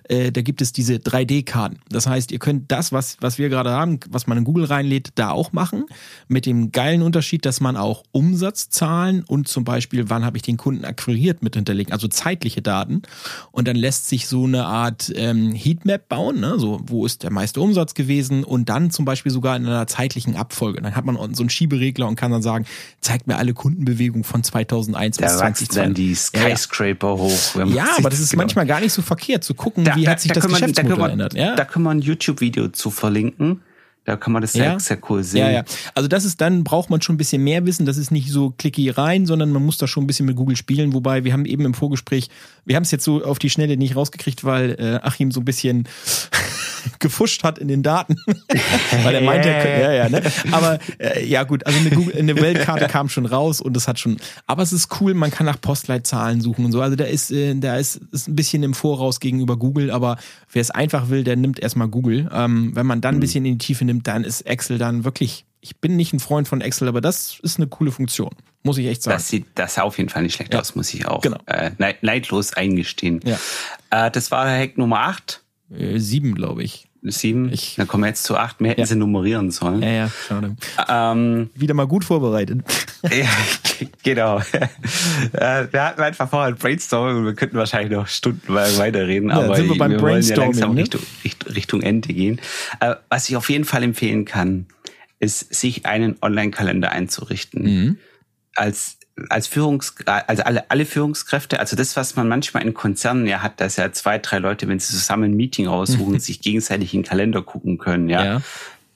Äh, 0.10 0.32
da 0.32 0.42
gibt 0.42 0.62
es 0.62 0.74
diese 0.74 0.96
3D-Karten. 0.96 1.80
Das 1.90 2.08
heißt, 2.08 2.32
ihr 2.32 2.40
könnt 2.40 2.72
das, 2.72 2.92
was, 2.92 3.18
was 3.22 3.38
wir 3.38 3.50
gerade 3.50 3.72
haben, 3.72 4.00
was 4.10 4.26
man 4.26 4.40
in 4.40 4.44
Google 4.44 4.66
reinlädt, 4.66 5.10
da 5.16 5.30
auch 5.30 5.52
machen. 5.52 5.86
Mit 6.28 6.48
dem 6.48 6.72
geilen 6.72 7.04
Unterschied, 7.04 7.46
dass 7.46 7.62
man 7.62 7.78
auch 7.78 8.04
Umsatzzahlen 8.12 9.24
und 9.24 9.48
zum 9.48 9.64
Beispiel, 9.64 10.10
wann 10.10 10.26
habe 10.26 10.38
ich 10.38 10.44
den 10.44 10.58
Kunden 10.58 10.84
akquiriert 10.84 11.44
mit 11.44 11.56
hinterlegen, 11.56 11.94
also 11.94 12.08
zeitliche 12.08 12.64
Daten. 12.64 13.04
Und 13.52 13.68
dann 13.68 13.76
lässt 13.76 14.10
sich 14.10 14.28
so 14.28 14.46
eine 14.46 14.66
Art 14.66 15.12
ähm, 15.16 15.52
Heatmap 15.52 16.10
bauen, 16.10 16.40
ne? 16.40 16.56
so 16.58 16.82
wo 16.88 17.06
ist 17.06 17.22
der 17.22 17.32
meiste 17.32 17.62
Umsatz 17.62 17.94
gewesen 17.94 18.15
und 18.44 18.70
dann 18.70 18.92
zum 18.92 19.06
Beispiel 19.06 19.32
sogar 19.32 19.56
in 19.56 19.66
einer 19.66 19.88
zeitlichen 19.88 20.36
Abfolge. 20.36 20.82
Dann 20.82 20.96
hat 20.96 21.06
man 21.06 21.16
so 21.34 21.44
einen 21.44 21.50
Schieberegler 21.50 22.08
und 22.08 22.16
kann 22.16 22.32
dann 22.32 22.42
sagen, 22.42 22.66
zeigt 23.02 23.28
mir 23.28 23.38
alle 23.38 23.54
Kundenbewegungen 23.54 24.24
von 24.24 24.44
2001 24.44 25.18
Da 25.18 25.26
bis 25.26 25.40
wachsen 25.40 25.68
dann 25.76 25.96
2020. 25.96 26.32
die 26.34 26.38
Ja, 26.40 26.48
ja. 26.50 26.56
Skyscraper 26.58 27.18
hoch. 27.18 27.56
man 27.56 27.74
Ja, 27.74 27.88
aber 27.98 28.10
das 28.10 28.20
ist 28.20 28.30
genau- 28.32 28.44
manchmal 28.44 28.66
gar 28.66 28.80
nicht 28.80 28.94
so 28.94 29.02
verkehrt 29.02 29.44
zu 29.44 29.54
gucken, 29.54 29.86
wie 29.96 30.08
hat 30.08 30.20
sich 30.20 30.32
das 30.32 30.44
Geschäftsmodell 30.46 30.74
da 30.74 30.82
können 30.84 30.98
wir, 30.98 31.04
verändert. 31.06 31.34
Ja? 31.34 31.56
Da 31.56 31.66
können 31.66 31.84
wir 31.86 31.92
ein 31.92 32.02
YouTube-Video 32.02 32.70
zu 32.70 32.92
verlinken. 32.92 33.62
Da 34.06 34.16
kann 34.16 34.34
man 34.34 34.42
das 34.44 34.54
sehr, 34.54 34.66
Ja. 34.66 34.80
sehr 34.80 35.00
cool 35.10 35.24
sehen. 35.24 35.40
Ja, 35.46 35.52
ja. 35.52 35.64
Also 35.96 36.08
das 36.08 36.26
ist 36.26 36.40
dann, 36.40 36.64
braucht 36.64 36.90
man 36.92 37.02
schon 37.02 37.16
ein 37.16 37.18
bisschen 37.18 37.44
mehr 37.44 37.66
Wissen. 37.66 37.86
Das 37.88 37.98
ist 37.98 38.12
nicht 38.12 38.32
so 38.32 38.52
clicky 38.52 38.90
rein, 38.92 39.26
sondern 39.26 39.52
man 39.52 39.66
muss 39.66 39.78
da 39.78 39.88
schon 39.88 40.04
ein 40.04 40.08
bisschen 40.08 40.28
mit 40.28 40.36
Google 40.36 40.56
spielen. 40.56 40.94
Wobei 40.94 41.24
wir 41.24 41.34
haben 41.34 41.46
eben 41.46 41.66
im 41.66 41.74
Vorgespräch, 41.74 42.30
wir 42.66 42.76
haben 42.76 42.84
es 42.84 42.92
jetzt 42.92 43.04
so 43.04 43.24
auf 43.24 43.40
die 43.40 43.50
Schnelle 43.50 43.78
nicht 43.78 43.96
rausgekriegt, 43.96 44.44
weil 44.44 44.76
äh, 44.80 45.00
Achim 45.06 45.32
so 45.32 45.42
ein 45.42 45.46
bisschen 45.46 45.88
gefuscht 47.00 47.44
hat 47.44 47.58
in 47.58 47.68
den 47.68 47.82
Daten. 47.84 48.16
weil 49.04 49.16
er 49.16 49.22
meinte, 49.22 49.50
er 49.50 49.62
könnte, 49.64 49.82
ja, 49.82 49.92
ja, 49.92 50.10
ne? 50.10 50.22
Aber 50.52 50.80
äh, 51.00 51.26
ja 51.26 51.44
gut, 51.44 51.66
also 51.66 51.80
eine, 51.80 51.90
Google, 51.90 52.16
eine 52.16 52.36
Weltkarte 52.36 52.88
kam 52.88 53.10
schon 53.10 53.26
raus 53.26 53.60
und 53.60 53.76
es 53.76 53.88
hat 53.88 54.00
schon, 54.00 54.18
aber 54.46 54.62
es 54.62 54.72
ist 54.72 54.90
cool, 55.02 55.14
man 55.16 55.32
kann 55.32 55.46
nach 55.46 55.60
Postleitzahlen 55.60 56.42
suchen 56.42 56.66
und 56.66 56.72
so. 56.72 56.82
Also 56.82 56.96
da 56.96 57.06
ist, 57.06 57.32
äh, 57.32 57.56
da 57.56 57.78
ist, 57.78 58.02
ist 58.12 58.28
ein 58.28 58.36
bisschen 58.36 58.62
im 58.62 58.74
Voraus 58.76 59.20
gegenüber 59.20 59.58
Google, 59.58 59.90
aber 59.90 60.18
wer 60.52 60.62
es 60.62 60.70
einfach 60.70 61.10
will, 61.10 61.24
der 61.24 61.36
nimmt 61.36 61.60
erstmal 61.60 61.88
Google. 61.88 62.30
Ähm, 62.32 62.76
wenn 62.76 62.86
man 62.86 63.02
dann 63.02 63.16
ein 63.16 63.20
bisschen 63.20 63.46
in 63.46 63.58
die 63.58 63.66
Tiefe 63.66 63.84
nimmt, 63.86 63.95
dann 64.04 64.24
ist 64.24 64.42
Excel 64.42 64.78
dann 64.78 65.04
wirklich, 65.04 65.46
ich 65.62 65.78
bin 65.78 65.96
nicht 65.96 66.14
ein 66.14 66.20
Freund 66.20 66.48
von 66.48 66.62
Excel, 66.62 66.88
aber 66.88 67.02
das 67.02 67.40
ist 67.42 67.58
eine 67.58 67.68
coole 67.68 67.92
Funktion. 67.92 68.32
Muss 68.64 68.78
ich 68.78 68.88
echt 68.88 69.04
sagen. 69.04 69.18
Das 69.18 69.28
sieht 69.30 69.46
das 69.56 69.76
sah 69.76 69.84
auf 69.84 69.98
jeden 69.98 70.10
Fall 70.10 70.24
nicht 70.24 70.34
schlecht 70.36 70.54
Ja. 70.54 70.60
aus, 70.60 70.76
muss 70.76 70.94
ich 70.94 71.08
auch 71.08 71.22
Genau. 71.22 71.38
äh, 71.46 71.72
neid- 71.78 72.02
neidlos 72.04 72.54
eingestehen. 72.54 73.20
Ja. 73.24 73.38
Äh, 74.08 74.12
das 74.12 74.32
war 74.32 74.48
Hack 74.50 74.78
Nummer 74.78 75.02
8, 75.02 75.42
Äh, 75.72 75.98
sieben, 76.00 76.36
glaube 76.36 76.64
ich. 76.64 76.88
7. 77.12 77.52
Ich- 77.52 77.76
Dann 77.78 77.88
kommen 77.88 78.04
wir 78.04 78.08
jetzt 78.10 78.24
zu 78.24 78.36
8. 78.38 78.60
Wir 78.60 78.70
hätten 78.70 78.82
Ja. 78.82 78.86
sie 78.88 78.96
nummerieren 78.96 79.52
sollen. 79.52 79.82
Ja, 79.82 79.90
ja, 79.90 80.12
schade. 80.28 80.56
Ähm, 80.90 81.50
Wieder 81.56 81.74
mal 81.74 81.88
gut 81.88 82.04
vorbereitet. 82.06 82.62
ja, 83.04 83.28
genau. 84.04 84.40
Äh, 85.34 85.68
wir 85.72 85.84
hatten 85.84 86.02
einfach 86.02 86.30
vorher 86.30 86.48
ein 86.50 86.56
Brainstorming 86.56 87.18
und 87.18 87.26
wir 87.26 87.34
könnten 87.34 87.58
wahrscheinlich 87.58 87.92
noch 87.96 88.08
stundenlang 88.08 88.78
weiterreden, 88.78 89.30
Ja, 89.30 89.36
aber 89.42 89.56
sind 89.56 89.70
wir 89.70 89.78
beim 89.78 89.92
wollen 89.92 90.00
ja 90.00 90.06
Brainstorming, 90.06 90.44
langsam 90.52 90.74
ne? 90.76 90.82
Richtung, 90.82 91.02
Richtung, 91.24 91.52
Richtung 91.54 91.82
Ende 91.82 92.14
gehen. 92.14 92.42
Äh, 92.80 92.96
was 93.10 93.30
ich 93.30 93.36
auf 93.36 93.50
jeden 93.50 93.66
Fall 93.66 93.84
empfehlen 93.84 94.26
kann, 94.26 94.66
ist, 95.20 95.54
sich 95.54 95.86
einen 95.86 96.18
Online-Kalender 96.22 96.92
einzurichten. 96.92 97.64
Mhm. 97.64 97.98
als 98.56 98.98
als 99.30 99.48
Führungs 99.48 99.96
also 100.06 100.44
alle 100.44 100.70
alle 100.70 100.86
Führungskräfte 100.86 101.60
also 101.60 101.76
das 101.76 101.96
was 101.96 102.16
man 102.16 102.28
manchmal 102.28 102.64
in 102.64 102.74
Konzernen 102.74 103.28
ja 103.28 103.42
hat 103.42 103.62
dass 103.62 103.78
ja 103.78 103.92
zwei 103.92 104.18
drei 104.20 104.40
Leute 104.40 104.68
wenn 104.68 104.80
sie 104.80 104.94
zusammen 104.94 105.32
ein 105.32 105.36
Meeting 105.36 105.68
raussuchen 105.68 106.20
sich 106.20 106.42
gegenseitig 106.42 106.94
in 106.94 107.02
den 107.02 107.08
Kalender 107.08 107.42
gucken 107.42 107.78
können 107.78 108.10
ja, 108.10 108.24
Ja. 108.26 108.42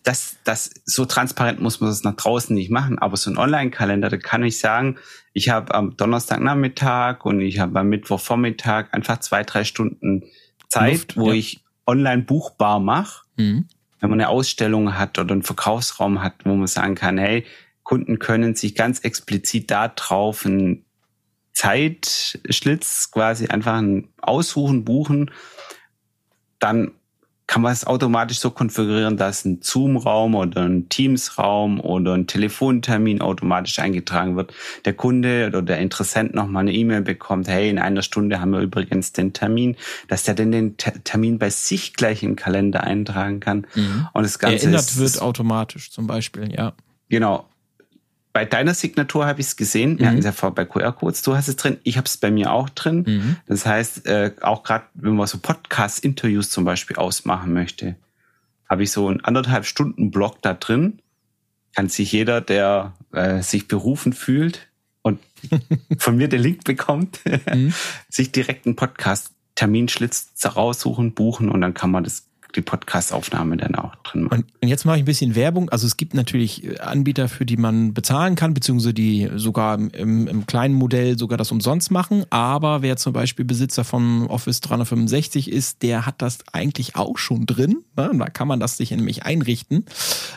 das, 0.03 0.37
das 0.43 0.71
so 0.85 1.05
transparent 1.05 1.61
muss 1.61 1.79
man 1.79 1.89
das 1.89 2.03
nach 2.03 2.15
draußen 2.15 2.53
nicht 2.53 2.69
machen, 2.71 2.99
aber 2.99 3.15
so 3.17 3.29
ein 3.29 3.37
Online-Kalender, 3.37 4.09
da 4.09 4.17
kann 4.17 4.43
ich 4.43 4.59
sagen, 4.59 4.97
ich 5.33 5.49
habe 5.49 5.73
am 5.75 5.95
Donnerstagnachmittag 5.95 7.25
und 7.25 7.41
ich 7.41 7.59
habe 7.59 7.79
am 7.79 7.89
Mittwochvormittag 7.89 8.87
einfach 8.91 9.19
zwei, 9.19 9.43
drei 9.43 9.63
Stunden 9.63 10.23
Zeit, 10.67 10.91
Luft, 10.91 11.17
wo 11.17 11.27
ja. 11.27 11.33
ich 11.33 11.59
online 11.85 12.23
buchbar 12.23 12.79
mache. 12.79 13.23
Mhm. 13.37 13.65
Wenn 13.99 14.09
man 14.09 14.19
eine 14.21 14.29
Ausstellung 14.29 14.97
hat 14.97 15.19
oder 15.19 15.33
einen 15.33 15.43
Verkaufsraum 15.43 16.23
hat, 16.23 16.45
wo 16.45 16.55
man 16.55 16.67
sagen 16.67 16.95
kann, 16.95 17.17
hey, 17.17 17.45
Kunden 17.89 18.19
können 18.19 18.53
sich 18.53 18.75
ganz 18.75 18.99
explizit 18.99 19.71
da 19.71 19.87
drauf 19.87 20.45
einen 20.45 20.85
Zeitschlitz 21.53 23.09
quasi 23.09 23.47
einfach 23.47 23.81
aussuchen, 24.21 24.85
buchen, 24.85 25.31
dann 26.59 26.91
kann 27.47 27.63
man 27.63 27.73
es 27.73 27.87
automatisch 27.87 28.37
so 28.37 28.51
konfigurieren, 28.51 29.17
dass 29.17 29.43
ein 29.43 29.63
Zoom-Raum 29.63 30.35
oder 30.35 30.65
ein 30.65 30.87
Teams-Raum 30.89 31.79
oder 31.79 32.13
ein 32.13 32.27
Telefontermin 32.27 33.21
automatisch 33.21 33.79
eingetragen 33.79 34.35
wird. 34.35 34.53
Der 34.85 34.93
Kunde 34.93 35.47
oder 35.47 35.63
der 35.63 35.79
Interessent 35.79 36.35
nochmal 36.35 36.61
eine 36.61 36.73
E-Mail 36.73 37.01
bekommt, 37.01 37.47
hey, 37.47 37.71
in 37.71 37.79
einer 37.79 38.03
Stunde 38.03 38.39
haben 38.39 38.51
wir 38.51 38.59
übrigens 38.59 39.13
den 39.13 39.33
Termin, 39.33 39.77
dass 40.07 40.25
der 40.25 40.35
denn 40.35 40.51
den 40.51 40.77
Termin 40.77 41.39
bei 41.39 41.49
sich 41.49 41.95
gleich 41.95 42.21
im 42.21 42.35
Kalender 42.35 42.83
eintragen 42.83 43.39
kann. 43.39 43.65
Mhm. 43.73 44.07
Und 44.13 44.21
das 44.21 44.37
Ganze 44.37 44.67
Erinnert 44.67 44.81
ist, 44.81 44.99
wird 44.99 45.19
automatisch 45.19 45.89
zum 45.89 46.05
Beispiel, 46.05 46.53
ja. 46.53 46.73
Genau 47.09 47.49
bei 48.39 48.45
deiner 48.45 48.73
Signatur 48.73 49.25
habe 49.25 49.41
ich 49.41 49.47
es 49.47 49.57
gesehen. 49.57 49.99
Wir 49.99 50.05
mhm. 50.05 50.09
hatten 50.11 50.19
es 50.19 50.25
ja 50.25 50.31
vor 50.31 50.55
bei 50.55 50.63
QR-Codes. 50.63 51.23
Du 51.23 51.35
hast 51.35 51.49
es 51.49 51.57
drin. 51.57 51.77
Ich 51.83 51.97
habe 51.97 52.05
es 52.05 52.15
bei 52.15 52.31
mir 52.31 52.53
auch 52.53 52.69
drin. 52.69 53.03
Mhm. 53.05 53.35
Das 53.47 53.65
heißt, 53.65 54.07
äh, 54.07 54.31
auch 54.39 54.63
gerade 54.63 54.85
wenn 54.93 55.17
man 55.17 55.27
so 55.27 55.39
Podcast-Interviews 55.39 56.49
zum 56.49 56.63
Beispiel 56.63 56.95
ausmachen 56.95 57.51
möchte, 57.51 57.97
habe 58.69 58.83
ich 58.83 58.91
so 58.93 59.09
einen 59.09 59.19
anderthalb 59.25 59.65
Stunden 59.65 60.09
Blog 60.09 60.41
da 60.41 60.53
drin. 60.53 61.01
Kann 61.75 61.89
sich 61.89 62.13
jeder, 62.13 62.39
der 62.39 62.93
äh, 63.11 63.41
sich 63.41 63.67
berufen 63.67 64.13
fühlt 64.13 64.69
und 65.01 65.19
von 65.97 66.15
mir 66.15 66.29
den 66.29 66.41
Link 66.41 66.63
bekommt, 66.63 67.19
mhm. 67.53 67.73
sich 68.07 68.31
direkt 68.31 68.67
einen 68.67 68.77
Podcast-Terminschlitz 68.77 70.31
raussuchen, 70.45 71.11
buchen 71.11 71.49
und 71.49 71.59
dann 71.59 71.73
kann 71.73 71.91
man 71.91 72.05
das 72.05 72.28
die 72.55 72.61
Podcast-Aufnahme 72.61 73.57
dann 73.57 73.75
auch 73.75 73.95
drin 73.97 74.23
machen. 74.23 74.45
Und 74.61 74.67
jetzt 74.67 74.85
mache 74.85 74.97
ich 74.97 75.03
ein 75.03 75.05
bisschen 75.05 75.35
Werbung. 75.35 75.69
Also 75.69 75.85
es 75.85 75.97
gibt 75.97 76.13
natürlich 76.13 76.63
äh, 76.63 76.79
Anbieter, 76.79 77.29
für 77.29 77.45
die 77.45 77.57
man 77.57 77.93
bezahlen 77.93 78.35
kann, 78.35 78.53
beziehungsweise 78.53 78.93
die 78.93 79.29
sogar 79.35 79.77
im, 79.77 80.27
im 80.27 80.45
kleinen 80.45 80.73
Modell 80.73 81.17
sogar 81.17 81.37
das 81.37 81.51
umsonst 81.51 81.91
machen. 81.91 82.25
Aber 82.29 82.81
wer 82.81 82.97
zum 82.97 83.13
Beispiel 83.13 83.45
Besitzer 83.45 83.83
von 83.83 84.27
Office 84.27 84.61
365 84.61 85.51
ist, 85.51 85.83
der 85.83 86.05
hat 86.05 86.21
das 86.21 86.39
eigentlich 86.51 86.95
auch 86.95 87.17
schon 87.17 87.45
drin. 87.45 87.83
Da 87.95 88.09
kann 88.29 88.47
man 88.47 88.59
das 88.59 88.77
sich 88.77 88.91
nämlich 88.91 89.23
einrichten. 89.23 89.85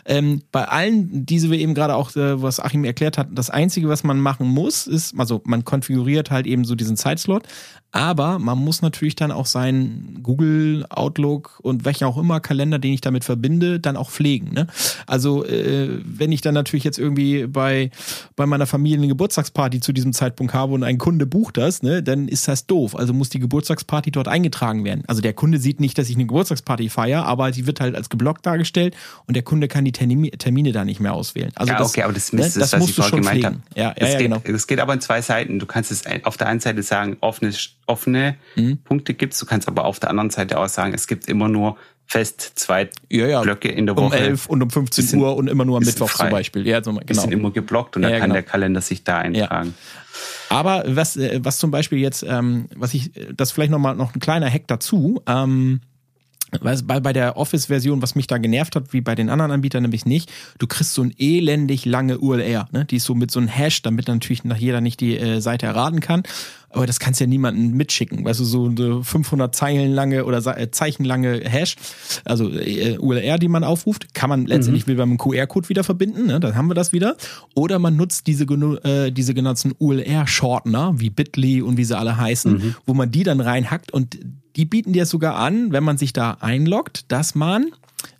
Ähm, 0.04 0.42
bei 0.52 0.66
allen, 0.66 1.24
diese 1.24 1.50
wir 1.50 1.58
eben 1.58 1.74
gerade 1.74 1.94
auch, 1.94 2.14
äh, 2.16 2.42
was 2.42 2.60
Achim 2.60 2.84
erklärt 2.84 3.18
hat, 3.18 3.28
das 3.32 3.50
Einzige, 3.50 3.88
was 3.88 4.04
man 4.04 4.20
machen 4.20 4.48
muss, 4.48 4.86
ist, 4.86 5.18
also 5.18 5.40
man 5.44 5.64
konfiguriert 5.64 6.30
halt 6.30 6.46
eben 6.46 6.64
so 6.64 6.74
diesen 6.74 6.96
Zeitslot, 6.96 7.44
aber 7.92 8.38
man 8.38 8.58
muss 8.58 8.80
natürlich 8.80 9.16
dann 9.16 9.30
auch 9.30 9.46
seinen 9.46 10.22
Google, 10.22 10.86
Outlook 10.88 11.60
und 11.62 11.84
welcher 12.02 12.08
auch 12.08 12.20
immer 12.20 12.40
Kalender, 12.40 12.78
den 12.78 12.92
ich 12.92 13.00
damit 13.00 13.24
verbinde, 13.24 13.80
dann 13.80 13.96
auch 13.96 14.10
pflegen. 14.10 14.52
Ne? 14.52 14.66
Also 15.06 15.44
äh, 15.44 16.00
wenn 16.04 16.32
ich 16.32 16.40
dann 16.40 16.54
natürlich 16.54 16.84
jetzt 16.84 16.98
irgendwie 16.98 17.46
bei, 17.46 17.90
bei 18.36 18.46
meiner 18.46 18.66
Familie 18.66 18.98
eine 18.98 19.08
Geburtstagsparty 19.08 19.80
zu 19.80 19.92
diesem 19.92 20.12
Zeitpunkt 20.12 20.54
habe 20.54 20.74
und 20.74 20.84
ein 20.84 20.98
Kunde 20.98 21.26
bucht 21.26 21.56
das, 21.56 21.82
ne, 21.82 22.02
dann 22.02 22.28
ist 22.28 22.48
das 22.48 22.66
doof. 22.66 22.96
Also 22.96 23.12
muss 23.12 23.28
die 23.28 23.38
Geburtstagsparty 23.38 24.10
dort 24.10 24.28
eingetragen 24.28 24.84
werden. 24.84 25.04
Also 25.06 25.20
der 25.20 25.32
Kunde 25.32 25.58
sieht 25.58 25.80
nicht, 25.80 25.96
dass 25.98 26.08
ich 26.08 26.16
eine 26.16 26.26
Geburtstagsparty 26.26 26.88
feiere, 26.88 27.24
aber 27.24 27.50
die 27.50 27.66
wird 27.66 27.80
halt 27.80 27.94
als 27.94 28.08
geblockt 28.08 28.44
dargestellt 28.44 28.94
und 29.26 29.34
der 29.34 29.42
Kunde 29.42 29.68
kann 29.68 29.84
die 29.84 29.92
Termine 29.92 30.72
da 30.72 30.84
nicht 30.84 31.00
mehr 31.00 31.14
auswählen. 31.14 31.52
Also 31.54 31.72
ja, 31.72 31.78
das, 31.78 31.90
okay, 31.90 32.02
aber 32.02 32.12
das, 32.12 32.32
ne, 32.32 32.42
das, 32.42 32.54
das 32.54 32.76
musst 32.78 32.98
du 32.98 33.02
schon 33.02 33.20
gemeint 33.20 33.40
pflegen. 33.40 33.46
Habe. 33.46 33.80
Ja, 33.80 33.94
ja, 33.98 34.12
ja, 34.12 34.18
geht, 34.18 34.30
genau. 34.30 34.42
Es 34.44 34.66
geht 34.66 34.80
aber 34.80 34.94
in 34.94 35.00
zwei 35.00 35.22
Seiten. 35.22 35.58
Du 35.58 35.66
kannst 35.66 35.90
es 35.90 36.04
auf 36.24 36.36
der 36.36 36.48
einen 36.48 36.60
Seite 36.60 36.82
sagen, 36.82 37.16
offenes 37.20 37.76
offene 37.86 38.36
mhm. 38.56 38.78
Punkte 38.78 39.14
gibt. 39.14 39.40
Du 39.40 39.46
kannst 39.46 39.68
aber 39.68 39.84
auf 39.84 40.00
der 40.00 40.10
anderen 40.10 40.30
Seite 40.30 40.58
auch 40.58 40.68
sagen, 40.68 40.94
es 40.94 41.06
gibt 41.06 41.28
immer 41.28 41.48
nur 41.48 41.76
fest 42.12 42.52
zwei 42.56 42.90
ja, 43.08 43.26
ja. 43.26 43.40
Blöcke 43.40 43.68
in 43.68 43.86
der 43.86 43.96
Woche. 43.96 44.04
Um 44.04 44.12
11 44.12 44.46
und 44.46 44.62
um 44.62 44.70
15 44.70 45.04
sind, 45.04 45.20
Uhr 45.20 45.34
und 45.34 45.48
immer 45.48 45.64
nur 45.64 45.78
am 45.78 45.82
Mittwoch 45.82 46.10
frei. 46.10 46.24
zum 46.24 46.30
Beispiel. 46.30 46.66
Ja, 46.66 46.84
so, 46.84 46.92
genau. 46.92 47.06
Die 47.06 47.14
sind 47.14 47.32
immer 47.32 47.50
geblockt 47.50 47.96
und 47.96 48.02
ja, 48.02 48.10
dann 48.10 48.20
kann 48.20 48.30
genau. 48.30 48.34
der 48.34 48.42
Kalender 48.42 48.80
sich 48.82 49.02
da 49.02 49.18
eintragen. 49.18 49.74
Aber 50.50 50.84
was, 50.86 51.16
äh, 51.16 51.40
was 51.42 51.56
zum 51.56 51.70
Beispiel 51.70 51.98
jetzt, 51.98 52.22
ähm, 52.22 52.66
was 52.76 52.92
ich, 52.92 53.12
das 53.34 53.50
vielleicht 53.52 53.70
nochmal 53.70 53.96
noch 53.96 54.14
ein 54.14 54.20
kleiner 54.20 54.50
Hack 54.50 54.66
dazu, 54.66 55.22
ähm, 55.26 55.80
bei, 56.60 57.00
bei 57.00 57.12
der 57.12 57.36
Office-Version, 57.36 58.02
was 58.02 58.14
mich 58.14 58.26
da 58.26 58.38
genervt 58.38 58.76
hat, 58.76 58.92
wie 58.92 59.00
bei 59.00 59.14
den 59.14 59.30
anderen 59.30 59.52
Anbietern 59.52 59.82
nämlich 59.82 60.04
nicht, 60.04 60.30
du 60.58 60.66
kriegst 60.66 60.94
so 60.94 61.02
ein 61.02 61.14
elendig 61.18 61.84
lange 61.84 62.18
URL, 62.18 62.64
ne? 62.72 62.84
die 62.84 62.96
ist 62.96 63.04
so 63.04 63.14
mit 63.14 63.30
so 63.30 63.40
einem 63.40 63.48
Hash, 63.48 63.82
damit 63.82 64.08
natürlich 64.08 64.44
nach 64.44 64.56
jeder 64.56 64.80
nicht 64.80 65.00
die 65.00 65.16
äh, 65.16 65.40
Seite 65.40 65.66
erraten 65.66 66.00
kann. 66.00 66.22
Aber 66.74 66.86
das 66.86 67.00
kannst 67.00 67.20
ja 67.20 67.26
niemanden 67.26 67.76
mitschicken. 67.76 68.24
Weißt 68.24 68.40
du, 68.40 68.44
so 68.44 68.64
eine 68.64 69.04
500 69.04 69.54
Zeilen 69.54 69.92
lange 69.92 70.24
oder 70.24 70.38
äh, 70.58 70.70
Zeichen 70.70 71.04
lange 71.04 71.40
Hash, 71.40 71.76
also 72.24 72.48
äh, 72.50 72.96
URL, 72.98 73.38
die 73.38 73.48
man 73.48 73.62
aufruft, 73.62 74.14
kann 74.14 74.30
man 74.30 74.46
letztendlich 74.46 74.86
mhm. 74.86 74.94
mit 74.94 75.02
einem 75.02 75.18
QR-Code 75.18 75.68
wieder 75.68 75.84
verbinden, 75.84 76.26
ne? 76.26 76.40
dann 76.40 76.56
haben 76.56 76.68
wir 76.68 76.74
das 76.74 76.92
wieder. 76.92 77.16
Oder 77.54 77.78
man 77.78 77.96
nutzt 77.96 78.26
diese, 78.26 78.44
äh, 78.44 79.10
diese 79.10 79.34
genannten 79.34 79.74
URL-Shortener, 79.78 80.94
wie 80.98 81.10
Bitly 81.10 81.60
und 81.60 81.76
wie 81.76 81.84
sie 81.84 81.96
alle 81.96 82.16
heißen, 82.16 82.52
mhm. 82.52 82.74
wo 82.86 82.94
man 82.94 83.10
die 83.10 83.22
dann 83.22 83.40
reinhackt 83.40 83.92
und 83.92 84.18
die 84.56 84.64
bieten 84.64 84.92
dir 84.92 85.06
sogar 85.06 85.36
an, 85.36 85.72
wenn 85.72 85.84
man 85.84 85.98
sich 85.98 86.12
da 86.12 86.38
einloggt, 86.40 87.10
dass 87.10 87.34
man 87.34 87.72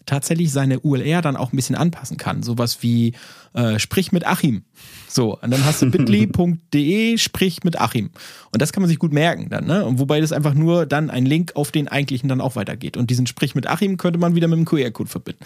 tatsächlich 0.07 0.51
seine 0.51 0.81
URL 0.81 1.23
dann 1.23 1.37
auch 1.37 1.53
ein 1.53 1.57
bisschen 1.57 1.77
anpassen 1.77 2.17
kann. 2.17 2.43
Sowas 2.43 2.83
wie 2.83 3.15
äh, 3.55 3.79
sprich 3.79 4.13
mit 4.13 4.27
Achim. 4.27 4.63
So, 5.09 5.39
und 5.39 5.51
dann 5.51 5.65
hast 5.65 5.83
du 5.83 5.87
bit.ly.de, 5.91 7.19
sprich 7.19 7.65
mit 7.65 7.81
Achim. 7.81 8.11
Und 8.51 8.63
das 8.63 8.73
kann 8.73 8.83
man 8.83 8.89
sich 8.89 8.99
gut 8.99 9.13
merken 9.13 9.49
dann, 9.51 9.67
ne? 9.67 9.85
Und 9.85 9.99
wobei 9.99 10.21
das 10.21 10.33
einfach 10.33 10.55
nur 10.55 10.87
dann 10.87 11.11
ein 11.11 11.27
Link 11.27 11.53
auf 11.55 11.71
den 11.71 11.89
eigentlichen 11.89 12.29
dann 12.29 12.41
auch 12.41 12.57
weitergeht. 12.57 12.97
Und 12.97 13.11
diesen 13.11 13.27
Sprich 13.27 13.55
mit 13.55 13.67
Achim 13.67 13.97
könnte 13.97 14.19
man 14.19 14.35
wieder 14.35 14.49
mit 14.49 14.59
dem 14.59 14.65
QR-Code 14.65 15.11
verbinden. 15.11 15.45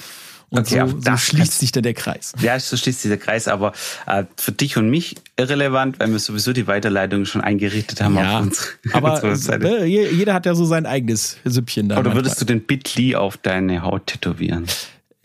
Und 0.51 0.61
okay, 0.61 0.85
so, 0.87 1.01
so 1.01 1.17
schließt 1.17 1.59
sich 1.59 1.73
dann 1.73 1.83
der 1.83 1.95
Kreis. 1.95 2.33
Ja, 2.41 2.59
so 2.59 2.77
schließt 2.77 3.03
sich 3.03 3.09
der 3.09 3.19
Kreis, 3.19 3.49
aber 3.49 3.73
äh, 4.07 4.25
für 4.37 4.53
dich 4.53 4.77
und 4.77 4.89
mich 4.89 5.17
irrelevant, 5.37 5.99
weil 5.99 6.11
wir 6.11 6.19
sowieso 6.21 6.53
die 6.53 6.69
Weiterleitung 6.69 7.25
schon 7.25 7.41
eingerichtet 7.41 8.01
haben 8.01 8.15
ja, 8.15 8.39
auf 8.39 8.43
uns. 8.43 8.69
Aber 8.93 9.23
äh, 9.23 9.85
jeder 9.85 10.35
hat 10.35 10.47
ja 10.47 10.55
so 10.55 10.65
sein 10.65 10.87
eigenes 10.87 11.37
Süppchen 11.45 11.89
da. 11.89 11.99
Oder 11.99 12.15
würdest 12.15 12.41
du 12.41 12.45
den 12.45 12.61
Bitly 12.61 13.17
auf 13.17 13.37
deine 13.37 13.83
Haut 13.83 14.07
tätowieren? 14.07 14.67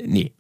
Nee. 0.06 0.34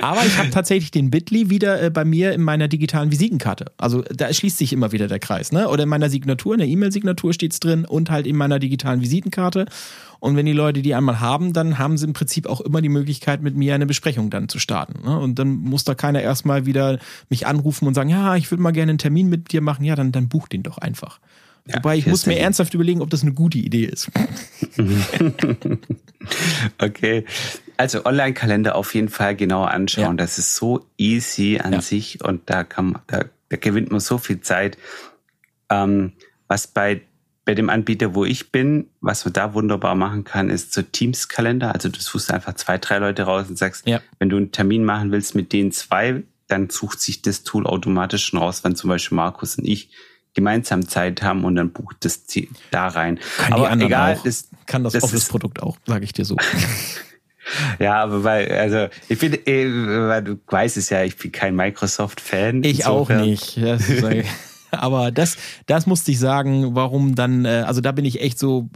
Aber 0.00 0.24
ich 0.24 0.38
habe 0.38 0.50
tatsächlich 0.50 0.90
den 0.90 1.10
Bitly 1.10 1.50
wieder 1.50 1.82
äh, 1.82 1.90
bei 1.90 2.04
mir 2.04 2.32
in 2.32 2.42
meiner 2.42 2.68
digitalen 2.68 3.10
Visitenkarte. 3.10 3.66
Also 3.76 4.02
da 4.02 4.32
schließt 4.32 4.58
sich 4.58 4.72
immer 4.72 4.92
wieder 4.92 5.06
der 5.06 5.18
Kreis, 5.18 5.52
ne? 5.52 5.68
Oder 5.68 5.84
in 5.84 5.88
meiner 5.88 6.08
Signatur, 6.08 6.54
in 6.54 6.60
der 6.60 6.68
E-Mail-Signatur 6.68 7.32
steht's 7.32 7.60
drin 7.60 7.84
und 7.84 8.10
halt 8.10 8.26
in 8.26 8.36
meiner 8.36 8.58
digitalen 8.58 9.00
Visitenkarte. 9.00 9.66
Und 10.20 10.36
wenn 10.36 10.46
die 10.46 10.52
Leute 10.52 10.80
die 10.80 10.94
einmal 10.94 11.20
haben, 11.20 11.52
dann 11.52 11.78
haben 11.78 11.98
sie 11.98 12.06
im 12.06 12.14
Prinzip 12.14 12.46
auch 12.46 12.62
immer 12.62 12.80
die 12.80 12.88
Möglichkeit, 12.88 13.42
mit 13.42 13.56
mir 13.56 13.74
eine 13.74 13.84
Besprechung 13.84 14.30
dann 14.30 14.48
zu 14.48 14.58
starten. 14.58 15.04
Ne? 15.04 15.18
Und 15.18 15.38
dann 15.38 15.56
muss 15.56 15.84
da 15.84 15.94
keiner 15.94 16.22
erstmal 16.22 16.64
wieder 16.64 16.98
mich 17.28 17.46
anrufen 17.46 17.86
und 17.86 17.92
sagen, 17.92 18.08
ja, 18.08 18.34
ich 18.34 18.50
würde 18.50 18.62
mal 18.62 18.72
gerne 18.72 18.90
einen 18.90 18.98
Termin 18.98 19.28
mit 19.28 19.52
dir 19.52 19.60
machen. 19.60 19.84
Ja, 19.84 19.96
dann, 19.96 20.12
dann 20.12 20.28
buch 20.28 20.48
den 20.48 20.62
doch 20.62 20.78
einfach. 20.78 21.20
Ja, 21.66 21.76
Wobei 21.76 21.96
ich 21.96 22.06
muss 22.06 22.26
mir 22.26 22.38
ernsthaft 22.38 22.74
überlegen, 22.74 23.00
ob 23.00 23.10
das 23.10 23.22
eine 23.22 23.32
gute 23.32 23.58
Idee 23.58 23.84
ist. 23.84 24.10
okay. 26.78 27.24
Also 27.76 28.04
Online-Kalender 28.04 28.74
auf 28.74 28.94
jeden 28.94 29.08
Fall 29.08 29.36
genauer 29.36 29.70
anschauen. 29.70 30.04
Ja. 30.04 30.24
Das 30.24 30.38
ist 30.38 30.56
so 30.56 30.86
easy 30.96 31.60
an 31.62 31.72
ja. 31.72 31.80
sich 31.80 32.22
und 32.24 32.42
da 32.50 32.64
kann 32.64 32.92
man, 32.92 33.02
da, 33.06 33.24
da 33.48 33.56
gewinnt 33.56 33.90
man 33.90 34.00
so 34.00 34.18
viel 34.18 34.40
Zeit. 34.40 34.78
Ähm, 35.70 36.12
was 36.48 36.66
bei 36.66 37.02
bei 37.44 37.54
dem 37.54 37.68
Anbieter, 37.68 38.14
wo 38.14 38.24
ich 38.24 38.52
bin, 38.52 38.88
was 39.00 39.24
man 39.24 39.34
da 39.34 39.54
wunderbar 39.54 39.94
machen 39.94 40.24
kann, 40.24 40.48
ist 40.48 40.72
so 40.72 40.82
Teams-Kalender. 40.82 41.74
Also 41.74 41.88
du 41.88 42.00
suchst 42.00 42.32
einfach 42.32 42.54
zwei, 42.54 42.78
drei 42.78 42.98
Leute 42.98 43.24
raus 43.24 43.46
und 43.48 43.58
sagst, 43.58 43.86
ja. 43.86 44.00
wenn 44.18 44.30
du 44.30 44.36
einen 44.36 44.52
Termin 44.52 44.84
machen 44.84 45.12
willst 45.12 45.34
mit 45.34 45.52
den 45.52 45.70
zwei, 45.70 46.22
dann 46.48 46.70
sucht 46.70 47.00
sich 47.00 47.22
das 47.22 47.42
Tool 47.42 47.66
automatisch 47.66 48.26
schon 48.26 48.38
raus, 48.38 48.64
wenn 48.64 48.76
zum 48.76 48.88
Beispiel 48.88 49.16
Markus 49.16 49.56
und 49.56 49.66
ich 49.66 49.90
gemeinsam 50.34 50.88
Zeit 50.88 51.22
haben 51.22 51.44
und 51.44 51.54
dann 51.54 51.70
bucht 51.70 52.04
das 52.04 52.24
da 52.70 52.88
rein. 52.88 53.20
Kann 53.38 53.52
Aber 53.52 53.72
egal, 53.72 54.16
auch. 54.16 54.22
Das, 54.22 54.48
kann 54.66 54.82
das, 54.82 54.94
das 54.94 55.04
Office-Produkt 55.04 55.62
auch, 55.62 55.76
sage 55.86 56.04
ich 56.04 56.12
dir 56.12 56.24
so. 56.24 56.36
Ja, 57.78 58.02
aber 58.02 58.24
weil, 58.24 58.50
also 58.52 58.88
ich 59.08 59.18
bin, 59.18 59.34
eh, 59.46 59.66
weil 60.08 60.22
du 60.22 60.38
weißt 60.46 60.76
es 60.76 60.90
ja, 60.90 61.02
ich 61.02 61.16
bin 61.16 61.32
kein 61.32 61.54
Microsoft-Fan. 61.54 62.64
Ich 62.64 62.86
auch 62.86 63.08
nicht. 63.08 63.58
Das 63.62 63.82
aber 64.70 65.10
das, 65.10 65.36
das 65.66 65.86
musste 65.86 66.10
ich 66.10 66.18
sagen, 66.18 66.74
warum 66.74 67.14
dann, 67.14 67.44
äh, 67.44 67.64
also 67.66 67.80
da 67.80 67.92
bin 67.92 68.04
ich 68.04 68.20
echt 68.20 68.38
so, 68.38 68.68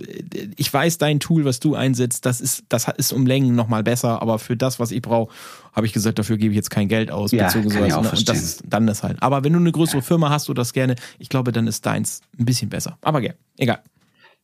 ich 0.56 0.72
weiß, 0.72 0.98
dein 0.98 1.20
Tool, 1.20 1.44
was 1.44 1.60
du 1.60 1.74
einsetzt, 1.74 2.26
das 2.26 2.40
ist, 2.40 2.64
das 2.68 2.88
ist 2.96 3.12
um 3.12 3.26
Längen 3.26 3.54
nochmal 3.54 3.82
besser, 3.82 4.22
aber 4.22 4.38
für 4.38 4.56
das, 4.56 4.78
was 4.78 4.90
ich 4.90 5.02
brauche, 5.02 5.32
habe 5.72 5.86
ich 5.86 5.92
gesagt, 5.92 6.18
dafür 6.18 6.36
gebe 6.36 6.52
ich 6.52 6.56
jetzt 6.56 6.70
kein 6.70 6.88
Geld 6.88 7.10
aus. 7.10 7.32
Ja, 7.32 7.48
kann 7.48 7.66
ich 7.66 7.94
auch 7.94 8.02
ne? 8.02 8.10
Und 8.10 8.28
das, 8.28 8.62
dann 8.64 8.88
ist 8.88 9.02
halt. 9.02 9.22
Aber 9.22 9.44
wenn 9.44 9.52
du 9.52 9.58
eine 9.58 9.72
größere 9.72 10.02
Firma 10.02 10.30
hast, 10.30 10.48
du 10.48 10.54
das 10.54 10.72
gerne, 10.72 10.96
ich 11.18 11.28
glaube, 11.28 11.52
dann 11.52 11.66
ist 11.66 11.86
deins 11.86 12.20
ein 12.38 12.44
bisschen 12.44 12.68
besser. 12.68 12.98
Aber 13.02 13.20
ja, 13.20 13.32
egal. 13.56 13.80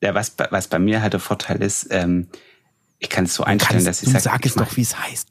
Ja, 0.02 0.14
was, 0.14 0.34
was 0.50 0.68
bei 0.68 0.78
mir 0.78 1.02
halt 1.02 1.12
der 1.14 1.20
Vorteil 1.20 1.62
ist, 1.62 1.88
ähm, 1.90 2.28
Ich 3.04 3.10
kann 3.10 3.26
es 3.26 3.34
so 3.34 3.44
einstellen, 3.44 3.84
dass 3.84 4.02
ich 4.02 4.08
sage. 4.08 4.22
Sag 4.22 4.46
es 4.46 4.54
doch, 4.54 4.76
wie 4.78 4.80
es 4.80 4.98
heißt. 4.98 5.28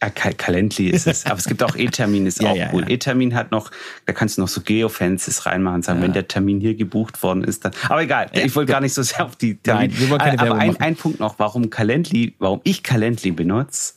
Ja, 0.00 0.10
Calendly 0.10 0.90
ist 0.90 1.08
es. 1.08 1.26
Aber 1.26 1.38
es 1.38 1.46
gibt 1.46 1.60
auch 1.62 1.74
E-Termin, 1.74 2.24
ist 2.24 2.40
ja, 2.42 2.50
auch 2.50 2.56
ja, 2.56 2.70
cool. 2.72 2.82
Ja. 2.82 2.90
E-Termin 2.90 3.34
hat 3.34 3.50
noch, 3.50 3.72
da 4.04 4.12
kannst 4.12 4.36
du 4.36 4.42
noch 4.42 4.48
so 4.48 4.60
Geofences 4.60 5.44
reinmachen 5.44 5.82
sagen, 5.82 6.02
wenn 6.02 6.12
der 6.12 6.28
Termin 6.28 6.60
hier 6.60 6.74
gebucht 6.74 7.22
worden 7.24 7.42
ist, 7.42 7.64
dann. 7.64 7.72
Aber 7.88 8.02
egal, 8.02 8.30
ich 8.32 8.54
wollte 8.54 8.70
gar 8.70 8.80
nicht 8.80 8.94
so 8.94 9.02
sehr 9.02 9.24
auf 9.24 9.34
die 9.34 9.56
Termin. 9.56 9.90
Nein, 9.90 9.98
wir 9.98 10.10
wollen 10.10 10.20
keine 10.20 10.38
Aber 10.38 10.54
ein, 10.54 10.76
ein 10.76 10.94
Punkt 10.94 11.18
noch, 11.18 11.38
warum 11.38 11.68
Calendly, 11.68 12.36
warum 12.38 12.60
ich 12.62 12.84
Calendly 12.84 13.32
benutze, 13.32 13.94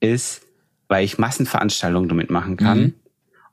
ist, 0.00 0.40
weil 0.88 1.04
ich 1.04 1.18
Massenveranstaltungen 1.18 2.08
damit 2.08 2.30
machen 2.30 2.56
kann. 2.56 2.78
Mhm. 2.78 2.94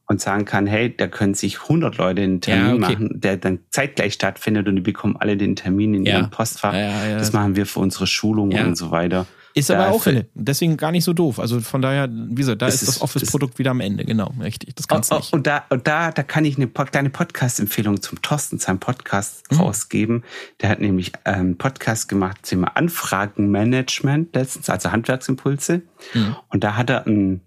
Und 0.10 0.22
sagen 0.22 0.46
kann, 0.46 0.68
hey, 0.68 0.96
da 0.96 1.08
können 1.08 1.34
sich 1.34 1.64
100 1.64 1.98
Leute 1.98 2.22
einen 2.22 2.40
Termin 2.40 2.82
okay. 2.82 2.94
machen, 2.94 3.20
der 3.20 3.36
dann 3.36 3.60
zeitgleich 3.72 4.14
stattfindet 4.14 4.68
und 4.70 4.78
die 4.78 4.82
bekommen 4.82 5.18
alle 5.18 5.36
den 5.36 5.58
Termin 5.58 5.94
in 5.94 6.06
ihrem 6.06 6.30
Postfach. 6.30 6.72
Das 6.72 7.34
machen 7.34 7.58
wir 7.58 7.66
für 7.66 7.82
unsere 7.82 8.08
Schulung 8.08 8.54
und 8.54 8.76
so 8.76 8.92
weiter. 8.92 9.26
Ist 9.58 9.72
aber 9.72 9.90
auch 9.90 10.04
Fälle. 10.04 10.28
Deswegen 10.36 10.78
gar 10.78 10.92
nicht 10.92 11.04
so 11.04 11.14
doof. 11.14 11.40
Also 11.40 11.60
von 11.62 11.82
daher, 11.82 12.08
wie 12.12 12.36
gesagt, 12.36 12.62
da 12.62 12.68
ist, 12.68 12.84
ist 12.84 12.88
das 12.88 13.02
Office-Produkt 13.02 13.58
wieder 13.58 13.72
am 13.72 13.80
Ende. 13.80 14.06
Genau, 14.06 14.32
richtig. 14.40 14.76
Das 14.76 14.88
kannst 14.88 15.12
du 15.12 15.16
nicht. 15.16 15.34
Und 15.34 15.48
da, 15.48 15.66
und 15.70 15.88
da, 15.88 16.12
da 16.12 16.22
kann 16.22 16.46
ich 16.46 16.58
eine 16.58 16.68
kleine 16.68 17.10
Podcast-Empfehlung 17.10 18.02
zum 18.02 18.22
Thorsten, 18.22 18.60
seinem 18.60 18.80
Podcast 18.80 19.52
mhm. 19.52 19.58
rausgeben. 19.58 20.24
Der 20.62 20.70
hat 20.70 20.80
nämlich 20.80 21.14
einen 21.24 21.58
Podcast 21.58 22.08
gemacht 22.08 22.46
zum 22.46 22.66
Anfragenmanagement 22.66 24.36
letztens, 24.36 24.70
also 24.70 24.92
Handwerksimpulse. 24.92 25.82
Mhm. 26.14 26.36
Und 26.50 26.64
da 26.64 26.76
hat 26.76 26.92
er 26.92 27.08
einen 27.08 27.42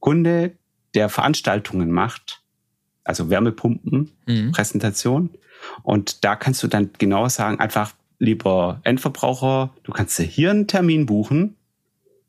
Kunde, 0.00 0.56
der 0.94 1.08
Veranstaltungen 1.08 1.90
macht, 1.90 2.42
also 3.04 3.30
Wärmepumpen, 3.30 4.12
mhm. 4.26 4.52
Präsentation. 4.52 5.30
Und 5.82 6.24
da 6.24 6.36
kannst 6.36 6.62
du 6.62 6.68
dann 6.68 6.90
genau 6.98 7.28
sagen, 7.28 7.60
einfach 7.60 7.94
lieber 8.18 8.80
Endverbraucher, 8.84 9.74
du 9.82 9.92
kannst 9.92 10.18
dir 10.18 10.24
hier 10.24 10.50
einen 10.50 10.66
Termin 10.66 11.06
buchen. 11.06 11.56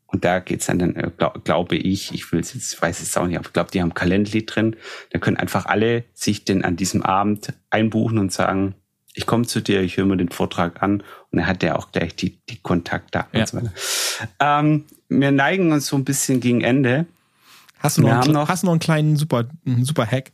Und 0.06 0.24
da 0.24 0.38
geht's 0.38 0.66
dann, 0.66 0.78
dann 0.78 0.94
äh, 0.94 1.10
glaub, 1.16 1.44
glaube 1.44 1.76
ich, 1.76 2.14
ich 2.14 2.30
will 2.30 2.38
es 2.38 2.54
jetzt, 2.54 2.80
weiß 2.80 3.00
es 3.00 3.16
auch 3.16 3.26
nicht, 3.26 3.36
aber 3.36 3.46
ich 3.46 3.52
glaube, 3.52 3.72
die 3.72 3.82
haben 3.82 3.94
Calendly 3.94 4.46
drin. 4.46 4.76
Da 5.10 5.18
können 5.18 5.36
einfach 5.36 5.66
alle 5.66 6.04
sich 6.14 6.44
denn 6.44 6.64
an 6.64 6.76
diesem 6.76 7.02
Abend 7.02 7.52
einbuchen 7.70 8.18
und 8.18 8.32
sagen, 8.32 8.74
ich 9.14 9.26
komme 9.26 9.46
zu 9.46 9.60
dir, 9.60 9.80
ich 9.80 9.96
höre 9.96 10.06
mir 10.06 10.16
den 10.16 10.28
Vortrag 10.28 10.82
an 10.82 11.02
und 11.30 11.38
er 11.38 11.46
hat 11.46 11.62
ja 11.62 11.76
auch 11.76 11.92
gleich 11.92 12.14
die, 12.16 12.38
die 12.48 12.58
Kontaktdaten 12.60 13.36
ja. 13.36 13.42
und 13.42 13.48
so 13.48 13.56
weiter. 13.56 13.72
Ähm, 14.40 14.84
wir 15.08 15.30
neigen 15.30 15.72
uns 15.72 15.86
so 15.86 15.96
ein 15.96 16.04
bisschen 16.04 16.40
gegen 16.40 16.60
Ende. 16.60 17.06
Hast 17.78 17.98
du 17.98 18.02
noch, 18.02 18.22
einen, 18.22 18.32
noch, 18.32 18.48
hast 18.48 18.62
du 18.62 18.66
noch 18.66 18.72
einen 18.72 18.80
kleinen 18.80 19.16
super, 19.16 19.44
super 19.82 20.06
Hack? 20.06 20.32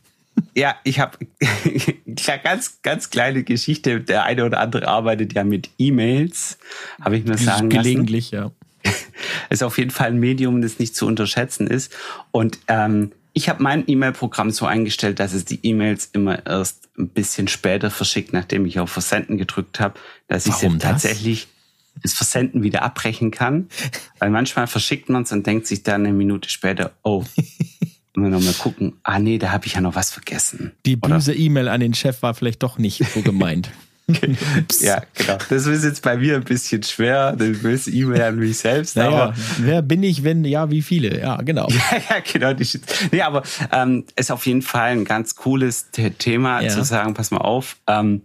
Ja, 0.55 0.75
ich 0.83 0.99
habe 0.99 1.17
ganz, 2.43 2.81
ganz 2.81 3.09
kleine 3.09 3.43
Geschichte. 3.43 4.01
Der 4.01 4.23
eine 4.23 4.45
oder 4.45 4.59
andere 4.59 4.87
arbeitet 4.87 5.33
ja 5.33 5.43
mit 5.43 5.69
E-Mails, 5.77 6.57
habe 7.01 7.17
ich 7.17 7.25
mir 7.25 7.37
sagen 7.37 7.69
Gelegentlich, 7.69 8.31
lassen. 8.31 8.53
ja. 8.85 8.91
Ist 9.49 9.63
auf 9.63 9.77
jeden 9.77 9.91
Fall 9.91 10.07
ein 10.07 10.19
Medium, 10.19 10.61
das 10.61 10.79
nicht 10.79 10.95
zu 10.95 11.05
unterschätzen 11.05 11.67
ist. 11.67 11.93
Und 12.31 12.59
ähm, 12.67 13.11
ich 13.33 13.49
habe 13.49 13.61
mein 13.61 13.83
E-Mail-Programm 13.87 14.51
so 14.51 14.65
eingestellt, 14.65 15.19
dass 15.19 15.33
es 15.33 15.45
die 15.45 15.59
E-Mails 15.63 16.09
immer 16.13 16.45
erst 16.45 16.89
ein 16.97 17.09
bisschen 17.09 17.47
später 17.47 17.91
verschickt, 17.91 18.33
nachdem 18.33 18.65
ich 18.65 18.79
auf 18.79 18.89
Versenden 18.89 19.37
gedrückt 19.37 19.79
habe, 19.79 19.99
dass 20.27 20.47
ich 20.47 20.53
sie 20.55 20.77
tatsächlich 20.77 21.47
das 22.01 22.13
Versenden 22.13 22.63
wieder 22.63 22.83
abbrechen 22.83 23.31
kann. 23.31 23.67
Weil 24.19 24.29
manchmal 24.29 24.67
verschickt 24.67 25.09
man 25.09 25.23
es 25.23 25.31
und 25.31 25.45
denkt 25.45 25.67
sich 25.67 25.83
dann 25.83 26.05
eine 26.05 26.13
Minute 26.13 26.49
später, 26.49 26.91
oh, 27.03 27.23
Immer 28.13 28.27
noch 28.27 28.41
mal 28.41 28.53
gucken. 28.53 28.93
Ah 29.03 29.19
nee, 29.19 29.37
da 29.37 29.51
habe 29.51 29.67
ich 29.67 29.75
ja 29.75 29.81
noch 29.81 29.95
was 29.95 30.11
vergessen. 30.11 30.73
Die 30.85 30.97
böse 30.97 31.33
E-Mail 31.33 31.69
an 31.69 31.79
den 31.79 31.93
Chef 31.93 32.21
war 32.21 32.33
vielleicht 32.33 32.61
doch 32.61 32.77
nicht 32.77 33.01
so 33.13 33.21
gemeint. 33.21 33.71
ja, 34.81 35.01
genau. 35.13 35.37
Das 35.49 35.65
ist 35.65 35.85
jetzt 35.85 36.01
bei 36.01 36.17
mir 36.17 36.35
ein 36.35 36.43
bisschen 36.43 36.83
schwer, 36.83 37.29
eine 37.29 37.51
böse 37.51 37.89
E-Mail 37.89 38.21
an 38.21 38.35
mich 38.37 38.57
selbst. 38.57 38.97
Naja, 38.97 39.09
aber 39.09 39.33
wer 39.59 39.81
bin 39.81 40.03
ich, 40.03 40.25
wenn, 40.25 40.43
ja, 40.43 40.69
wie 40.69 40.81
viele? 40.81 41.21
Ja, 41.21 41.37
genau. 41.37 41.67
ja, 41.69 42.01
ja, 42.09 42.15
genau. 42.19 42.53
Die, 42.53 42.67
nee, 43.13 43.21
aber 43.21 43.43
ähm, 43.71 44.03
ist 44.17 44.29
auf 44.29 44.45
jeden 44.45 44.61
Fall 44.61 44.91
ein 44.91 45.05
ganz 45.05 45.35
cooles 45.35 45.91
Thema 45.91 46.61
ja. 46.61 46.69
zu 46.69 46.83
sagen, 46.83 47.13
pass 47.13 47.31
mal 47.31 47.37
auf, 47.37 47.77
ähm, 47.87 48.23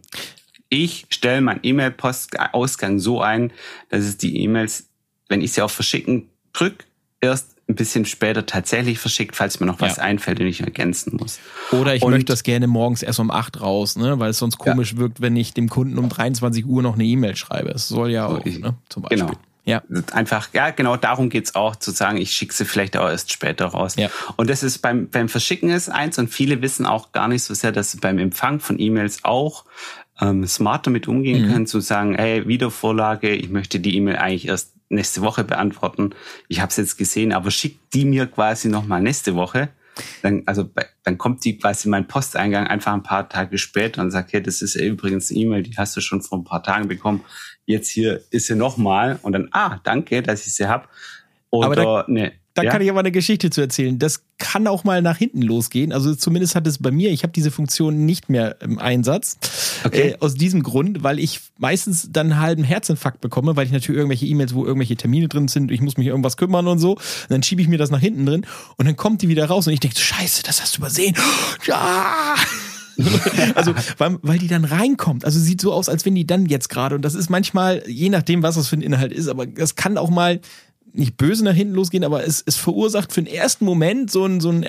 ich 0.68 1.06
stelle 1.10 1.40
meinen 1.40 1.60
E-Mail-Postausgang 1.62 2.98
so 2.98 3.20
ein, 3.20 3.52
dass 3.88 4.04
es 4.04 4.16
die 4.16 4.42
E-Mails, 4.42 4.88
wenn 5.28 5.40
ich 5.40 5.52
sie 5.52 5.62
auf 5.62 5.72
Verschicken 5.72 6.28
drücke, 6.52 6.84
erst 7.20 7.56
ein 7.68 7.74
bisschen 7.74 8.04
später 8.04 8.46
tatsächlich 8.46 8.98
verschickt, 8.98 9.34
falls 9.34 9.58
mir 9.58 9.66
noch 9.66 9.80
was 9.80 9.96
ja. 9.96 10.04
einfällt 10.04 10.38
und 10.38 10.46
ich 10.46 10.60
ergänzen 10.60 11.16
muss. 11.16 11.40
Oder 11.72 11.96
ich 11.96 12.02
und, 12.02 12.12
möchte 12.12 12.32
das 12.32 12.44
gerne 12.44 12.68
morgens 12.68 13.02
erst 13.02 13.18
um 13.18 13.30
acht 13.30 13.60
raus, 13.60 13.96
ne? 13.96 14.18
weil 14.20 14.30
es 14.30 14.38
sonst 14.38 14.58
komisch 14.58 14.92
ja. 14.92 14.98
wirkt, 14.98 15.20
wenn 15.20 15.34
ich 15.34 15.52
dem 15.52 15.68
Kunden 15.68 15.98
um 15.98 16.08
23 16.08 16.64
Uhr 16.64 16.82
noch 16.82 16.94
eine 16.94 17.04
E-Mail 17.04 17.34
schreibe. 17.34 17.70
Es 17.70 17.88
soll 17.88 18.10
ja 18.10 18.26
auch, 18.26 18.44
ich, 18.44 18.60
ne? 18.60 18.74
zum 18.88 19.02
Beispiel. 19.02 19.26
Genau. 19.26 19.38
Ja. 19.64 19.82
Einfach, 20.12 20.48
ja, 20.52 20.70
genau 20.70 20.96
darum 20.96 21.28
geht's 21.28 21.56
auch, 21.56 21.74
zu 21.74 21.90
sagen, 21.90 22.18
ich 22.18 22.30
schicke 22.30 22.54
sie 22.54 22.64
vielleicht 22.64 22.96
auch 22.96 23.08
erst 23.08 23.32
später 23.32 23.66
raus. 23.66 23.96
Ja. 23.96 24.10
Und 24.36 24.48
das 24.48 24.62
ist 24.62 24.78
beim, 24.78 25.08
beim 25.08 25.28
Verschicken 25.28 25.70
ist 25.70 25.88
eins 25.88 26.18
und 26.18 26.28
viele 26.28 26.62
wissen 26.62 26.86
auch 26.86 27.10
gar 27.10 27.26
nicht 27.26 27.42
so 27.42 27.52
sehr, 27.52 27.72
dass 27.72 27.90
sie 27.90 27.98
beim 27.98 28.18
Empfang 28.18 28.60
von 28.60 28.78
E-Mails 28.78 29.24
auch 29.24 29.64
ähm, 30.20 30.46
smart 30.46 30.86
damit 30.86 31.08
umgehen 31.08 31.46
mhm. 31.46 31.52
können, 31.52 31.66
zu 31.66 31.80
sagen, 31.80 32.14
hey, 32.14 32.46
Wiedervorlage, 32.46 33.30
ich 33.30 33.50
möchte 33.50 33.80
die 33.80 33.96
E-Mail 33.96 34.16
eigentlich 34.16 34.48
erst 34.48 34.74
nächste 34.88 35.22
Woche 35.22 35.44
beantworten. 35.44 36.10
Ich 36.48 36.60
habe 36.60 36.70
es 36.70 36.76
jetzt 36.76 36.96
gesehen, 36.96 37.32
aber 37.32 37.50
schickt 37.50 37.92
die 37.94 38.04
mir 38.04 38.26
quasi 38.26 38.68
noch 38.68 38.86
mal 38.86 39.02
nächste 39.02 39.34
Woche. 39.34 39.68
Dann, 40.22 40.42
also 40.46 40.68
dann 41.04 41.16
kommt 41.16 41.44
die 41.44 41.58
quasi 41.58 41.86
in 41.86 41.90
meinen 41.90 42.06
Posteingang 42.06 42.66
einfach 42.66 42.92
ein 42.92 43.02
paar 43.02 43.28
Tage 43.28 43.56
später 43.56 44.02
und 44.02 44.10
sagt, 44.10 44.32
hey, 44.32 44.42
das 44.42 44.60
ist 44.60 44.76
übrigens 44.76 45.30
eine 45.30 45.40
E-Mail, 45.40 45.62
die 45.62 45.76
hast 45.76 45.96
du 45.96 46.00
schon 46.00 46.20
vor 46.20 46.38
ein 46.38 46.44
paar 46.44 46.62
Tagen 46.62 46.88
bekommen. 46.88 47.24
Jetzt 47.64 47.88
hier 47.88 48.20
ist 48.30 48.46
sie 48.46 48.54
noch 48.54 48.76
mal 48.76 49.18
und 49.22 49.32
dann, 49.32 49.48
ah, 49.52 49.80
danke, 49.84 50.22
dass 50.22 50.46
ich 50.46 50.54
sie 50.54 50.68
hab. 50.68 50.88
Oder 51.50 52.04
ne, 52.08 52.32
da 52.56 52.62
ja? 52.62 52.70
kann 52.70 52.80
ich 52.80 52.90
aber 52.90 53.00
eine 53.00 53.12
Geschichte 53.12 53.50
zu 53.50 53.60
erzählen. 53.60 53.98
Das 53.98 54.22
kann 54.38 54.66
auch 54.66 54.82
mal 54.82 55.02
nach 55.02 55.18
hinten 55.18 55.42
losgehen. 55.42 55.92
Also 55.92 56.14
zumindest 56.14 56.54
hat 56.54 56.66
es 56.66 56.78
bei 56.78 56.90
mir, 56.90 57.10
ich 57.10 57.22
habe 57.22 57.32
diese 57.32 57.50
Funktion 57.50 58.06
nicht 58.06 58.30
mehr 58.30 58.56
im 58.62 58.78
Einsatz. 58.78 59.38
Okay. 59.84 60.12
Äh, 60.12 60.16
aus 60.20 60.34
diesem 60.34 60.62
Grund, 60.62 61.02
weil 61.02 61.18
ich 61.18 61.40
meistens 61.58 62.08
dann 62.10 62.32
einen 62.32 62.40
halben 62.40 62.64
Herzinfarkt 62.64 63.20
bekomme, 63.20 63.56
weil 63.56 63.66
ich 63.66 63.72
natürlich 63.72 63.98
irgendwelche 63.98 64.24
E-Mails, 64.24 64.54
wo 64.54 64.64
irgendwelche 64.64 64.96
Termine 64.96 65.28
drin 65.28 65.48
sind, 65.48 65.70
ich 65.70 65.82
muss 65.82 65.98
mich 65.98 66.06
irgendwas 66.06 66.38
kümmern 66.38 66.66
und 66.66 66.78
so. 66.78 66.92
Und 66.92 67.00
dann 67.28 67.42
schiebe 67.42 67.60
ich 67.60 67.68
mir 67.68 67.78
das 67.78 67.90
nach 67.90 68.00
hinten 68.00 68.24
drin 68.24 68.46
und 68.76 68.86
dann 68.86 68.96
kommt 68.96 69.20
die 69.20 69.28
wieder 69.28 69.44
raus 69.44 69.66
und 69.66 69.74
ich 69.74 69.80
denke, 69.80 69.98
scheiße, 69.98 70.42
das 70.42 70.62
hast 70.62 70.76
du 70.76 70.80
übersehen. 70.80 71.14
Ja! 71.66 72.34
also, 73.54 73.74
weil, 73.98 74.18
weil 74.22 74.38
die 74.38 74.48
dann 74.48 74.64
reinkommt. 74.64 75.24
Also 75.24 75.38
sieht 75.38 75.60
so 75.60 75.72
aus, 75.72 75.88
als 75.88 76.04
wenn 76.04 76.14
die 76.14 76.26
dann 76.26 76.46
jetzt 76.46 76.68
gerade, 76.68 76.94
und 76.94 77.02
das 77.02 77.14
ist 77.14 77.28
manchmal, 77.28 77.82
je 77.86 78.08
nachdem, 78.08 78.42
was 78.42 78.54
das 78.54 78.68
für 78.68 78.76
ein 78.76 78.82
Inhalt 78.82 79.12
ist, 79.12 79.28
aber 79.28 79.46
das 79.46 79.74
kann 79.74 79.98
auch 79.98 80.10
mal 80.10 80.40
nicht 80.96 81.16
böse 81.16 81.44
nach 81.44 81.54
hinten 81.54 81.74
losgehen, 81.74 82.04
aber 82.04 82.24
es, 82.24 82.42
es 82.46 82.56
verursacht 82.56 83.12
für 83.12 83.22
den 83.22 83.32
ersten 83.32 83.64
Moment 83.64 84.10
so 84.10 84.24
einen, 84.24 84.40
so, 84.40 84.48
einen, 84.50 84.64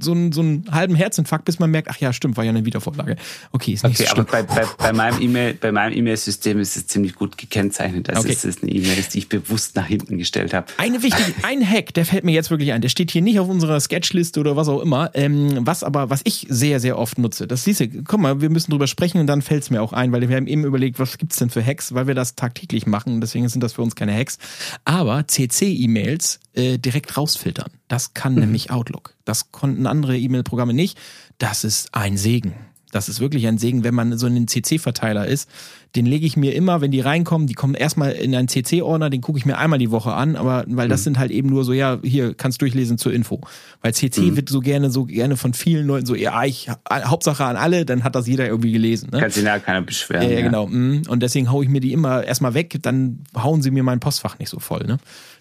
so, 0.00 0.12
einen, 0.12 0.32
so 0.32 0.40
einen 0.40 0.64
halben 0.70 0.94
Herzinfarkt, 0.94 1.44
bis 1.44 1.58
man 1.58 1.70
merkt, 1.70 1.88
ach 1.90 1.98
ja, 1.98 2.12
stimmt, 2.12 2.36
war 2.36 2.44
ja 2.44 2.50
eine 2.50 2.64
Wiedervorlage. 2.64 3.16
Okay, 3.52 3.72
ist 3.72 3.84
nicht 3.84 4.00
okay, 4.00 4.08
so 4.08 4.20
aber 4.20 4.24
bei, 4.24 4.42
bei, 4.42 4.64
bei 4.78 4.92
meinem 4.92 5.20
E-Mail, 5.20 5.54
bei 5.54 5.72
meinem 5.72 5.96
E-Mail-System 5.96 6.58
ist 6.60 6.76
es 6.76 6.86
ziemlich 6.86 7.14
gut 7.14 7.38
gekennzeichnet, 7.38 8.08
dass 8.08 8.20
okay. 8.20 8.32
es 8.32 8.62
eine 8.62 8.70
E-Mail 8.70 8.98
ist, 8.98 9.14
die 9.14 9.18
ich 9.18 9.28
bewusst 9.28 9.76
nach 9.76 9.86
hinten 9.86 10.18
gestellt 10.18 10.54
habe. 10.54 10.66
Eine 10.76 11.02
wichtige, 11.02 11.32
ein 11.42 11.66
Hack, 11.66 11.94
der 11.94 12.04
fällt 12.04 12.24
mir 12.24 12.32
jetzt 12.32 12.50
wirklich 12.50 12.72
ein. 12.72 12.80
Der 12.80 12.88
steht 12.88 13.10
hier 13.10 13.22
nicht 13.22 13.40
auf 13.40 13.48
unserer 13.48 13.80
Sketchliste 13.80 14.40
oder 14.40 14.56
was 14.56 14.68
auch 14.68 14.80
immer. 14.80 15.10
Ähm, 15.14 15.60
was 15.66 15.82
aber, 15.82 16.10
was 16.10 16.20
ich 16.24 16.46
sehr, 16.48 16.80
sehr 16.80 16.98
oft 16.98 17.18
nutze, 17.18 17.46
das 17.46 17.64
siehst 17.64 17.80
du, 17.80 17.88
guck 18.04 18.20
mal, 18.20 18.40
wir 18.40 18.50
müssen 18.50 18.70
drüber 18.70 18.86
sprechen 18.86 19.20
und 19.20 19.26
dann 19.26 19.42
fällt 19.42 19.62
es 19.62 19.70
mir 19.70 19.82
auch 19.82 19.92
ein, 19.92 20.12
weil 20.12 20.28
wir 20.28 20.36
haben 20.36 20.46
eben 20.46 20.64
überlegt, 20.64 20.98
was 20.98 21.18
gibt's 21.18 21.36
denn 21.36 21.50
für 21.50 21.64
Hacks, 21.64 21.94
weil 21.94 22.06
wir 22.06 22.14
das 22.14 22.34
tagtäglich 22.34 22.86
machen. 22.86 23.20
Deswegen 23.20 23.48
sind 23.48 23.62
das 23.62 23.74
für 23.74 23.82
uns 23.82 23.94
keine 23.94 24.14
Hacks. 24.14 24.38
Aber 24.84 25.26
CC 25.26 25.69
E-Mails 25.72 26.40
äh, 26.54 26.78
direkt 26.78 27.16
rausfiltern. 27.16 27.70
Das 27.88 28.14
kann 28.14 28.34
mhm. 28.34 28.40
nämlich 28.40 28.70
Outlook. 28.70 29.14
Das 29.24 29.52
konnten 29.52 29.86
andere 29.86 30.18
E-Mail-Programme 30.18 30.74
nicht. 30.74 30.98
Das 31.38 31.64
ist 31.64 31.94
ein 31.94 32.16
Segen. 32.16 32.54
Das 32.92 33.08
ist 33.08 33.20
wirklich 33.20 33.46
ein 33.46 33.58
Segen, 33.58 33.84
wenn 33.84 33.94
man 33.94 34.18
so 34.18 34.26
in 34.26 34.34
den 34.34 34.48
CC-Verteiler 34.48 35.26
ist. 35.26 35.48
Den 35.96 36.06
lege 36.06 36.26
ich 36.26 36.36
mir 36.36 36.54
immer, 36.54 36.80
wenn 36.80 36.90
die 36.90 37.00
reinkommen, 37.00 37.46
die 37.46 37.54
kommen 37.54 37.74
erstmal 37.74 38.12
in 38.12 38.34
einen 38.34 38.48
CC-Ordner, 38.48 39.10
den 39.10 39.20
gucke 39.20 39.38
ich 39.38 39.46
mir 39.46 39.58
einmal 39.58 39.78
die 39.78 39.90
Woche 39.90 40.12
an, 40.12 40.36
aber 40.36 40.64
weil 40.68 40.88
das 40.88 41.00
mhm. 41.00 41.04
sind 41.04 41.18
halt 41.18 41.30
eben 41.30 41.48
nur 41.48 41.64
so, 41.64 41.72
ja, 41.72 41.98
hier 42.02 42.34
kannst 42.34 42.62
durchlesen 42.62 42.98
zur 42.98 43.12
Info. 43.12 43.40
Weil 43.80 43.94
CC 43.94 44.20
mhm. 44.22 44.36
wird 44.36 44.48
so 44.48 44.60
gerne, 44.60 44.90
so 44.90 45.04
gerne 45.04 45.36
von 45.36 45.52
vielen 45.52 45.86
Leuten 45.86 46.06
so, 46.06 46.14
ja, 46.14 46.44
ich, 46.44 46.68
Hauptsache 46.90 47.44
an 47.44 47.56
alle, 47.56 47.84
dann 47.84 48.04
hat 48.04 48.14
das 48.14 48.26
jeder 48.26 48.46
irgendwie 48.46 48.72
gelesen. 48.72 49.10
Ne? 49.12 49.20
Kann 49.20 49.30
sich 49.30 49.44
ja 49.44 49.58
keiner 49.58 49.82
beschweren. 49.82 50.28
Ja, 50.28 50.36
ja, 50.38 50.42
genau. 50.42 50.66
Mhm. 50.66 51.02
Und 51.08 51.22
deswegen 51.22 51.50
haue 51.50 51.64
ich 51.64 51.70
mir 51.70 51.80
die 51.80 51.92
immer 51.92 52.24
erstmal 52.24 52.54
weg, 52.54 52.78
dann 52.82 53.24
hauen 53.36 53.62
sie 53.62 53.70
mir 53.70 53.82
mein 53.82 54.00
Postfach 54.00 54.38
nicht 54.38 54.48
so 54.48 54.58
voll. 54.58 54.84
Ne? 54.86 54.98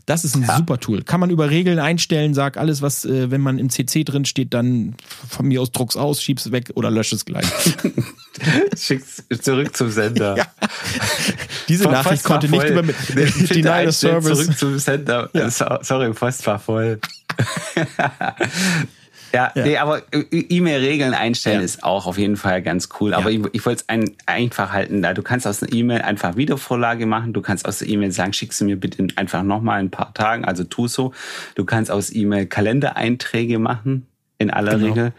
Das 0.09 0.25
ist 0.25 0.35
ein 0.35 0.41
ja. 0.41 0.57
super 0.57 0.79
Tool. 0.79 1.03
Kann 1.03 1.19
man 1.19 1.29
über 1.29 1.51
Regeln 1.51 1.77
einstellen, 1.77 2.33
sag 2.33 2.57
alles, 2.57 2.81
was, 2.81 3.05
äh, 3.05 3.29
wenn 3.29 3.41
man 3.41 3.59
im 3.59 3.69
CC 3.69 4.03
drin 4.03 4.25
steht, 4.25 4.55
dann 4.55 4.95
von 5.05 5.47
mir 5.47 5.61
aus 5.61 5.71
druck's 5.71 5.95
aus, 5.95 6.23
schieb's 6.23 6.51
weg 6.51 6.71
oder 6.73 6.89
lösch 6.89 7.13
es 7.13 7.25
gleich. 7.25 7.45
Schick's 8.75 9.23
zurück 9.39 9.77
zum 9.77 9.91
Sender. 9.91 10.35
Ja. 10.35 10.47
Diese 11.67 11.83
Post 11.83 11.93
Nachricht 11.93 12.23
konnte 12.23 12.49
nicht 12.49 12.65
über 12.69 12.81
mit 12.81 12.95
Denial 13.51 13.91
Service. 13.91 14.39
Zurück 14.39 14.57
zum 14.57 14.79
Sender. 14.79 15.29
Ja. 15.33 15.51
Sorry, 15.51 16.11
Post 16.11 16.47
war 16.47 16.57
voll. 16.57 16.99
Ja, 19.31 19.51
ja. 19.55 19.63
Nee, 19.63 19.77
aber 19.77 20.01
E-Mail-Regeln 20.31 21.13
einstellen 21.13 21.59
ja. 21.59 21.65
ist 21.65 21.83
auch 21.83 22.05
auf 22.05 22.17
jeden 22.17 22.37
Fall 22.37 22.61
ganz 22.61 22.89
cool. 22.99 23.13
Aber 23.13 23.29
ja. 23.29 23.39
ich, 23.39 23.45
ich 23.53 23.65
wollte 23.65 23.83
es 23.83 23.89
ein, 23.89 24.11
einfach 24.25 24.71
halten. 24.71 25.01
Da 25.01 25.13
du 25.13 25.21
kannst 25.21 25.47
aus 25.47 25.61
einer 25.61 25.73
E-Mail 25.73 26.01
einfach 26.01 26.35
Wiedervorlage 26.35 27.05
machen. 27.05 27.33
Du 27.33 27.41
kannst 27.41 27.67
aus 27.67 27.79
der 27.79 27.89
E-Mail 27.89 28.11
sagen, 28.11 28.33
schickst 28.33 28.61
du 28.61 28.65
mir 28.65 28.79
bitte 28.79 29.07
einfach 29.15 29.43
nochmal 29.43 29.79
ein 29.79 29.91
paar 29.91 30.13
Tagen. 30.13 30.45
Also 30.45 30.63
tu 30.63 30.87
so. 30.87 31.13
Du 31.55 31.65
kannst 31.65 31.91
aus 31.91 32.13
E-Mail 32.13 32.47
Kalendereinträge 32.47 33.59
machen 33.59 34.07
in 34.37 34.49
aller 34.49 34.75
genau. 34.75 34.87
Regel. 34.87 35.13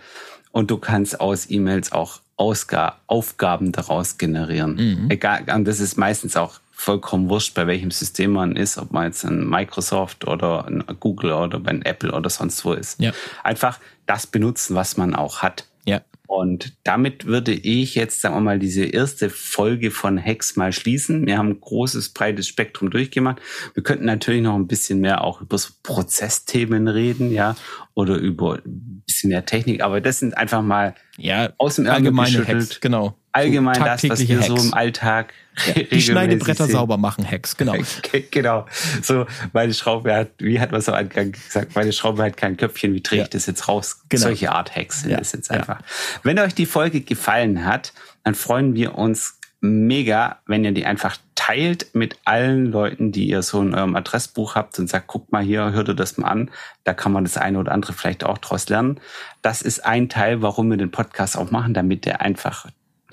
Und 0.52 0.70
du 0.70 0.78
kannst 0.78 1.20
aus 1.20 1.48
E-Mails 1.48 1.92
auch 1.92 2.20
Ausga 2.36 2.96
Aufgaben 3.06 3.70
daraus 3.70 4.16
generieren. 4.16 4.74
Mhm. 4.76 5.10
Egal, 5.10 5.44
und 5.54 5.66
das 5.66 5.78
ist 5.78 5.98
meistens 5.98 6.36
auch 6.36 6.60
vollkommen 6.80 7.28
wurscht, 7.28 7.54
bei 7.54 7.66
welchem 7.66 7.90
System 7.90 8.32
man 8.32 8.56
ist, 8.56 8.78
ob 8.78 8.90
man 8.92 9.04
jetzt 9.04 9.24
ein 9.24 9.46
Microsoft 9.46 10.26
oder 10.26 10.66
ein 10.66 10.82
Google 10.98 11.32
oder 11.32 11.60
bei 11.60 11.78
Apple 11.84 12.10
oder 12.10 12.30
sonst 12.30 12.64
wo 12.64 12.72
ist. 12.72 12.98
Ja. 13.00 13.12
Einfach 13.44 13.78
das 14.06 14.26
benutzen, 14.26 14.74
was 14.74 14.96
man 14.96 15.14
auch 15.14 15.42
hat. 15.42 15.66
Ja. 15.84 16.00
Und 16.26 16.72
damit 16.84 17.26
würde 17.26 17.52
ich 17.52 17.96
jetzt, 17.96 18.22
sagen 18.22 18.36
wir 18.36 18.40
mal, 18.40 18.58
diese 18.58 18.84
erste 18.84 19.28
Folge 19.28 19.90
von 19.90 20.16
Hex 20.16 20.56
mal 20.56 20.72
schließen. 20.72 21.26
Wir 21.26 21.36
haben 21.36 21.50
ein 21.50 21.60
großes, 21.60 22.10
breites 22.10 22.48
Spektrum 22.48 22.88
durchgemacht. 22.90 23.40
Wir 23.74 23.82
könnten 23.82 24.06
natürlich 24.06 24.42
noch 24.42 24.54
ein 24.54 24.66
bisschen 24.66 25.00
mehr 25.00 25.22
auch 25.22 25.42
über 25.42 25.58
so 25.58 25.70
Prozessthemen 25.82 26.88
reden, 26.88 27.30
ja, 27.30 27.56
oder 27.94 28.16
über 28.16 28.54
ein 28.64 29.02
bisschen 29.04 29.30
mehr 29.30 29.44
Technik, 29.44 29.82
aber 29.82 30.00
das 30.00 30.20
sind 30.20 30.36
einfach 30.36 30.62
mal 30.62 30.94
ja, 31.20 31.50
aus 31.58 31.76
dem 31.76 31.86
allgemeine 31.86 32.46
Hacks, 32.46 32.80
genau. 32.80 33.14
Allgemein 33.32 33.76
so 33.76 33.84
das, 33.84 34.08
was 34.08 34.28
wir 34.28 34.38
Hacks. 34.38 34.46
so 34.48 34.56
im 34.56 34.74
Alltag 34.74 35.32
ja, 35.66 35.82
die 35.84 36.02
Schneidebretter 36.02 36.64
sehen. 36.64 36.72
sauber 36.72 36.96
machen 36.96 37.28
Hacks, 37.30 37.56
genau. 37.56 37.74
genau. 38.30 38.66
So, 39.02 39.26
meine 39.52 39.72
Schraube 39.72 40.14
hat, 40.14 40.30
wie 40.38 40.58
hat 40.58 40.72
man 40.72 40.80
so 40.80 40.92
gesagt, 40.92 41.76
meine 41.76 41.92
Schraube 41.92 42.24
hat 42.24 42.36
kein 42.36 42.56
Köpfchen, 42.56 42.92
wie 42.94 43.02
drehe 43.02 43.18
ja. 43.18 43.24
ich 43.24 43.30
das 43.30 43.46
jetzt 43.46 43.68
raus? 43.68 44.02
Genau. 44.08 44.22
Solche 44.22 44.50
Art 44.50 44.74
Hacks 44.74 45.02
sind 45.02 45.10
ja. 45.10 45.18
das 45.18 45.32
jetzt 45.32 45.50
einfach. 45.50 45.80
Wenn 46.22 46.38
euch 46.38 46.54
die 46.54 46.66
Folge 46.66 47.02
gefallen 47.02 47.64
hat, 47.64 47.92
dann 48.24 48.34
freuen 48.34 48.74
wir 48.74 48.96
uns 48.96 49.39
mega, 49.60 50.38
wenn 50.46 50.64
ihr 50.64 50.72
die 50.72 50.86
einfach 50.86 51.16
teilt 51.34 51.94
mit 51.94 52.18
allen 52.24 52.66
Leuten, 52.66 53.12
die 53.12 53.28
ihr 53.28 53.42
so 53.42 53.60
in 53.60 53.74
eurem 53.74 53.96
Adressbuch 53.96 54.54
habt 54.54 54.78
und 54.78 54.88
sagt, 54.88 55.06
guck 55.06 55.32
mal 55.32 55.42
hier, 55.42 55.72
hört 55.72 55.88
ihr 55.88 55.94
das 55.94 56.18
mal 56.18 56.28
an. 56.28 56.50
Da 56.84 56.94
kann 56.94 57.12
man 57.12 57.24
das 57.24 57.36
eine 57.36 57.58
oder 57.58 57.72
andere 57.72 57.92
vielleicht 57.92 58.24
auch 58.24 58.38
draus 58.38 58.68
lernen. 58.68 59.00
Das 59.42 59.62
ist 59.62 59.84
ein 59.84 60.08
Teil, 60.08 60.42
warum 60.42 60.70
wir 60.70 60.76
den 60.76 60.90
Podcast 60.90 61.36
auch 61.36 61.50
machen, 61.50 61.74
damit 61.74 62.04
der 62.04 62.20
einfach 62.20 62.66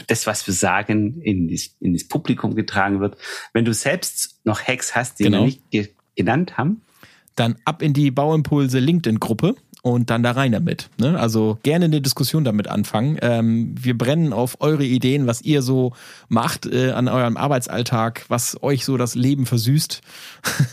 das, 0.08 0.28
was 0.28 0.46
wir 0.46 0.54
sagen, 0.54 1.22
in 1.22 1.48
das, 1.50 1.76
in 1.80 1.94
das 1.94 2.08
Publikum 2.08 2.56
getragen 2.56 3.00
wird. 3.00 3.18
Wenn 3.54 3.66
du 3.66 3.74
selbst 3.74 4.40
noch 4.44 4.62
Hacks 4.62 4.96
hast, 4.96 5.20
die 5.20 5.24
genau. 5.24 5.40
wir 5.40 5.46
nicht 5.46 5.72
ge 5.72 5.90
genannt 6.16 6.58
haben, 6.58 6.82
dann 7.36 7.58
ab 7.64 7.84
in 7.84 7.94
die 7.94 8.10
Bauimpulse 8.10 8.80
LinkedIn-Gruppe 8.80 9.56
und 9.94 10.10
dann 10.10 10.24
da 10.24 10.32
rein 10.32 10.52
damit. 10.52 10.90
Ne? 10.98 11.20
Also 11.20 11.58
gerne 11.64 11.86
eine 11.86 12.02
Diskussion 12.02 12.44
damit 12.44 12.68
anfangen. 12.68 13.18
Ähm, 13.22 13.76
wir 13.80 13.98
brennen 13.98 14.34
auf 14.34 14.58
eure 14.60 14.84
Ideen, 14.84 15.28
was 15.28 15.42
ihr 15.42 15.62
so 15.62 15.94
macht 16.30 16.66
äh, 16.66 16.92
an 16.92 17.08
eurem 17.08 17.38
Arbeitsalltag, 17.38 18.26
was 18.28 18.62
euch 18.62 18.86
so 18.86 18.98
das 18.98 19.16
Leben 19.16 19.46
versüßt, 19.46 20.02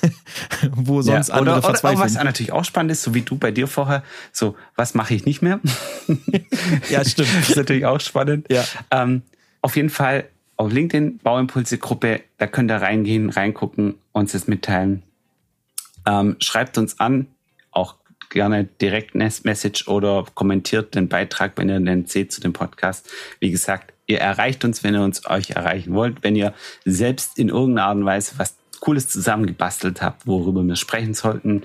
wo 0.72 1.02
sonst 1.02 1.28
ja, 1.28 1.34
oder, 1.34 1.54
andere 1.54 1.62
verzweifeln. 1.62 2.00
Oder, 2.02 2.06
was 2.06 2.24
natürlich 2.24 2.52
auch 2.52 2.64
spannend 2.64 2.92
ist, 2.92 3.02
so 3.02 3.14
wie 3.14 3.22
du 3.22 3.36
bei 3.36 3.50
dir 3.50 3.66
vorher, 3.66 4.02
so 4.32 4.56
was 4.76 4.94
mache 4.94 5.14
ich 5.14 5.24
nicht 5.24 5.42
mehr? 5.42 5.60
ja, 6.90 7.04
stimmt. 7.04 7.28
das 7.40 7.50
ist 7.50 7.56
natürlich 7.56 7.86
auch 7.86 8.00
spannend. 8.00 8.46
Ja. 8.50 8.64
Ähm, 8.90 9.22
auf 9.62 9.76
jeden 9.76 9.90
Fall 9.90 10.24
auf 10.56 10.72
LinkedIn, 10.72 11.18
Bauimpulse-Gruppe, 11.18 12.20
da 12.38 12.46
könnt 12.46 12.70
ihr 12.70 12.76
reingehen, 12.76 13.30
reingucken, 13.30 13.94
uns 14.12 14.32
das 14.32 14.46
mitteilen. 14.46 15.02
Ähm, 16.06 16.36
schreibt 16.38 16.78
uns 16.78 17.00
an, 17.00 17.26
auch 17.72 17.96
gerne 18.34 18.64
direkt 18.64 19.14
Message 19.14 19.88
oder 19.88 20.26
kommentiert 20.34 20.94
den 20.94 21.08
Beitrag, 21.08 21.52
wenn 21.56 21.70
ihr 21.70 21.80
den 21.80 22.06
seht 22.06 22.32
zu 22.32 22.40
dem 22.40 22.52
Podcast. 22.52 23.08
Wie 23.40 23.50
gesagt, 23.50 23.94
ihr 24.06 24.18
erreicht 24.18 24.64
uns, 24.64 24.84
wenn 24.84 24.94
ihr 24.94 25.02
uns 25.02 25.24
euch 25.26 25.50
erreichen 25.50 25.94
wollt. 25.94 26.22
Wenn 26.22 26.36
ihr 26.36 26.52
selbst 26.84 27.38
in 27.38 27.48
irgendeiner 27.48 27.88
Art 27.88 27.96
und 27.96 28.04
Weise 28.04 28.34
was 28.36 28.56
Cooles 28.80 29.08
zusammengebastelt 29.08 30.02
habt, 30.02 30.26
worüber 30.26 30.62
wir 30.62 30.76
sprechen 30.76 31.14
sollten, 31.14 31.62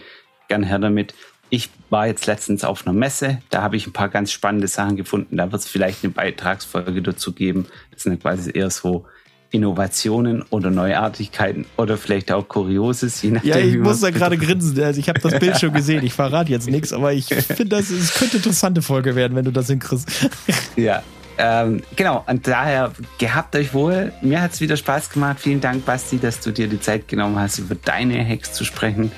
gern 0.48 0.64
her 0.64 0.80
damit. 0.80 1.14
Ich 1.50 1.70
war 1.90 2.08
jetzt 2.08 2.28
letztens 2.28 2.64
auf 2.64 2.86
einer 2.86 2.94
Messe, 2.94 3.42
da 3.50 3.64
habe 3.64 3.76
ich 3.76 3.88
ein 3.88 3.94
paar 3.94 4.10
ganz 4.10 4.32
spannende 4.32 4.68
Sachen 4.68 4.96
gefunden. 4.96 5.36
Da 5.38 5.52
wird 5.52 5.62
es 5.62 5.68
vielleicht 5.68 6.04
eine 6.04 6.14
Beitragsfolge 6.14 7.02
dazu 7.02 7.34
geben. 7.34 7.66
Das 7.92 8.04
sind 8.04 8.22
quasi 8.22 8.52
eher 8.54 8.70
so 8.70 9.06
Innovationen 9.52 10.44
oder 10.50 10.70
Neuartigkeiten 10.70 11.66
oder 11.78 11.98
vielleicht 11.98 12.32
auch 12.32 12.48
Kurioses. 12.48 13.22
Je 13.22 13.32
nachdem, 13.32 13.50
ja, 13.50 13.58
ich 13.58 13.78
muss 13.78 14.02
da 14.02 14.12
gerade 14.12 14.38
grinsen. 14.38 14.80
Also 14.82 15.00
ich 15.00 15.10
habe 15.10 15.20
das 15.20 15.40
Bild 15.40 15.60
schon 15.60 15.74
gesehen. 15.74 16.04
Ich 16.04 16.14
verrate 16.14 16.52
jetzt 16.52 16.70
nichts, 16.70 16.94
aber 16.94 17.14
ich 17.14 17.26
finde, 17.34 17.78
das 17.78 17.90
es 17.90 18.14
könnte 18.14 18.34
eine 18.34 18.38
interessante 18.38 18.82
Folge 18.82 19.16
werden, 19.16 19.36
wenn 19.36 19.46
du 19.46 19.52
das 19.52 19.68
hinkriegst. 19.68 20.08
Ja, 20.76 21.04
ähm, 21.38 21.82
genau. 21.96 22.24
Und 22.28 22.48
daher 22.48 22.92
gehabt 23.18 23.56
euch 23.56 23.74
wohl. 23.74 24.12
Mir 24.22 24.42
hat 24.42 24.54
es 24.54 24.62
wieder 24.62 24.78
Spaß 24.78 25.10
gemacht. 25.10 25.38
Vielen 25.40 25.62
Dank, 25.62 25.86
Basti, 25.86 26.20
dass 26.20 26.40
du 26.42 26.52
dir 26.52 26.68
die 26.68 26.80
Zeit 26.80 27.08
genommen 27.08 27.38
hast, 27.38 27.60
über 27.60 27.76
deine 27.76 28.26
Hacks 28.26 28.54
zu 28.54 28.64
sprechen. 28.66 29.12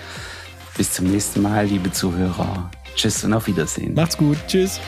Bis 0.78 0.92
zum 0.92 1.12
nächsten 1.12 1.42
Mal, 1.42 1.66
liebe 1.66 1.92
Zuhörer. 1.92 2.72
Tschüss 2.96 3.24
und 3.24 3.34
auf 3.34 3.48
Wiedersehen. 3.48 3.94
Macht's 3.94 4.18
gut. 4.18 4.38
Tschüss. 4.48 4.80